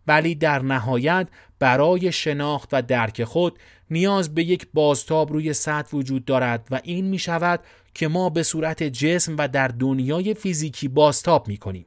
ولی 0.07 0.35
در 0.35 0.63
نهایت 0.63 1.29
برای 1.59 2.13
شناخت 2.13 2.69
و 2.73 2.83
درک 2.83 3.25
خود 3.25 3.59
نیاز 3.91 4.35
به 4.35 4.45
یک 4.45 4.67
بازتاب 4.75 5.33
روی 5.33 5.53
سطح 5.53 5.97
وجود 5.97 6.25
دارد 6.25 6.69
و 6.71 6.81
این 6.85 7.05
می 7.05 7.19
شود 7.19 7.61
که 7.95 8.09
ما 8.09 8.31
به 8.31 8.43
صورت 8.43 8.83
جسم 8.83 9.35
و 9.39 9.49
در 9.49 9.69
دنیای 9.69 10.35
فیزیکی 10.35 10.89
بازتاب 10.89 11.49
می 11.49 11.57
کنیم. 11.57 11.87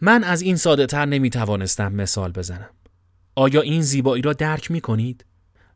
من 0.00 0.24
از 0.24 0.42
این 0.42 0.56
ساده 0.56 0.86
تر 0.86 1.04
نمی 1.04 1.30
توانستم 1.30 1.92
مثال 1.92 2.32
بزنم. 2.32 2.70
آیا 3.34 3.60
این 3.60 3.82
زیبایی 3.82 4.22
را 4.22 4.32
درک 4.32 4.70
می 4.70 4.80
کنید؟ 4.80 5.24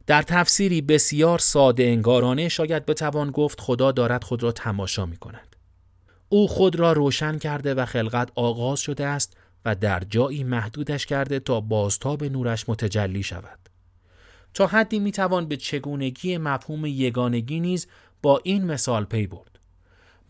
در 0.07 0.23
تفسیری 0.23 0.83
بسیار 0.83 1.39
ساده 1.39 1.83
انگارانه 1.83 2.49
شاید 2.49 2.87
بتوان 2.87 3.31
گفت 3.31 3.61
خدا 3.61 3.93
دارد 3.93 4.25
خود 4.25 4.43
را 4.43 4.53
تماشا 4.53 5.07
می 5.07 5.17
کند. 5.17 5.57
او 6.29 6.49
خود 6.49 6.77
را 6.77 6.93
روشن 6.93 7.39
کرده 7.39 7.75
و 7.75 7.85
خلقت 7.85 8.33
آغاز 8.35 8.81
شده 8.81 9.07
است 9.07 9.37
و 9.65 9.75
در 9.75 10.01
جایی 10.01 10.45
محدودش 10.45 11.07
کرده 11.07 11.41
تا 11.41 11.61
بازتاب 11.61 12.25
نورش 12.25 12.69
متجلی 12.69 13.23
شود. 13.23 13.59
تا 14.55 14.67
حدی 14.67 14.99
می 14.99 15.13
توان 15.13 15.49
به 15.49 15.57
چگونگی 15.57 16.39
مفهوم 16.39 16.87
یگانگی 16.87 17.61
نیز 17.61 17.87
با 18.23 18.41
این 18.45 18.65
مثال 18.65 19.05
پی 19.05 19.27
برد. 19.27 19.50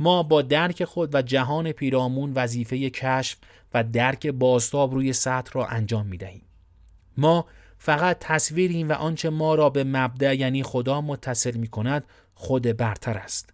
ما 0.00 0.22
با 0.22 0.42
درک 0.42 0.84
خود 0.84 1.14
و 1.14 1.22
جهان 1.22 1.72
پیرامون 1.72 2.32
وظیفه 2.34 2.90
کشف 2.90 3.38
و 3.74 3.84
درک 3.84 4.26
بازتاب 4.26 4.94
روی 4.94 5.12
سطح 5.12 5.50
را 5.52 5.66
انجام 5.66 6.06
می 6.06 6.16
دهیم. 6.16 6.42
ما 7.16 7.46
فقط 7.78 8.16
تصویریم 8.20 8.88
و 8.88 8.92
آنچه 8.92 9.30
ما 9.30 9.54
را 9.54 9.70
به 9.70 9.84
مبدع 9.84 10.34
یعنی 10.34 10.62
خدا 10.62 11.00
متصل 11.00 11.56
می 11.56 11.68
کند 11.68 12.04
خود 12.34 12.76
برتر 12.76 13.18
است. 13.18 13.52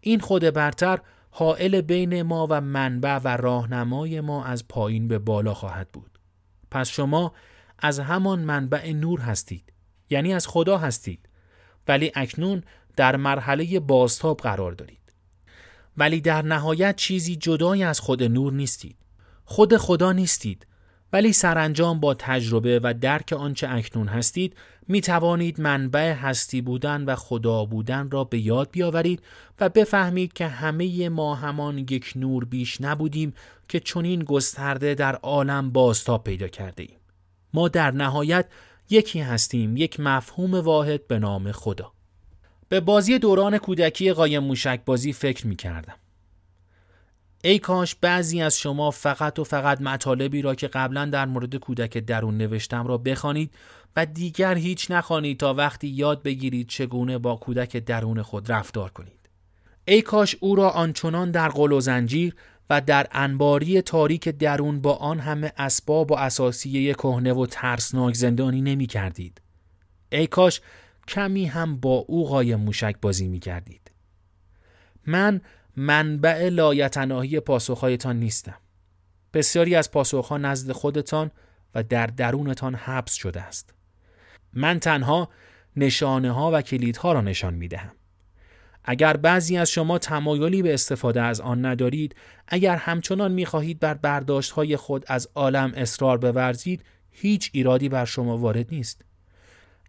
این 0.00 0.20
خود 0.20 0.42
برتر 0.42 0.98
حائل 1.30 1.80
بین 1.80 2.22
ما 2.22 2.46
و 2.50 2.60
منبع 2.60 3.18
و 3.18 3.28
راهنمای 3.28 4.20
ما 4.20 4.44
از 4.44 4.68
پایین 4.68 5.08
به 5.08 5.18
بالا 5.18 5.54
خواهد 5.54 5.88
بود. 5.92 6.18
پس 6.70 6.88
شما 6.88 7.32
از 7.78 8.00
همان 8.00 8.38
منبع 8.38 8.92
نور 8.92 9.20
هستید. 9.20 9.72
یعنی 10.10 10.34
از 10.34 10.46
خدا 10.46 10.78
هستید. 10.78 11.28
ولی 11.88 12.12
اکنون 12.14 12.62
در 12.96 13.16
مرحله 13.16 13.80
بازتاب 13.80 14.40
قرار 14.40 14.72
دارید. 14.72 15.03
ولی 15.96 16.20
در 16.20 16.42
نهایت 16.42 16.96
چیزی 16.96 17.36
جدای 17.36 17.82
از 17.82 18.00
خود 18.00 18.22
نور 18.22 18.52
نیستید. 18.52 18.96
خود 19.44 19.76
خدا 19.76 20.12
نیستید 20.12 20.66
ولی 21.12 21.32
سرانجام 21.32 22.00
با 22.00 22.14
تجربه 22.14 22.80
و 22.82 22.94
درک 23.00 23.32
آنچه 23.32 23.68
اکنون 23.70 24.08
هستید 24.08 24.56
می 24.88 25.00
توانید 25.00 25.60
منبع 25.60 26.12
هستی 26.12 26.60
بودن 26.60 27.04
و 27.04 27.14
خدا 27.14 27.64
بودن 27.64 28.10
را 28.10 28.24
به 28.24 28.38
یاد 28.38 28.70
بیاورید 28.70 29.22
و 29.60 29.68
بفهمید 29.68 30.32
که 30.32 30.46
همه 30.46 31.08
ما 31.08 31.34
همان 31.34 31.78
یک 31.78 32.12
نور 32.16 32.44
بیش 32.44 32.80
نبودیم 32.80 33.34
که 33.68 33.80
چنین 33.80 34.24
گسترده 34.24 34.94
در 34.94 35.16
عالم 35.16 35.70
بازتاب 35.70 36.24
پیدا 36.24 36.48
کرده 36.48 36.82
ایم. 36.82 36.98
ما 37.54 37.68
در 37.68 37.90
نهایت 37.90 38.46
یکی 38.90 39.20
هستیم 39.20 39.76
یک 39.76 40.00
مفهوم 40.00 40.54
واحد 40.54 41.06
به 41.06 41.18
نام 41.18 41.52
خدا. 41.52 41.93
به 42.68 42.80
بازی 42.80 43.18
دوران 43.18 43.58
کودکی 43.58 44.12
قایم 44.12 44.42
موشک 44.42 44.80
بازی 44.84 45.12
فکر 45.12 45.46
می 45.46 45.56
کردم. 45.56 45.94
ای 47.44 47.58
کاش 47.58 47.94
بعضی 47.94 48.42
از 48.42 48.58
شما 48.58 48.90
فقط 48.90 49.38
و 49.38 49.44
فقط 49.44 49.80
مطالبی 49.80 50.42
را 50.42 50.54
که 50.54 50.68
قبلا 50.68 51.04
در 51.04 51.26
مورد 51.26 51.56
کودک 51.56 51.98
درون 51.98 52.36
نوشتم 52.36 52.86
را 52.86 52.98
بخوانید 52.98 53.54
و 53.96 54.06
دیگر 54.06 54.54
هیچ 54.54 54.90
نخوانید 54.90 55.40
تا 55.40 55.54
وقتی 55.54 55.88
یاد 55.88 56.22
بگیرید 56.22 56.68
چگونه 56.68 57.18
با 57.18 57.36
کودک 57.36 57.76
درون 57.76 58.22
خود 58.22 58.52
رفتار 58.52 58.90
کنید. 58.90 59.28
ای 59.88 60.02
کاش 60.02 60.36
او 60.40 60.54
را 60.54 60.70
آنچنان 60.70 61.30
در 61.30 61.48
قل 61.48 61.72
و 61.72 61.80
زنجیر 61.80 62.34
و 62.70 62.80
در 62.80 63.06
انباری 63.12 63.82
تاریک 63.82 64.28
درون 64.28 64.80
با 64.80 64.94
آن 64.94 65.18
همه 65.18 65.52
اسباب 65.56 66.10
و 66.10 66.14
اساسیه 66.14 66.94
کهنه 66.94 67.32
و 67.32 67.46
ترسناک 67.46 68.14
زندانی 68.14 68.60
نمی 68.60 68.86
کردید. 68.86 69.40
ای 70.12 70.26
کاش 70.26 70.60
کمی 71.08 71.46
هم 71.46 71.76
با 71.76 71.94
او 71.94 72.28
قایم 72.28 72.60
موشک 72.60 72.96
بازی 73.02 73.28
می 73.28 73.38
کردید. 73.38 73.90
من 75.06 75.40
منبع 75.76 76.48
لایتناهی 76.48 77.40
پاسخهایتان 77.40 78.16
نیستم. 78.20 78.58
بسیاری 79.34 79.74
از 79.74 79.90
پاسخها 79.90 80.38
نزد 80.38 80.72
خودتان 80.72 81.30
و 81.74 81.82
در 81.82 82.06
درونتان 82.06 82.74
حبس 82.74 83.12
شده 83.12 83.40
است. 83.40 83.74
من 84.52 84.78
تنها 84.78 85.28
نشانه 85.76 86.32
ها 86.32 86.50
و 86.52 86.62
کلیدها 86.62 87.12
را 87.12 87.20
نشان 87.20 87.54
می 87.54 87.68
دهم. 87.68 87.92
اگر 88.84 89.16
بعضی 89.16 89.56
از 89.56 89.70
شما 89.70 89.98
تمایلی 89.98 90.62
به 90.62 90.74
استفاده 90.74 91.22
از 91.22 91.40
آن 91.40 91.66
ندارید، 91.66 92.14
اگر 92.48 92.76
همچنان 92.76 93.32
می 93.32 93.46
خواهید 93.46 93.80
بر 93.80 93.94
برداشت 93.94 94.50
های 94.50 94.76
خود 94.76 95.04
از 95.06 95.28
عالم 95.34 95.72
اصرار 95.76 96.18
بورزید، 96.18 96.84
هیچ 97.10 97.50
ایرادی 97.52 97.88
بر 97.88 98.04
شما 98.04 98.38
وارد 98.38 98.66
نیست. 98.70 99.04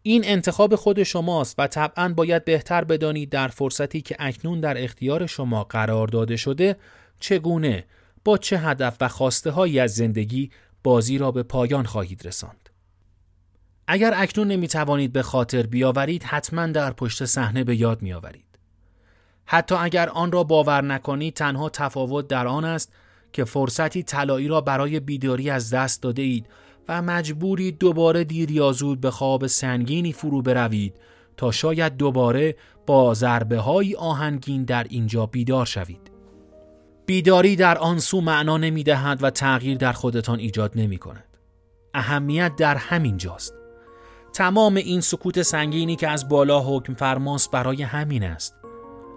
این 0.08 0.22
انتخاب 0.26 0.76
خود 0.76 1.04
شماست 1.04 1.56
و 1.58 1.68
طبعا 1.68 2.14
باید 2.14 2.46
بهتر 2.46 2.84
بدانید 2.84 3.30
در 3.30 3.48
فرصتی 3.48 4.02
که 4.02 4.16
اکنون 4.20 4.60
در 4.60 4.84
اختیار 4.84 5.26
شما 5.26 5.64
قرار 5.64 6.08
داده 6.08 6.36
شده 6.36 6.76
چگونه 7.20 7.86
با 8.26 8.38
چه 8.38 8.58
هدف 8.58 8.98
و 9.02 9.08
خواسته 9.08 9.52
هایی 9.52 9.80
از 9.80 9.96
زندگی 9.96 10.52
بازی 10.84 11.18
را 11.18 11.32
به 11.32 11.44
پایان 11.44 11.86
خواهید 11.86 12.28
رساند. 12.28 12.70
اگر 13.88 14.14
اکنون 14.16 14.48
نمی 14.48 14.68
توانید 14.68 15.14
به 15.14 15.22
خاطر 15.22 15.64
بیاورید 15.64 16.24
حتما 16.24 16.68
در 16.68 16.92
پشت 16.92 17.26
صحنه 17.26 17.64
به 17.64 17.76
یاد 17.76 18.02
می 18.02 18.14
آورید. 18.14 18.60
حتی 19.46 19.76
اگر 19.76 20.10
آن 20.10 20.32
را 20.32 20.44
باور 20.44 20.82
نکنید 20.82 21.34
تنها 21.34 21.70
تفاوت 21.70 22.28
در 22.28 22.48
آن 22.48 22.66
است 22.66 22.94
که 23.34 23.44
فرصتی 23.44 24.04
طلایی 24.04 24.48
را 24.48 24.62
برای 24.62 25.00
بیداری 25.00 25.50
از 25.50 25.74
دست 25.74 26.02
داده 26.02 26.22
اید 26.22 26.48
و 26.90 27.02
مجبوری 27.02 27.72
دوباره 27.72 28.24
دیر 28.24 28.52
یا 28.52 28.72
زود 28.72 29.02
به 29.02 29.12
خواب 29.12 29.48
سنگینی 29.48 30.14
فرو 30.14 30.42
بروید 30.42 30.96
تا 31.38 31.52
شاید 31.52 31.98
دوباره 31.98 32.56
با 32.86 33.14
ضربه 33.14 33.60
های 33.60 33.96
آهنگین 33.96 34.64
در 34.64 34.86
اینجا 34.90 35.26
بیدار 35.26 35.66
شوید. 35.66 36.12
بیداری 37.06 37.56
در 37.56 37.78
آن 37.78 38.00
سو 38.00 38.22
معنا 38.22 38.58
نمی 38.58 38.84
دهد 38.84 39.24
و 39.24 39.30
تغییر 39.30 39.78
در 39.78 39.94
خودتان 39.94 40.40
ایجاد 40.40 40.72
نمی 40.76 40.98
کند. 40.98 41.38
اهمیت 41.94 42.56
در 42.56 42.76
همین 42.76 43.18
جاست. 43.18 43.54
تمام 44.34 44.76
این 44.76 45.02
سکوت 45.02 45.42
سنگینی 45.42 45.96
که 45.96 46.10
از 46.10 46.30
بالا 46.30 46.62
حکم 46.62 46.94
فرماست 46.94 47.52
برای 47.52 47.84
همین 47.84 48.24
است. 48.24 48.56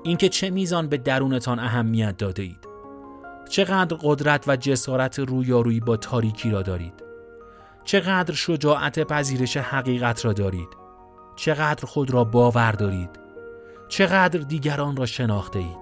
اینکه 0.05 0.29
چه 0.29 0.51
میزان 0.51 0.89
به 0.89 0.97
درونتان 0.97 1.59
اهمیت 1.59 2.17
داده 2.17 2.43
اید. 2.43 2.69
چقدر 3.49 3.97
قدرت 4.03 4.49
و 4.49 4.57
جسارت 4.57 5.19
رویارویی 5.19 5.81
با 5.81 5.97
تاریکی 5.97 6.51
را 6.51 6.63
دارید. 6.63 7.08
چقدر 7.89 8.35
شجاعت 8.35 8.99
پذیرش 8.99 9.57
حقیقت 9.57 10.25
را 10.25 10.33
دارید؟ 10.33 10.69
چقدر 11.37 11.87
خود 11.87 12.11
را 12.11 12.25
باور 12.25 12.73
دارید؟ 12.73 13.11
چقدر 13.89 14.41
دیگران 14.41 14.97
را 14.97 15.07
شناخته 15.07 15.59
اید؟ 15.59 15.79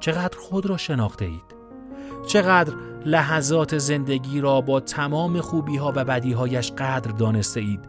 چقدر 0.00 0.38
خود 0.38 0.66
را 0.66 0.76
شناخته 0.76 1.24
اید؟ 1.24 1.54
چقدر 2.26 2.74
لحظات 3.04 3.78
زندگی 3.78 4.40
را 4.40 4.60
با 4.60 4.80
تمام 4.80 5.40
خوبی 5.40 5.76
ها 5.76 5.92
و 5.96 6.04
بدی 6.04 6.32
هایش 6.32 6.72
قدر 6.72 7.10
دانسته 7.10 7.60
اید؟ 7.60 7.80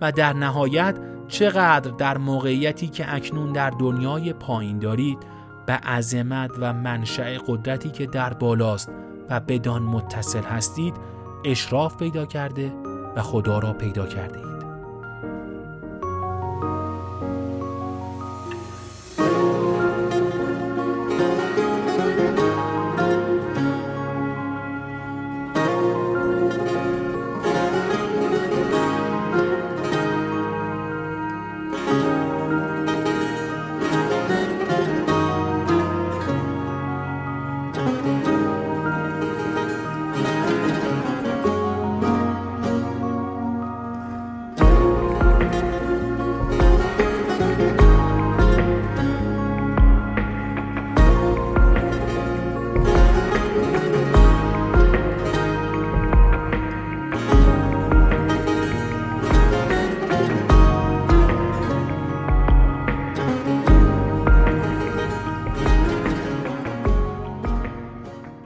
و 0.00 0.12
در 0.12 0.32
نهایت 0.32 0.98
چقدر 1.28 1.90
در 1.90 2.18
موقعیتی 2.18 2.88
که 2.88 3.14
اکنون 3.14 3.52
در 3.52 3.70
دنیای 3.70 4.32
پایین 4.32 4.78
دارید 4.78 5.18
به 5.66 5.72
عظمت 5.72 6.50
و 6.58 6.72
منشأ 6.72 7.38
قدرتی 7.46 7.90
که 7.90 8.06
در 8.06 8.34
بالاست 8.34 8.90
و 9.30 9.40
بدان 9.40 9.82
متصل 9.82 10.42
هستید 10.42 10.94
اشراف 11.44 11.96
پیدا 11.96 12.26
کرده؟ 12.26 12.93
و 13.16 13.22
خدا 13.22 13.58
را 13.58 13.72
پیدا 13.72 14.06
کرده 14.06 14.38
اید. 14.38 14.53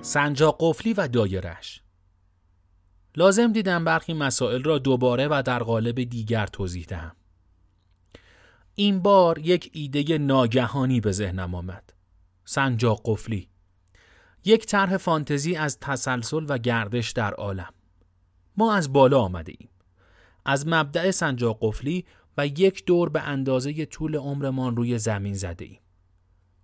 سنجاق 0.08 0.56
قفلی 0.60 0.92
و 0.92 1.08
دایرش 1.08 1.82
لازم 3.16 3.52
دیدم 3.52 3.84
برخی 3.84 4.14
مسائل 4.14 4.62
را 4.62 4.78
دوباره 4.78 5.28
و 5.30 5.42
در 5.46 5.62
قالب 5.62 6.02
دیگر 6.02 6.46
توضیح 6.46 6.84
دهم. 6.84 7.16
این 8.74 9.00
بار 9.00 9.38
یک 9.38 9.70
ایده 9.72 10.18
ناگهانی 10.18 11.00
به 11.00 11.12
ذهنم 11.12 11.54
آمد. 11.54 11.92
سنجاق 12.44 13.00
قفلی 13.04 13.48
یک 14.44 14.66
طرح 14.66 14.96
فانتزی 14.96 15.56
از 15.56 15.78
تسلسل 15.80 16.46
و 16.48 16.58
گردش 16.58 17.10
در 17.10 17.34
عالم. 17.34 17.72
ما 18.56 18.74
از 18.74 18.92
بالا 18.92 19.20
آمده 19.20 19.52
ایم. 19.58 19.68
از 20.44 20.66
مبدع 20.66 21.10
سنجاق 21.10 21.58
قفلی 21.60 22.04
و 22.38 22.46
یک 22.46 22.84
دور 22.84 23.08
به 23.08 23.20
اندازه 23.20 23.86
طول 23.86 24.16
عمرمان 24.16 24.76
روی 24.76 24.98
زمین 24.98 25.34
زده 25.34 25.64
ایم. 25.64 25.80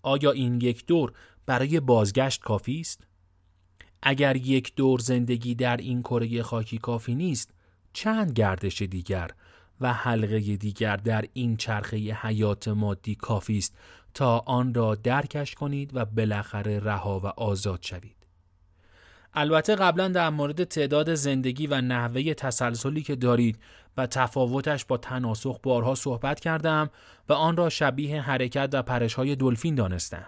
آیا 0.03 0.31
این 0.31 0.61
یک 0.61 0.87
دور 0.87 1.13
برای 1.47 1.81
بازگشت 1.81 2.41
کافی 2.41 2.81
است؟ 2.81 3.07
اگر 4.07 4.37
یک 4.37 4.75
دور 4.75 4.99
زندگی 4.99 5.55
در 5.55 5.77
این 5.77 6.03
کره 6.03 6.43
خاکی 6.43 6.79
کافی 6.79 7.15
نیست 7.15 7.51
چند 7.93 8.33
گردش 8.33 8.83
دیگر 8.83 9.31
و 9.81 9.93
حلقه 9.93 10.41
دیگر 10.41 10.97
در 10.97 11.25
این 11.33 11.57
چرخه 11.57 11.97
حیات 11.97 12.69
مادی 12.69 13.15
کافی 13.15 13.59
است 13.59 13.75
تا 14.15 14.39
آن 14.39 14.75
را 14.75 14.95
درکش 14.95 15.55
کنید 15.55 15.91
و 15.97 16.05
بالاخره 16.05 16.81
رها 16.81 17.21
و 17.21 17.27
آزاد 17.27 17.79
شوید 17.83 18.17
البته 19.35 19.75
قبلا 19.75 20.09
در 20.09 20.31
مورد 20.31 20.65
تعداد 20.65 21.15
زندگی 21.15 21.67
و 21.67 21.81
نحوه 21.81 22.35
تسلسلی 22.35 23.03
که 23.03 23.17
دارید 23.17 23.59
و 23.97 24.07
تفاوتش 24.07 24.85
با 24.85 24.97
تناسخ 24.97 25.61
بارها 25.63 25.95
صحبت 25.95 26.41
کردم 26.41 26.91
و 27.29 27.33
آن 27.33 27.57
را 27.57 27.69
شبیه 27.69 28.21
حرکت 28.21 28.71
و 28.73 28.83
پرش 28.83 29.15
های 29.15 29.37
دلفین 29.37 29.75
دانستم. 29.75 30.27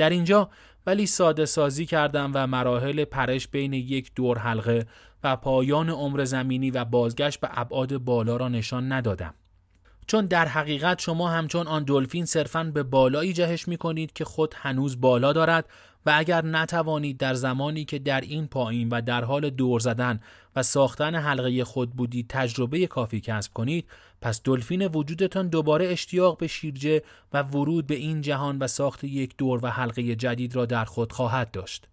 در 0.00 0.10
اینجا 0.10 0.50
ولی 0.86 1.06
ساده 1.06 1.44
سازی 1.44 1.86
کردم 1.86 2.30
و 2.34 2.46
مراحل 2.46 3.04
پرش 3.04 3.48
بین 3.48 3.72
یک 3.72 4.10
دور 4.14 4.38
حلقه 4.38 4.86
و 5.24 5.36
پایان 5.36 5.90
عمر 5.90 6.24
زمینی 6.24 6.70
و 6.70 6.84
بازگشت 6.84 7.40
به 7.40 7.48
ابعاد 7.52 7.98
بالا 7.98 8.36
را 8.36 8.48
نشان 8.48 8.92
ندادم. 8.92 9.34
چون 10.10 10.26
در 10.26 10.48
حقیقت 10.48 11.00
شما 11.00 11.28
همچون 11.28 11.66
آن 11.66 11.84
دلفین 11.84 12.24
صرفاً 12.24 12.64
به 12.64 12.82
بالایی 12.82 13.32
جهش 13.32 13.68
می 13.68 13.76
کنید 13.76 14.12
که 14.12 14.24
خود 14.24 14.54
هنوز 14.56 15.00
بالا 15.00 15.32
دارد 15.32 15.68
و 16.06 16.12
اگر 16.16 16.44
نتوانید 16.44 17.16
در 17.16 17.34
زمانی 17.34 17.84
که 17.84 17.98
در 17.98 18.20
این 18.20 18.46
پایین 18.46 18.88
و 18.88 19.00
در 19.00 19.24
حال 19.24 19.50
دور 19.50 19.80
زدن 19.80 20.20
و 20.56 20.62
ساختن 20.62 21.14
حلقه 21.14 21.64
خود 21.64 21.90
بودید 21.90 22.26
تجربه 22.28 22.86
کافی 22.86 23.20
کسب 23.20 23.52
کنید 23.52 23.88
پس 24.20 24.40
دلفین 24.44 24.86
وجودتان 24.86 25.48
دوباره 25.48 25.86
اشتیاق 25.86 26.38
به 26.38 26.46
شیرجه 26.46 27.02
و 27.32 27.42
ورود 27.42 27.86
به 27.86 27.94
این 27.94 28.20
جهان 28.20 28.58
و 28.58 28.66
ساخت 28.66 29.04
یک 29.04 29.36
دور 29.36 29.64
و 29.64 29.68
حلقه 29.68 30.16
جدید 30.16 30.56
را 30.56 30.66
در 30.66 30.84
خود 30.84 31.12
خواهد 31.12 31.50
داشت. 31.50 31.88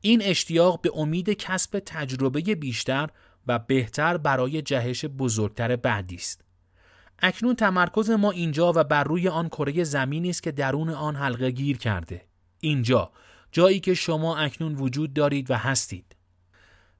این 0.00 0.22
اشتیاق 0.22 0.80
به 0.80 0.90
امید 0.94 1.30
کسب 1.30 1.82
تجربه 1.86 2.40
بیشتر 2.40 3.08
و 3.46 3.58
بهتر 3.58 4.16
برای 4.16 4.62
جهش 4.62 5.04
بزرگتر 5.04 5.76
بعدی 5.76 6.16
است. 6.16 6.41
اکنون 7.22 7.54
تمرکز 7.54 8.10
ما 8.10 8.30
اینجا 8.30 8.72
و 8.76 8.84
بر 8.84 9.04
روی 9.04 9.28
آن 9.28 9.48
کره 9.48 9.84
زمینی 9.84 10.30
است 10.30 10.42
که 10.42 10.52
درون 10.52 10.88
آن 10.88 11.16
حلقه 11.16 11.50
گیر 11.50 11.78
کرده. 11.78 12.24
اینجا 12.60 13.10
جایی 13.52 13.80
که 13.80 13.94
شما 13.94 14.36
اکنون 14.36 14.74
وجود 14.74 15.14
دارید 15.14 15.50
و 15.50 15.54
هستید. 15.54 16.16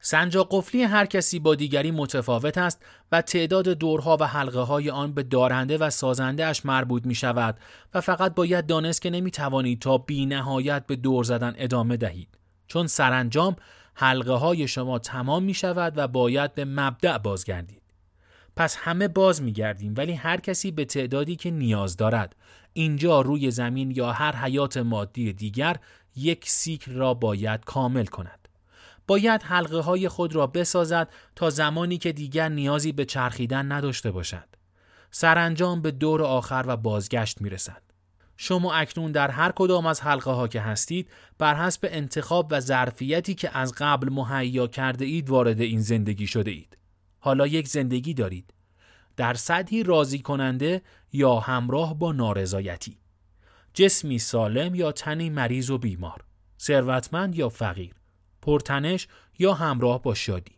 سنجا 0.04 0.44
قفلی 0.44 0.82
هر 0.82 1.06
کسی 1.06 1.38
با 1.38 1.54
دیگری 1.54 1.90
متفاوت 1.90 2.58
است 2.58 2.84
و 3.12 3.22
تعداد 3.22 3.68
دورها 3.68 4.16
و 4.20 4.26
حلقه 4.26 4.60
های 4.60 4.90
آن 4.90 5.12
به 5.12 5.22
دارنده 5.22 5.78
و 5.78 5.90
سازنده 5.90 6.46
اش 6.46 6.66
مربوط 6.66 7.06
می 7.06 7.14
شود 7.14 7.58
و 7.94 8.00
فقط 8.00 8.34
باید 8.34 8.66
دانست 8.66 9.02
که 9.02 9.10
نمی 9.10 9.30
توانید 9.30 9.80
تا 9.80 9.98
بی 9.98 10.26
نهایت 10.26 10.86
به 10.86 10.96
دور 10.96 11.24
زدن 11.24 11.54
ادامه 11.56 11.96
دهید 11.96 12.38
چون 12.66 12.86
سرانجام 12.86 13.56
حلقه 13.94 14.32
های 14.32 14.68
شما 14.68 14.98
تمام 14.98 15.42
می 15.42 15.54
شود 15.54 15.92
و 15.96 16.08
باید 16.08 16.54
به 16.54 16.64
مبدع 16.64 17.18
بازگردید 17.18 17.81
پس 18.56 18.76
همه 18.80 19.08
باز 19.08 19.42
می 19.42 19.52
گردیم 19.52 19.94
ولی 19.96 20.12
هر 20.12 20.40
کسی 20.40 20.70
به 20.70 20.84
تعدادی 20.84 21.36
که 21.36 21.50
نیاز 21.50 21.96
دارد 21.96 22.36
اینجا 22.72 23.20
روی 23.20 23.50
زمین 23.50 23.90
یا 23.90 24.12
هر 24.12 24.36
حیات 24.36 24.76
مادی 24.76 25.32
دیگر 25.32 25.76
یک 26.16 26.48
سیکل 26.48 26.92
را 26.92 27.14
باید 27.14 27.64
کامل 27.64 28.06
کند 28.06 28.48
باید 29.06 29.42
حلقه 29.42 29.78
های 29.78 30.08
خود 30.08 30.34
را 30.34 30.46
بسازد 30.46 31.08
تا 31.36 31.50
زمانی 31.50 31.98
که 31.98 32.12
دیگر 32.12 32.48
نیازی 32.48 32.92
به 32.92 33.04
چرخیدن 33.04 33.72
نداشته 33.72 34.10
باشد. 34.10 34.48
سرانجام 35.10 35.82
به 35.82 35.90
دور 35.90 36.22
آخر 36.22 36.64
و 36.66 36.76
بازگشت 36.76 37.40
می 37.40 37.50
رسد. 37.50 37.82
شما 38.36 38.74
اکنون 38.74 39.12
در 39.12 39.30
هر 39.30 39.52
کدام 39.52 39.86
از 39.86 40.00
حلقه 40.00 40.30
ها 40.30 40.48
که 40.48 40.60
هستید 40.60 41.08
بر 41.38 41.54
حسب 41.54 41.88
انتخاب 41.90 42.46
و 42.50 42.60
ظرفیتی 42.60 43.34
که 43.34 43.58
از 43.58 43.72
قبل 43.76 44.12
مهیا 44.12 44.66
کرده 44.66 45.04
اید 45.04 45.30
وارد 45.30 45.60
این 45.60 45.80
زندگی 45.80 46.26
شده 46.26 46.50
اید. 46.50 46.76
حالا 47.24 47.46
یک 47.46 47.68
زندگی 47.68 48.14
دارید. 48.14 48.54
در 49.16 49.34
سطحی 49.34 49.82
راضی 49.82 50.18
کننده 50.18 50.82
یا 51.12 51.38
همراه 51.38 51.98
با 51.98 52.12
نارضایتی. 52.12 52.98
جسمی 53.74 54.18
سالم 54.18 54.74
یا 54.74 54.92
تنی 54.92 55.30
مریض 55.30 55.70
و 55.70 55.78
بیمار. 55.78 56.24
ثروتمند 56.60 57.34
یا 57.34 57.48
فقیر. 57.48 57.94
پرتنش 58.42 59.08
یا 59.38 59.54
همراه 59.54 60.02
با 60.02 60.14
شادی. 60.14 60.52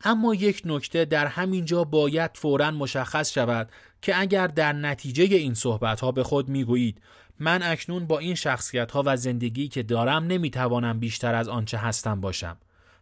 اما 0.00 0.34
یک 0.34 0.62
نکته 0.64 1.04
در 1.04 1.26
همین 1.26 1.64
جا 1.64 1.84
باید 1.84 2.30
فورا 2.34 2.70
مشخص 2.70 3.32
شود 3.32 3.70
که 4.02 4.20
اگر 4.20 4.46
در 4.46 4.72
نتیجه 4.72 5.24
این 5.24 5.54
صحبت 5.54 6.00
ها 6.00 6.12
به 6.12 6.22
خود 6.22 6.48
می‌گویید 6.48 7.02
من 7.38 7.62
اکنون 7.62 8.06
با 8.06 8.18
این 8.18 8.34
شخصیت 8.34 8.90
ها 8.90 9.02
و 9.06 9.16
زندگی 9.16 9.68
که 9.68 9.82
دارم 9.82 10.24
نمی‌توانم 10.24 10.98
بیشتر 11.00 11.34
از 11.34 11.48
آنچه 11.48 11.78
هستم 11.78 12.20
باشم. 12.20 12.56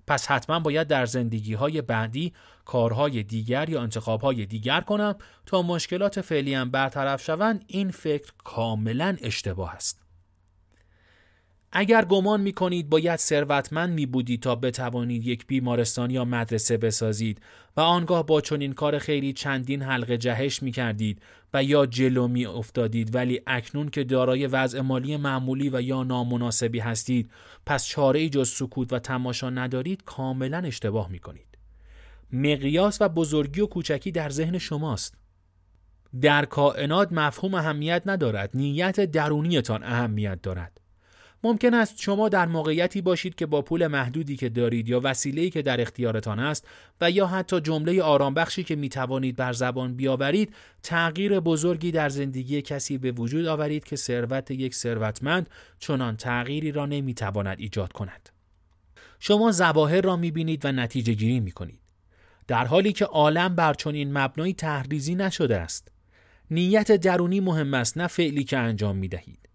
پس 0.07 0.26
حتما 0.26 0.61
باید 0.61 0.88
در 0.88 1.07
زندگی 1.07 1.55
های 1.55 1.82
بعدی 1.82 2.32
کارهای 2.64 3.22
دیگر 3.22 3.68
یا 3.68 3.82
انتخاب 3.82 4.20
های 4.20 4.46
دیگر 4.46 4.80
کنم 4.80 5.14
تا 5.46 5.62
مشکلات 5.62 6.20
فعلیم 6.20 6.70
برطرف 6.70 7.22
شوند. 7.24 7.64
این 7.66 7.90
فکر 7.90 8.32
کاملا 8.44 9.16
اشتباه 9.22 9.74
است. 9.74 10.01
اگر 11.74 12.04
گمان 12.04 12.40
می 12.40 12.52
کنید 12.52 12.88
باید 12.88 13.18
ثروتمند 13.18 13.94
می 13.94 14.06
بودید 14.06 14.42
تا 14.42 14.54
بتوانید 14.54 15.26
یک 15.26 15.46
بیمارستان 15.46 16.10
یا 16.10 16.24
مدرسه 16.24 16.76
بسازید 16.76 17.40
و 17.76 17.80
آنگاه 17.80 18.26
با 18.26 18.40
چنین 18.40 18.72
کار 18.72 18.98
خیلی 18.98 19.32
چندین 19.32 19.82
حلقه 19.82 20.18
جهش 20.18 20.62
می 20.62 20.72
کردید 20.72 21.22
و 21.54 21.64
یا 21.64 21.86
جلو 21.86 22.28
می 22.28 22.46
افتادید 22.46 23.14
ولی 23.14 23.40
اکنون 23.46 23.88
که 23.88 24.04
دارای 24.04 24.46
وضع 24.46 24.80
مالی 24.80 25.16
معمولی 25.16 25.70
و 25.70 25.80
یا 25.80 26.02
نامناسبی 26.02 26.78
هستید 26.78 27.30
پس 27.66 27.86
چاره 27.86 28.20
ای 28.20 28.28
جز 28.28 28.48
سکوت 28.48 28.92
و 28.92 28.98
تماشا 28.98 29.50
ندارید 29.50 30.04
کاملا 30.04 30.58
اشتباه 30.58 31.10
می 31.10 31.18
کنید. 31.18 31.58
مقیاس 32.32 32.98
و 33.00 33.08
بزرگی 33.08 33.60
و 33.60 33.66
کوچکی 33.66 34.10
در 34.10 34.30
ذهن 34.30 34.58
شماست. 34.58 35.14
در 36.20 36.44
کائنات 36.44 37.12
مفهوم 37.12 37.54
اهمیت 37.54 38.02
ندارد 38.06 38.50
نیت 38.54 39.00
درونیتان 39.00 39.82
اهمیت 39.82 40.42
دارد 40.42 40.81
ممکن 41.45 41.74
است 41.74 42.01
شما 42.01 42.28
در 42.28 42.47
موقعیتی 42.47 43.01
باشید 43.01 43.34
که 43.34 43.47
با 43.47 43.62
پول 43.62 43.86
محدودی 43.86 44.36
که 44.36 44.49
دارید 44.49 44.88
یا 44.88 45.01
وسیله‌ای 45.05 45.51
که 45.51 45.62
در 45.62 45.80
اختیارتان 45.80 46.38
است 46.38 46.68
و 47.01 47.11
یا 47.11 47.26
حتی 47.26 47.61
جمله 47.61 48.03
آرامبخشی 48.03 48.64
که 48.64 48.76
می 48.76 48.88
توانید 48.88 49.36
بر 49.36 49.53
زبان 49.53 49.95
بیاورید 49.95 50.55
تغییر 50.82 51.40
بزرگی 51.40 51.90
در 51.90 52.09
زندگی 52.09 52.62
کسی 52.62 52.99
به 52.99 53.12
وجود 53.12 53.47
آورید 53.47 53.84
که 53.84 53.97
ثروت 53.97 54.51
یک 54.51 54.74
ثروتمند 54.74 55.51
چنان 55.78 56.16
تغییری 56.16 56.72
را 56.72 56.86
نمی 56.86 57.14
تواند 57.14 57.61
ایجاد 57.61 57.93
کند. 57.93 58.28
شما 59.20 59.53
زواهر 59.53 60.01
را 60.01 60.16
می 60.16 60.30
بینید 60.30 60.64
و 60.64 60.72
نتیجه 60.72 61.12
گیری 61.12 61.40
می 61.40 61.53
کنید. 61.53 61.80
در 62.47 62.64
حالی 62.64 62.93
که 62.93 63.05
عالم 63.05 63.55
بر 63.55 63.74
چنین 63.74 64.18
مبنای 64.18 64.53
تحریزی 64.53 65.14
نشده 65.14 65.57
است. 65.57 65.88
نیت 66.51 66.93
درونی 66.93 67.40
مهم 67.40 67.74
است 67.74 67.99
نه 67.99 68.07
فعلی 68.07 68.45
که 68.45 68.59
انجام 68.59 68.97
می 68.97 69.09
دهید. 69.09 69.49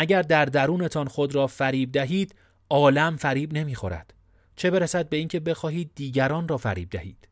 اگر 0.00 0.22
در 0.22 0.44
درونتان 0.44 1.08
خود 1.08 1.34
را 1.34 1.46
فریب 1.46 1.92
دهید 1.92 2.34
عالم 2.70 3.16
فریب 3.16 3.52
نمی‌خورد 3.52 4.14
چه 4.56 4.70
برسد 4.70 5.08
به 5.08 5.16
اینکه 5.16 5.40
بخواهید 5.40 5.90
دیگران 5.94 6.48
را 6.48 6.56
فریب 6.56 6.90
دهید 6.90 7.28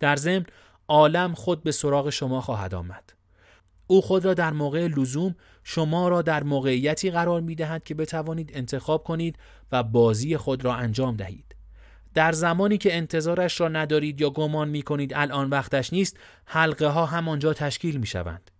در 0.00 0.16
ضمن 0.16 0.46
عالم 0.88 1.34
خود 1.34 1.62
به 1.62 1.72
سراغ 1.72 2.10
شما 2.10 2.40
خواهد 2.40 2.74
آمد 2.74 3.12
او 3.86 4.02
خود 4.02 4.24
را 4.24 4.34
در 4.34 4.52
موقع 4.52 4.86
لزوم 4.86 5.34
شما 5.62 6.08
را 6.08 6.22
در 6.22 6.42
موقعیتی 6.42 7.10
قرار 7.10 7.40
می 7.40 7.54
دهد 7.54 7.84
که 7.84 7.94
بتوانید 7.94 8.50
انتخاب 8.54 9.04
کنید 9.04 9.38
و 9.72 9.82
بازی 9.82 10.36
خود 10.36 10.64
را 10.64 10.74
انجام 10.74 11.16
دهید. 11.16 11.56
در 12.14 12.32
زمانی 12.32 12.78
که 12.78 12.96
انتظارش 12.96 13.60
را 13.60 13.68
ندارید 13.68 14.20
یا 14.20 14.30
گمان 14.30 14.68
می 14.68 14.82
کنید 14.82 15.14
الان 15.14 15.50
وقتش 15.50 15.92
نیست، 15.92 16.16
حلقه 16.44 16.86
ها 16.86 17.06
همانجا 17.06 17.52
تشکیل 17.52 17.96
می 17.96 18.06
شوند. 18.06 18.50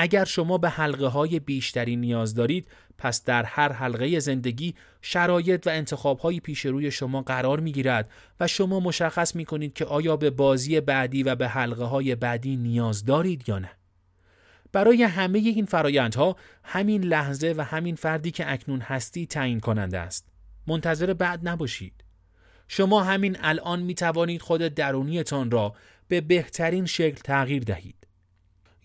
اگر 0.00 0.24
شما 0.24 0.58
به 0.58 0.68
حلقه 0.68 1.06
های 1.06 1.40
بیشتری 1.40 1.96
نیاز 1.96 2.34
دارید 2.34 2.68
پس 2.98 3.24
در 3.24 3.42
هر 3.42 3.72
حلقه 3.72 4.18
زندگی 4.18 4.74
شرایط 5.02 5.66
و 5.66 5.70
انتخاب 5.70 6.18
های 6.18 6.40
پیش 6.40 6.66
روی 6.66 6.90
شما 6.90 7.22
قرار 7.22 7.60
می 7.60 7.72
گیرد 7.72 8.10
و 8.40 8.46
شما 8.46 8.80
مشخص 8.80 9.34
می 9.34 9.44
کنید 9.44 9.72
که 9.72 9.84
آیا 9.84 10.16
به 10.16 10.30
بازی 10.30 10.80
بعدی 10.80 11.22
و 11.22 11.34
به 11.34 11.48
حلقه 11.48 11.84
های 11.84 12.14
بعدی 12.14 12.56
نیاز 12.56 13.04
دارید 13.04 13.48
یا 13.48 13.58
نه. 13.58 13.70
برای 14.72 15.02
همه 15.02 15.38
این 15.38 15.66
فرایندها 15.66 16.36
همین 16.64 17.04
لحظه 17.04 17.54
و 17.56 17.64
همین 17.64 17.94
فردی 17.94 18.30
که 18.30 18.52
اکنون 18.52 18.80
هستی 18.80 19.26
تعیین 19.26 19.60
کننده 19.60 19.98
است. 19.98 20.28
منتظر 20.66 21.14
بعد 21.14 21.48
نباشید. 21.48 22.04
شما 22.68 23.02
همین 23.02 23.36
الان 23.40 23.82
می 23.82 23.94
توانید 23.94 24.42
خود 24.42 24.60
درونیتان 24.60 25.50
را 25.50 25.74
به 26.08 26.20
بهترین 26.20 26.86
شکل 26.86 27.20
تغییر 27.24 27.62
دهید. 27.62 27.97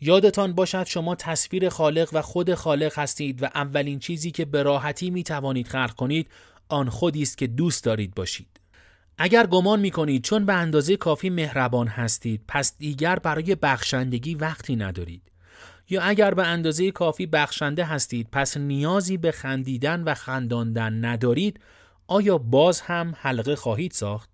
یادتان 0.05 0.53
باشد 0.53 0.83
شما 0.83 1.15
تصویر 1.15 1.69
خالق 1.69 2.09
و 2.13 2.21
خود 2.21 2.53
خالق 2.53 2.99
هستید 2.99 3.43
و 3.43 3.45
اولین 3.45 3.99
چیزی 3.99 4.31
که 4.31 4.45
به 4.45 4.63
راحتی 4.63 5.09
می 5.09 5.23
توانید 5.23 5.67
خلق 5.67 5.95
کنید 5.95 6.27
آن 6.69 6.89
خودی 6.89 7.21
است 7.21 7.37
که 7.37 7.47
دوست 7.47 7.83
دارید 7.83 8.15
باشید. 8.15 8.59
اگر 9.17 9.47
گمان 9.47 9.79
می 9.79 9.91
کنید 9.91 10.23
چون 10.23 10.45
به 10.45 10.53
اندازه 10.53 10.97
کافی 10.97 11.29
مهربان 11.29 11.87
هستید 11.87 12.41
پس 12.47 12.77
دیگر 12.77 13.19
برای 13.19 13.55
بخشندگی 13.55 14.35
وقتی 14.35 14.75
ندارید. 14.75 15.21
یا 15.89 16.01
اگر 16.01 16.33
به 16.33 16.47
اندازه 16.47 16.91
کافی 16.91 17.25
بخشنده 17.25 17.85
هستید 17.85 18.27
پس 18.31 18.57
نیازی 18.57 19.17
به 19.17 19.31
خندیدن 19.31 20.03
و 20.03 20.13
خنداندن 20.13 21.05
ندارید 21.05 21.59
آیا 22.07 22.37
باز 22.37 22.81
هم 22.81 23.13
حلقه 23.17 23.55
خواهید 23.55 23.91
ساخت؟ 23.91 24.29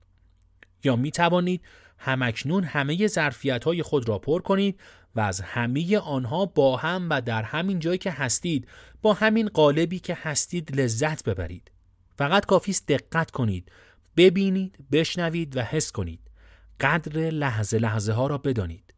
یا 0.84 0.96
می 0.96 1.12
توانید 1.12 1.62
همکنون 1.98 2.64
همه 2.64 3.08
ظرفیت 3.08 3.64
های 3.64 3.84
خود 3.84 4.10
را 4.10 4.20
پر 4.20 4.42
کنید 4.42 4.80
و 5.20 5.22
از 5.22 5.42
همه 5.42 5.98
آنها 5.98 6.46
با 6.46 6.78
هم 6.78 7.08
و 7.10 7.22
در 7.22 7.44
همین 7.44 7.80
جایی 7.80 7.98
که 7.98 8.12
هستید 8.12 8.68
با 9.02 9.14
همین 9.14 9.48
قالبی 9.48 10.00
که 10.00 10.18
هستید 10.22 10.80
لذت 10.80 11.24
ببرید. 11.24 11.72
فقط 12.18 12.46
کافی 12.46 12.72
است 12.72 12.88
دقت 12.88 13.32
کنید 13.32 13.72
ببینید 14.18 14.78
بشنوید 14.92 15.58
و 15.58 15.62
حس 15.62 15.92
کنید. 15.92 16.20
قدر 16.80 17.30
لحظه 17.30 17.78
لحظه 17.78 18.14
ها 18.14 18.28
را 18.28 18.38
بدانید. 18.38 18.94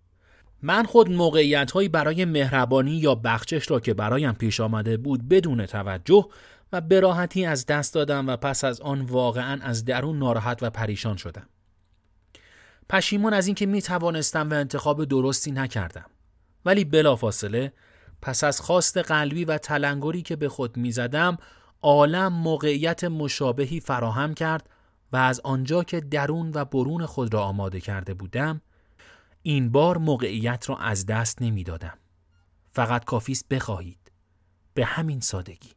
من 0.62 0.84
خود 0.84 1.12
موقعیت 1.12 1.72
هایی 1.72 1.90
برای 1.90 2.26
مهربانی 2.26 2.92
یا 2.92 3.16
بخشش 3.16 3.72
را 3.72 3.80
که 3.80 3.94
برایم 3.94 4.34
پیش 4.34 4.60
آمده 4.60 4.98
بود 4.98 5.30
بدون 5.30 5.66
توجه 5.66 6.26
و 6.74 6.82
براحتی 6.82 7.46
از 7.46 7.66
دست 7.66 7.94
دادم 7.94 8.28
و 8.28 8.38
پس 8.38 8.64
از 8.64 8.82
آن 8.82 9.02
واقعا 9.02 9.60
از 9.62 9.86
درون 9.86 10.20
ناراحت 10.20 10.64
و 10.64 10.70
پریشان 10.70 11.18
شدم. 11.18 11.48
پشیمان 12.92 13.34
از 13.34 13.48
اینکه 13.48 13.66
می 13.66 13.82
توانستم 13.82 14.50
و 14.50 14.54
انتخاب 14.54 15.06
درستی 15.06 15.52
نکردم. 15.52 16.06
ولی 16.66 16.86
بلافاصله 16.86 17.74
پس 18.22 18.44
از 18.44 18.62
خواست 18.62 18.98
قلبی 18.98 19.46
و 19.46 19.58
تلنگری 19.58 20.22
که 20.22 20.36
به 20.36 20.50
خود 20.50 20.78
می 20.78 20.92
زدم 20.92 21.38
عالم 21.82 22.34
موقعیت 22.34 23.04
مشابهی 23.04 23.80
فراهم 23.80 24.34
کرد 24.34 24.70
و 25.12 25.18
از 25.18 25.40
آنجا 25.40 25.84
که 25.84 26.00
درون 26.00 26.52
و 26.54 26.66
برون 26.66 27.06
خود 27.06 27.34
را 27.34 27.44
آماده 27.44 27.80
کرده 27.80 28.14
بودم 28.14 28.62
این 29.42 29.72
بار 29.72 29.98
موقعیت 29.98 30.70
را 30.70 30.78
از 30.78 31.06
دست 31.06 31.42
نمی 31.42 31.64
دادم. 31.64 31.98
فقط 32.72 33.06
کافیست 33.06 33.48
بخواهید. 33.48 34.12
به 34.74 34.86
همین 34.86 35.20
سادگی. 35.20 35.70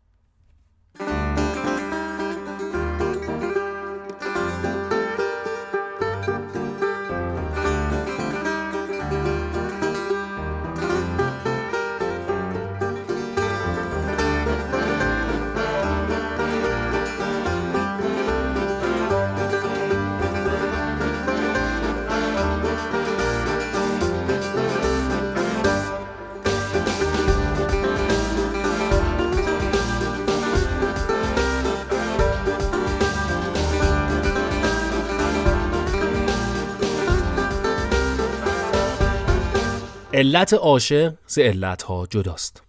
علت 40.14 40.54
عاشق 40.54 41.14
ز 41.26 41.38
علتها 41.38 42.06
جداست 42.10 42.62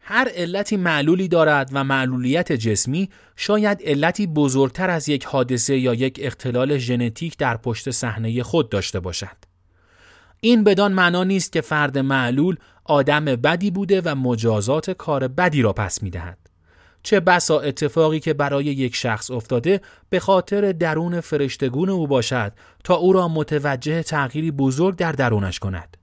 هر 0.00 0.28
علتی 0.34 0.76
معلولی 0.76 1.28
دارد 1.28 1.70
و 1.72 1.84
معلولیت 1.84 2.52
جسمی 2.52 3.10
شاید 3.36 3.82
علتی 3.84 4.26
بزرگتر 4.26 4.90
از 4.90 5.08
یک 5.08 5.24
حادثه 5.24 5.78
یا 5.78 5.94
یک 5.94 6.20
اختلال 6.22 6.78
ژنتیک 6.78 7.36
در 7.36 7.56
پشت 7.56 7.90
صحنه 7.90 8.42
خود 8.42 8.68
داشته 8.68 9.00
باشد. 9.00 9.36
این 10.40 10.64
بدان 10.64 10.92
معنا 10.92 11.24
نیست 11.24 11.52
که 11.52 11.60
فرد 11.60 11.98
معلول 11.98 12.56
آدم 12.84 13.24
بدی 13.24 13.70
بوده 13.70 14.00
و 14.04 14.14
مجازات 14.14 14.90
کار 14.90 15.28
بدی 15.28 15.62
را 15.62 15.72
پس 15.72 16.02
می 16.02 16.10
دهد. 16.10 16.38
چه 17.02 17.20
بسا 17.20 17.60
اتفاقی 17.60 18.20
که 18.20 18.34
برای 18.34 18.64
یک 18.64 18.94
شخص 18.94 19.30
افتاده 19.30 19.80
به 20.10 20.20
خاطر 20.20 20.72
درون 20.72 21.20
فرشتگون 21.20 21.88
او 21.88 22.06
باشد 22.06 22.52
تا 22.84 22.94
او 22.94 23.12
را 23.12 23.28
متوجه 23.28 24.02
تغییری 24.02 24.50
بزرگ 24.50 24.96
در 24.96 25.12
درونش 25.12 25.58
کند 25.58 25.96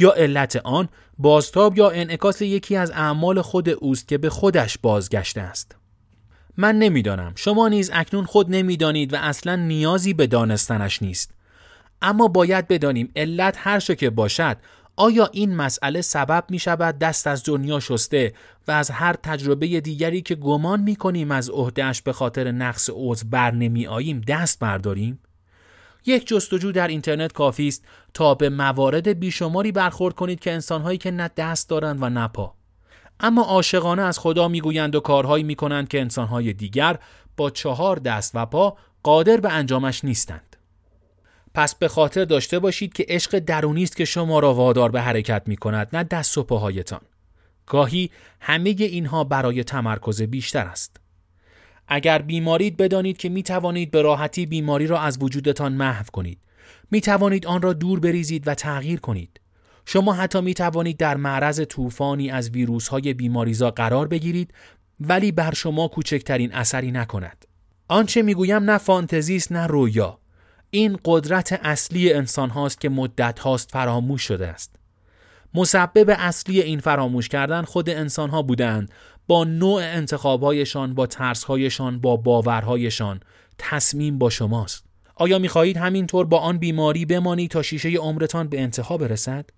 یا 0.00 0.12
علت 0.12 0.56
آن 0.56 0.88
بازتاب 1.18 1.78
یا 1.78 1.90
انعکاس 1.90 2.42
یکی 2.42 2.76
از 2.76 2.90
اعمال 2.90 3.42
خود 3.42 3.68
اوست 3.68 4.08
که 4.08 4.18
به 4.18 4.30
خودش 4.30 4.78
بازگشته 4.78 5.40
است. 5.40 5.76
من 6.56 6.78
نمی‌دانم. 6.78 7.32
شما 7.36 7.68
نیز 7.68 7.90
اکنون 7.92 8.24
خود 8.24 8.50
نمی‌دانید 8.50 9.12
و 9.12 9.16
اصلا 9.16 9.56
نیازی 9.56 10.14
به 10.14 10.26
دانستنش 10.26 11.02
نیست. 11.02 11.30
اما 12.02 12.28
باید 12.28 12.68
بدانیم 12.68 13.12
علت 13.16 13.56
هر 13.58 13.80
که 13.80 14.10
باشد 14.10 14.56
آیا 14.96 15.30
این 15.32 15.56
مسئله 15.56 16.00
سبب 16.00 16.44
می 16.48 16.58
شود 16.58 16.98
دست 16.98 17.26
از 17.26 17.42
دنیا 17.46 17.80
شسته 17.80 18.32
و 18.68 18.72
از 18.72 18.90
هر 18.90 19.12
تجربه 19.12 19.80
دیگری 19.80 20.22
که 20.22 20.34
گمان 20.34 20.80
می 20.80 20.96
کنیم 20.96 21.30
از 21.30 21.50
عهدهش 21.50 22.02
به 22.02 22.12
خاطر 22.12 22.50
نقص 22.50 22.90
عضو 22.92 23.26
بر 23.30 23.50
نمی 23.50 23.86
آییم 23.86 24.20
دست 24.20 24.58
برداریم؟ 24.58 25.20
یک 26.06 26.26
جستجو 26.26 26.72
در 26.72 26.88
اینترنت 26.88 27.32
کافی 27.32 27.68
است. 27.68 27.84
تا 28.14 28.34
به 28.34 28.48
موارد 28.48 29.18
بیشماری 29.18 29.72
برخورد 29.72 30.14
کنید 30.14 30.40
که 30.40 30.52
انسانهایی 30.52 30.98
که 30.98 31.10
نه 31.10 31.30
دست 31.36 31.68
دارند 31.68 32.02
و 32.02 32.08
نه 32.08 32.28
پا 32.28 32.54
اما 33.20 33.42
عاشقانه 33.42 34.02
از 34.02 34.18
خدا 34.18 34.48
می‌گویند 34.48 34.94
و 34.94 35.00
کارهایی 35.00 35.44
می‌کنند 35.44 35.88
که 35.88 36.00
انسانهای 36.00 36.52
دیگر 36.52 36.98
با 37.36 37.50
چهار 37.50 37.96
دست 37.96 38.30
و 38.34 38.46
پا 38.46 38.76
قادر 39.02 39.36
به 39.36 39.52
انجامش 39.52 40.04
نیستند 40.04 40.56
پس 41.54 41.74
به 41.74 41.88
خاطر 41.88 42.24
داشته 42.24 42.58
باشید 42.58 42.92
که 42.92 43.06
عشق 43.08 43.38
درونی 43.38 43.82
است 43.82 43.96
که 43.96 44.04
شما 44.04 44.38
را 44.38 44.54
وادار 44.54 44.90
به 44.90 45.00
حرکت 45.00 45.42
می 45.46 45.56
کند 45.56 45.88
نه 45.92 46.04
دست 46.04 46.38
و 46.38 46.42
پاهایتان. 46.42 47.00
گاهی 47.66 48.10
همه 48.40 48.74
اینها 48.78 49.24
برای 49.24 49.64
تمرکز 49.64 50.22
بیشتر 50.22 50.66
است. 50.66 50.96
اگر 51.88 52.22
بیمارید 52.22 52.76
بدانید 52.76 53.16
که 53.16 53.28
می 53.28 53.42
توانید 53.42 53.90
به 53.90 54.02
راحتی 54.02 54.46
بیماری 54.46 54.86
را 54.86 55.00
از 55.00 55.18
وجودتان 55.20 55.72
محو 55.72 56.04
کنید. 56.12 56.38
می 56.90 57.00
توانید 57.00 57.46
آن 57.46 57.62
را 57.62 57.72
دور 57.72 58.00
بریزید 58.00 58.48
و 58.48 58.54
تغییر 58.54 59.00
کنید. 59.00 59.40
شما 59.86 60.12
حتی 60.12 60.40
می 60.40 60.54
توانید 60.54 60.96
در 60.96 61.16
معرض 61.16 61.60
طوفانی 61.68 62.30
از 62.30 62.50
ویروس 62.50 62.88
های 62.88 63.14
بیماریزا 63.14 63.70
قرار 63.70 64.08
بگیرید 64.08 64.54
ولی 65.00 65.32
بر 65.32 65.54
شما 65.54 65.88
کوچکترین 65.88 66.54
اثری 66.54 66.90
نکند. 66.90 67.44
آنچه 67.88 68.22
می‌گویم 68.22 68.70
نه 68.70 68.78
فانتزی 68.78 69.36
است 69.36 69.52
نه 69.52 69.66
رویا 69.66 70.18
این 70.70 70.98
قدرت 71.04 71.60
اصلی 71.62 72.12
انسان 72.12 72.50
هاست 72.50 72.80
که 72.80 72.88
مدت 72.88 73.38
هاست 73.38 73.70
فراموش 73.70 74.22
شده 74.22 74.48
است. 74.48 74.76
مسبب 75.54 76.16
اصلی 76.18 76.60
این 76.60 76.80
فراموش 76.80 77.28
کردن 77.28 77.62
خود 77.62 77.90
انسان 77.90 78.30
ها 78.30 78.42
بودند 78.42 78.90
با 79.26 79.44
نوع 79.44 79.82
انتخابهایشان 79.82 80.94
با 80.94 81.06
ترسهایشان 81.06 82.00
با 82.00 82.16
باورهایشان 82.16 83.20
تصمیم 83.58 84.18
با 84.18 84.30
شماست 84.30 84.89
آیا 85.20 85.38
می‌خواهید 85.38 85.76
همینطور 85.76 86.26
با 86.26 86.38
آن 86.38 86.58
بیماری 86.58 87.04
بمانید 87.04 87.50
تا 87.50 87.62
شیشه 87.62 87.88
عمرتان 87.88 88.48
به 88.48 88.60
انتها 88.60 88.98
برسد؟ 88.98 89.50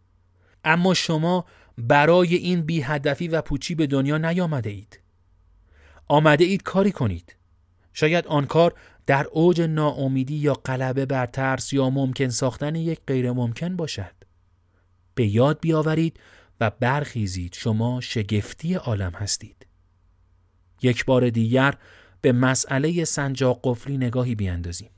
اما 0.65 0.95
شما 0.95 1.45
برای 1.79 2.35
این 2.35 2.63
بی 2.63 2.83
هدفی 2.83 3.29
و 3.29 3.43
پوچی 3.43 3.75
به 3.75 3.87
دنیا 3.87 4.19
نیامده 4.19 4.71
اید 4.71 5.01
آمده 6.09 6.45
اید 6.45 6.63
کاری 6.63 6.93
کنید. 6.93 7.37
شاید 7.93 8.27
آن 8.27 8.47
کار 8.47 8.75
در 9.07 9.27
اوج 9.33 9.61
ناامیدی 9.61 10.35
یا 10.35 10.55
غلبه 10.55 11.07
بر 11.07 11.27
ترس 11.27 11.73
یا 11.73 11.91
ممکن 11.91 12.29
ساختن 12.29 12.75
یک 12.75 13.01
غیر 13.07 13.33
ممکن 13.33 13.77
باشد. 13.77 14.15
به 15.15 15.27
یاد 15.27 15.61
بیاورید 15.61 16.21
و 16.61 16.71
برخیزید 16.71 17.55
شما 17.55 18.01
شگفتی 18.01 18.75
عالم 18.75 19.13
هستید. 19.13 19.67
یک 20.83 21.05
بار 21.05 21.31
دیگر 21.31 21.75
به 22.21 22.33
مسئله 22.33 23.05
سنجاق 23.05 23.61
قفلی 23.65 23.97
نگاهی 23.97 24.35
بیاندازیم. 24.35 24.91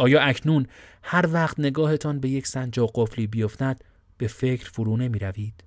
آیا 0.00 0.20
اکنون 0.20 0.66
هر 1.02 1.28
وقت 1.32 1.60
نگاهتان 1.60 2.20
به 2.20 2.28
یک 2.28 2.46
سنجاق 2.46 2.90
قفلی 2.94 3.26
بیفتد 3.26 3.80
به 4.18 4.26
فکر 4.26 4.70
فرو 4.70 4.96
نمی 4.96 5.18
روید؟ 5.18 5.64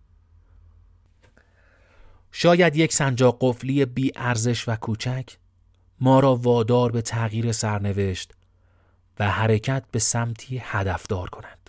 شاید 2.31 2.75
یک 2.75 2.93
سنجاق 2.93 3.37
قفلی 3.41 3.85
بی 3.85 4.11
ارزش 4.15 4.67
و 4.67 4.75
کوچک 4.75 5.37
ما 5.99 6.19
را 6.19 6.35
وادار 6.35 6.91
به 6.91 7.01
تغییر 7.01 7.51
سرنوشت 7.51 8.31
و 9.19 9.29
حرکت 9.31 9.83
به 9.91 9.99
سمتی 9.99 10.61
هدفدار 10.63 11.29
کند. 11.29 11.62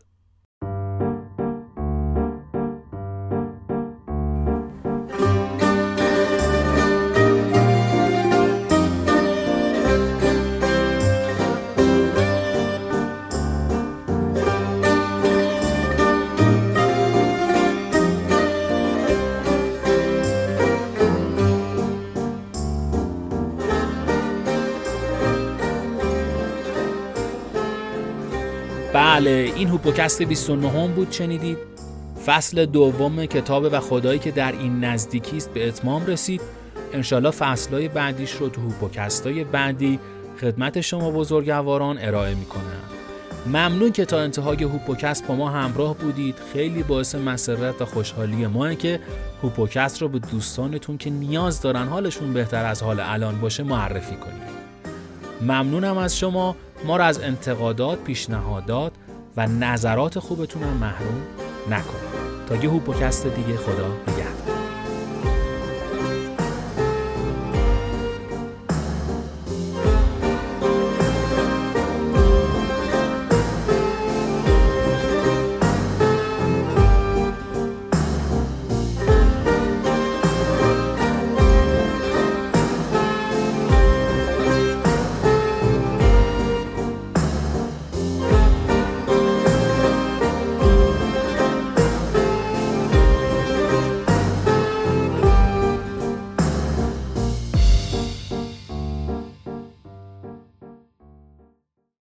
هوپوکست 29.85 30.23
29 30.23 30.71
هم 30.71 30.93
بود 30.93 31.13
شنیدید. 31.13 31.59
فصل 32.27 32.67
دوم 32.67 33.27
کتاب 33.27 33.69
و 33.73 33.81
خدایی 33.81 34.19
که 34.19 34.31
در 34.31 34.53
این 34.53 34.85
نزدیکی 34.85 35.37
است 35.37 35.51
به 35.51 35.69
اتمام 35.69 36.07
رسید. 36.07 36.41
انشالله 36.93 37.31
فصلهای 37.31 37.89
بعدیش 37.89 38.33
رو 38.33 38.49
تو 38.49 38.61
هوپوکستای 38.61 39.45
بعدی 39.45 39.99
خدمت 40.41 40.81
شما 40.81 41.11
بزرگواران 41.11 41.99
ارائه 41.99 42.35
می‌کنم. 42.35 42.81
ممنون 43.47 43.93
که 43.93 44.05
تا 44.05 44.21
انتهای 44.21 44.65
هوپوکست 44.65 45.27
با 45.27 45.35
ما 45.35 45.51
همراه 45.51 45.95
بودید. 45.95 46.35
خیلی 46.53 46.83
باعث 46.83 47.15
مسرت 47.15 47.83
و 47.83 47.85
خوشحالی 47.85 48.47
ماه 48.47 48.75
که 48.75 49.01
هوپوکست 49.43 50.03
رو 50.03 50.09
به 50.09 50.19
دوستانتون 50.19 50.99
که 50.99 51.11
نیاز 51.11 51.61
دارن 51.61 51.89
حالشون 51.89 52.33
بهتر 52.33 52.65
از 52.65 52.83
حال 52.83 53.01
الان 53.01 53.41
باشه 53.41 53.63
معرفی 53.63 54.17
کنید. 54.17 54.55
ممنونم 55.41 55.99
از 55.99 56.19
شما. 56.19 56.57
ما 56.87 56.97
را 56.97 57.05
از 57.05 57.21
انتقادات، 57.21 57.99
پیشنهادات 57.99 58.93
و 59.37 59.47
نظرات 59.47 60.19
خوبتون 60.19 60.63
هم 60.63 60.77
محروم 60.77 61.23
نکنید. 61.71 62.15
تا 62.49 62.57
یه 62.57 62.71
هوپوکست 62.71 63.27
دیگه 63.27 63.57
خدا 63.57 63.89
نگهدار. 63.89 64.34